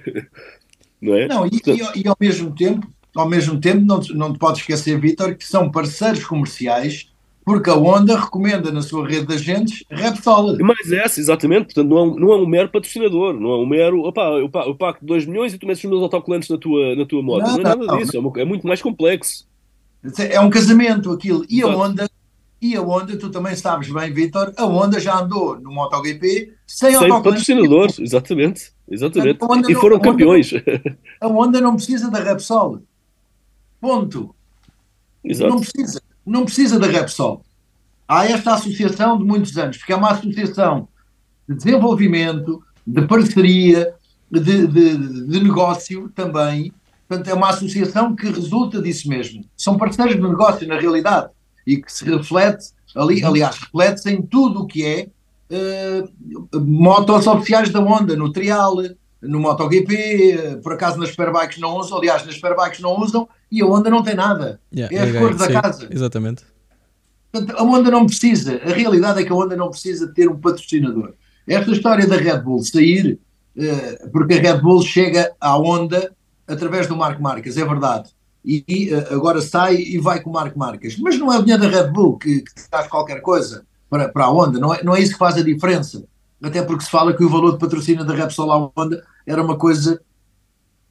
não 1.00 1.14
é? 1.14 1.26
Não, 1.26 1.46
e, 1.46 1.50
Portanto... 1.50 1.96
e, 1.96 2.02
e, 2.02 2.08
ao 2.08 2.16
mesmo 2.20 2.54
tempo, 2.54 2.86
ao 3.16 3.28
mesmo 3.28 3.58
tempo 3.58 3.80
não, 3.80 4.00
não 4.14 4.32
te 4.32 4.38
podes 4.38 4.60
esquecer, 4.60 5.00
Vitor, 5.00 5.34
que 5.36 5.44
são 5.44 5.70
parceiros 5.70 6.24
comerciais 6.24 7.10
porque 7.48 7.70
a 7.70 7.74
Honda 7.74 8.14
recomenda 8.14 8.70
na 8.70 8.82
sua 8.82 9.08
rede 9.08 9.26
de 9.26 9.34
agentes 9.36 9.82
Repsol. 9.88 10.58
Mais 10.58 10.92
essa, 10.92 11.18
exatamente. 11.18 11.72
Portanto, 11.72 11.88
não 11.88 11.96
é, 11.96 12.02
um, 12.02 12.14
não 12.14 12.32
é 12.32 12.36
um 12.36 12.46
mero 12.46 12.68
patrocinador, 12.68 13.32
não 13.32 13.52
é 13.52 13.56
um 13.56 13.66
mero. 13.66 14.02
Opa, 14.02 14.20
eu, 14.32 14.50
eu 14.52 14.74
pago 14.74 14.98
2 15.00 15.24
milhões 15.24 15.54
e 15.54 15.58
tu 15.58 15.66
metes 15.66 15.82
os 15.82 15.88
meus 15.88 16.02
autocolantes 16.02 16.50
na 16.50 16.58
tua, 16.58 16.94
na 16.94 17.06
tua 17.06 17.22
moto. 17.22 17.46
Não, 17.46 17.52
não 17.52 17.60
é 17.60 17.62
nada 17.62 17.86
não, 17.86 17.96
disso, 17.96 18.20
não. 18.20 18.32
É, 18.36 18.44
muito 18.44 18.66
mais 18.66 18.82
complexo. 18.82 19.48
É 20.30 20.38
um 20.38 20.50
casamento 20.50 21.10
aquilo. 21.10 21.46
E 21.48 21.60
Exato. 21.60 21.72
a 21.72 21.76
Honda, 21.78 22.10
e 22.60 22.76
a 22.76 22.82
Honda, 22.82 23.16
tu 23.16 23.30
também 23.30 23.56
sabes 23.56 23.90
bem, 23.90 24.12
Vitor, 24.12 24.52
a 24.54 24.66
Honda 24.66 25.00
já 25.00 25.18
andou 25.18 25.58
no 25.58 25.72
MotoGP 25.72 26.52
sem, 26.66 26.98
sem 26.98 27.08
patrocinadores, 27.08 27.98
exatamente. 27.98 28.72
Exatamente. 28.90 29.38
E 29.70 29.74
foram 29.74 29.96
não, 29.96 30.02
campeões. 30.02 30.52
A 31.18 31.26
Honda 31.28 31.62
não 31.62 31.76
precisa 31.76 32.10
da 32.10 32.20
Repsol. 32.20 32.82
Ponto. 33.80 34.34
Exato. 35.24 35.50
Não 35.50 35.60
precisa 35.60 36.00
não 36.28 36.44
precisa 36.44 36.78
da 36.78 36.86
Repsol. 36.86 37.42
Há 38.06 38.26
esta 38.26 38.54
associação 38.54 39.18
de 39.18 39.24
muitos 39.24 39.56
anos, 39.56 39.76
porque 39.76 39.92
é 39.92 39.96
uma 39.96 40.10
associação 40.10 40.88
de 41.48 41.56
desenvolvimento, 41.56 42.62
de 42.86 43.02
parceria, 43.06 43.94
de, 44.30 44.66
de, 44.66 45.26
de 45.26 45.42
negócio 45.42 46.08
também. 46.14 46.72
Portanto, 47.06 47.28
é 47.28 47.34
uma 47.34 47.50
associação 47.50 48.14
que 48.14 48.28
resulta 48.28 48.80
disso 48.82 49.08
mesmo. 49.08 49.44
São 49.56 49.76
parceiros 49.76 50.16
de 50.16 50.22
negócio, 50.22 50.66
na 50.68 50.78
realidade, 50.78 51.30
e 51.66 51.78
que 51.78 51.92
se 51.92 52.04
reflete, 52.04 52.68
ali, 52.94 53.24
aliás, 53.24 53.56
reflete-se 53.58 54.10
em 54.10 54.22
tudo 54.22 54.60
o 54.60 54.66
que 54.66 54.84
é 54.84 55.08
uh, 55.50 56.60
motos 56.60 57.26
oficiais 57.26 57.70
da 57.70 57.80
Honda, 57.80 58.16
no 58.16 58.30
Trial, 58.32 58.74
no 59.20 59.40
MotoGP, 59.40 60.60
por 60.62 60.72
acaso 60.72 60.98
nas 60.98 61.10
Superbikes 61.10 61.58
não 61.58 61.76
usam, 61.76 61.98
aliás, 61.98 62.24
nas 62.24 62.36
Superbikes 62.36 62.80
não 62.80 62.98
usam, 63.00 63.28
e 63.50 63.60
a 63.62 63.66
Honda 63.66 63.90
não 63.90 64.02
tem 64.02 64.14
nada. 64.14 64.60
Yeah, 64.72 64.96
é 64.96 65.00
as 65.00 65.14
é, 65.14 65.18
cores 65.18 65.36
da 65.36 65.46
sim, 65.46 65.52
casa. 65.52 65.88
Exatamente. 65.90 66.44
Portanto, 67.32 67.58
a 67.58 67.62
Honda 67.62 67.90
não 67.90 68.06
precisa, 68.06 68.60
a 68.64 68.72
realidade 68.72 69.20
é 69.20 69.24
que 69.24 69.32
a 69.32 69.34
Honda 69.34 69.56
não 69.56 69.70
precisa 69.70 70.06
de 70.06 70.14
ter 70.14 70.28
um 70.28 70.38
patrocinador. 70.38 71.14
Esta 71.46 71.70
história 71.70 72.06
da 72.06 72.16
Red 72.16 72.40
Bull 72.40 72.62
sair, 72.62 73.18
uh, 73.56 74.10
porque 74.10 74.34
a 74.34 74.40
Red 74.40 74.60
Bull 74.60 74.82
chega 74.82 75.32
à 75.40 75.56
Honda 75.56 76.12
através 76.46 76.86
do 76.86 76.96
Marco 76.96 77.22
Marques, 77.22 77.56
é 77.56 77.64
verdade. 77.64 78.10
E, 78.44 78.64
e 78.68 78.94
uh, 78.94 79.14
agora 79.14 79.40
sai 79.40 79.76
e 79.76 79.98
vai 79.98 80.20
com 80.20 80.30
o 80.30 80.32
Marco 80.32 80.58
Marques. 80.58 80.98
Mas 80.98 81.18
não 81.18 81.32
é 81.32 81.38
o 81.38 81.42
dinheiro 81.42 81.62
da 81.62 81.68
Red 81.68 81.90
Bull 81.90 82.18
que, 82.18 82.42
que 82.42 82.52
faz 82.70 82.86
qualquer 82.86 83.20
coisa 83.20 83.66
para, 83.90 84.08
para 84.08 84.24
a 84.24 84.30
Honda, 84.30 84.58
não 84.58 84.72
é, 84.72 84.82
não 84.82 84.94
é 84.94 85.00
isso 85.00 85.12
que 85.12 85.18
faz 85.18 85.36
a 85.36 85.42
diferença 85.42 86.04
até 86.42 86.62
porque 86.62 86.84
se 86.84 86.90
fala 86.90 87.16
que 87.16 87.24
o 87.24 87.28
valor 87.28 87.52
de 87.52 87.58
patrocínio 87.58 88.04
da 88.04 88.14
Repsol 88.14 88.52
à 88.52 88.56
Honda 88.76 89.04
era 89.26 89.42
uma 89.42 89.56
coisa 89.56 90.00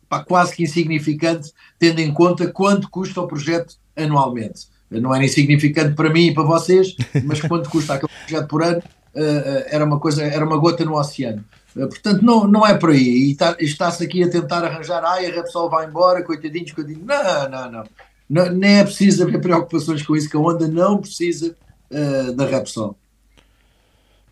pá, 0.09 0.23
quase 0.23 0.55
que 0.55 0.63
insignificante, 0.63 1.53
tendo 1.79 1.99
em 1.99 2.13
conta 2.13 2.51
quanto 2.51 2.89
custa 2.89 3.21
o 3.21 3.27
projeto 3.27 3.75
anualmente. 3.95 4.67
Não 4.89 5.13
era 5.13 5.25
insignificante 5.25 5.95
para 5.95 6.09
mim 6.09 6.27
e 6.27 6.33
para 6.33 6.43
vocês, 6.43 6.95
mas 7.25 7.41
quanto 7.41 7.69
custa 7.69 7.95
aquele 7.95 8.11
projeto 8.25 8.47
por 8.47 8.63
ano 8.63 8.79
uh, 8.79 9.63
era 9.67 9.83
uma 9.83 9.99
coisa, 9.99 10.23
era 10.23 10.45
uma 10.45 10.57
gota 10.57 10.85
no 10.85 10.97
oceano. 10.97 11.43
Uh, 11.75 11.87
portanto, 11.87 12.21
não, 12.21 12.47
não 12.47 12.65
é 12.65 12.73
por 12.73 12.91
aí. 12.91 13.03
E 13.03 13.31
está, 13.31 13.55
está-se 13.59 14.03
aqui 14.03 14.23
a 14.23 14.29
tentar 14.29 14.63
arranjar, 14.63 15.03
ai, 15.03 15.25
a 15.25 15.33
Repsol 15.33 15.69
vai 15.69 15.87
embora, 15.87 16.23
coitadinhos, 16.23 16.71
coitadinhos. 16.71 17.05
Não, 17.05 17.49
não, 17.49 17.71
não, 17.71 17.83
não. 18.29 18.51
Nem 18.53 18.79
é 18.79 18.83
preciso 18.83 19.23
haver 19.23 19.41
preocupações 19.41 20.05
com 20.05 20.15
isso, 20.15 20.29
que 20.29 20.37
a 20.37 20.39
Honda 20.39 20.67
não 20.67 20.99
precisa 20.99 21.55
uh, 21.91 22.33
da 22.33 22.45
Repsol. 22.45 22.97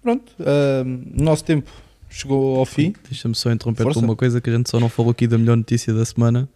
Pronto, 0.06 0.36
uh, 0.39 0.86
nosso 1.20 1.43
tempo 1.43 1.68
chegou 2.12 2.60
ao 2.60 2.66
fim. 2.68 2.93
Deixa-me 3.10 3.34
só 3.34 3.51
interromper 3.51 3.86
por 3.86 3.97
uma 3.97 4.16
coisa 4.16 4.39
que 4.39 4.51
a 4.51 4.56
gente 4.56 4.70
só 4.70 4.80
não 4.80 4.88
falou 4.88 5.10
aqui 5.10 5.26
da 5.26 5.36
melhor 5.36 5.58
notícia 5.58 5.91
da 5.91 6.06
semana. 6.06 6.47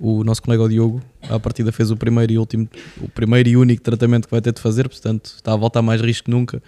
O 0.00 0.24
nosso 0.24 0.40
colega 0.40 0.62
o 0.62 0.68
Diogo, 0.70 1.02
à 1.28 1.38
partida, 1.38 1.70
fez 1.70 1.90
o 1.90 1.98
primeiro 1.98 2.32
e 2.32 2.38
último, 2.38 2.66
o 3.02 3.06
primeiro 3.10 3.46
e 3.46 3.58
único 3.58 3.82
tratamento 3.82 4.24
que 4.24 4.30
vai 4.30 4.40
ter 4.40 4.54
de 4.54 4.60
fazer, 4.62 4.88
portanto 4.88 5.26
está 5.36 5.52
a 5.52 5.56
voltar 5.56 5.82
mais 5.82 6.00
risco 6.00 6.24
que 6.24 6.30
nunca. 6.30 6.62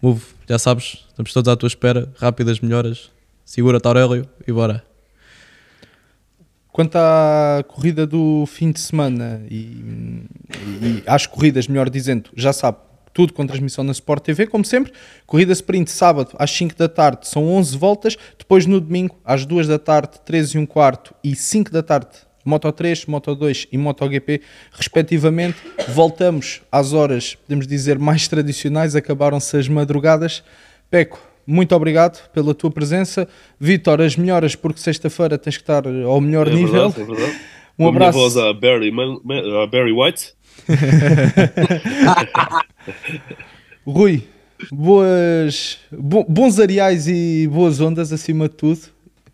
Move, 0.00 0.24
já 0.48 0.58
sabes, 0.58 1.04
estamos 1.10 1.34
todos 1.34 1.52
à 1.52 1.54
tua 1.54 1.66
espera, 1.66 2.10
rápidas 2.16 2.60
melhoras. 2.60 3.10
Segura-te, 3.44 3.86
Aurélio, 3.86 4.26
e 4.46 4.52
bora. 4.52 4.82
Quanto 6.72 6.96
à 6.96 7.62
corrida 7.68 8.06
do 8.06 8.46
fim 8.46 8.72
de 8.72 8.80
semana 8.80 9.42
e, 9.50 10.24
e 10.80 11.02
às 11.06 11.26
corridas, 11.26 11.68
melhor 11.68 11.90
dizendo, 11.90 12.30
já 12.34 12.54
sabe, 12.54 12.78
tudo 13.18 13.32
com 13.32 13.44
transmissão 13.44 13.82
na 13.82 13.90
Sport 13.90 14.22
TV, 14.22 14.46
como 14.46 14.64
sempre. 14.64 14.92
Corrida 15.26 15.50
sprint 15.50 15.90
sábado 15.90 16.36
às 16.38 16.52
5 16.52 16.76
da 16.76 16.88
tarde, 16.88 17.26
são 17.26 17.48
11 17.48 17.76
voltas. 17.76 18.16
Depois 18.38 18.64
no 18.64 18.80
domingo, 18.80 19.18
às 19.24 19.44
2 19.44 19.66
da 19.66 19.76
tarde, 19.76 20.20
13 20.24 20.56
e 20.56 20.60
um 20.60 20.64
quarto 20.64 21.12
e 21.24 21.34
5 21.34 21.72
da 21.72 21.82
tarde, 21.82 22.10
Moto 22.44 22.70
3, 22.70 23.06
Moto 23.06 23.34
2 23.34 23.66
e 23.72 23.76
MotoGP, 23.76 24.40
respectivamente. 24.70 25.56
Voltamos 25.88 26.62
às 26.70 26.92
horas, 26.92 27.34
podemos 27.34 27.66
dizer, 27.66 27.98
mais 27.98 28.28
tradicionais, 28.28 28.94
acabaram-se 28.94 29.56
as 29.56 29.66
madrugadas. 29.66 30.44
Peco, 30.88 31.20
muito 31.44 31.74
obrigado 31.74 32.24
pela 32.30 32.54
tua 32.54 32.70
presença. 32.70 33.26
Vitor, 33.58 34.00
as 34.00 34.14
melhoras, 34.14 34.54
porque 34.54 34.78
sexta-feira 34.78 35.36
tens 35.36 35.56
que 35.56 35.64
estar 35.64 35.82
ao 35.88 36.20
melhor 36.20 36.46
é 36.46 36.52
nível. 36.52 36.90
Verdade, 36.90 37.00
é 37.00 37.16
verdade. 37.16 37.40
Um 37.76 37.88
abraço. 37.88 38.16
Minha 38.16 38.30
voz 38.30 38.36
a 38.36 38.52
Barry, 38.52 38.92
a 38.92 39.66
Barry 39.66 39.90
White. 39.92 40.37
Rui, 43.86 44.28
boas, 44.70 45.78
bo, 45.90 46.24
bons 46.24 46.58
areais 46.58 47.08
e 47.08 47.48
boas 47.50 47.80
ondas 47.80 48.12
acima 48.12 48.48
de 48.48 48.54
tudo. 48.54 48.80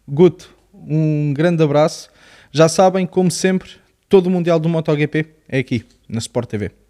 Guto, 0.06 0.54
um 0.72 1.32
grande 1.32 1.62
abraço. 1.62 2.10
Já 2.52 2.68
sabem, 2.68 3.06
como 3.06 3.30
sempre, 3.30 3.70
todo 4.08 4.26
o 4.26 4.30
Mundial 4.30 4.60
do 4.60 4.68
MotoGP 4.68 5.26
é 5.48 5.58
aqui 5.58 5.84
na 6.08 6.18
Sport 6.18 6.48
TV. 6.48 6.83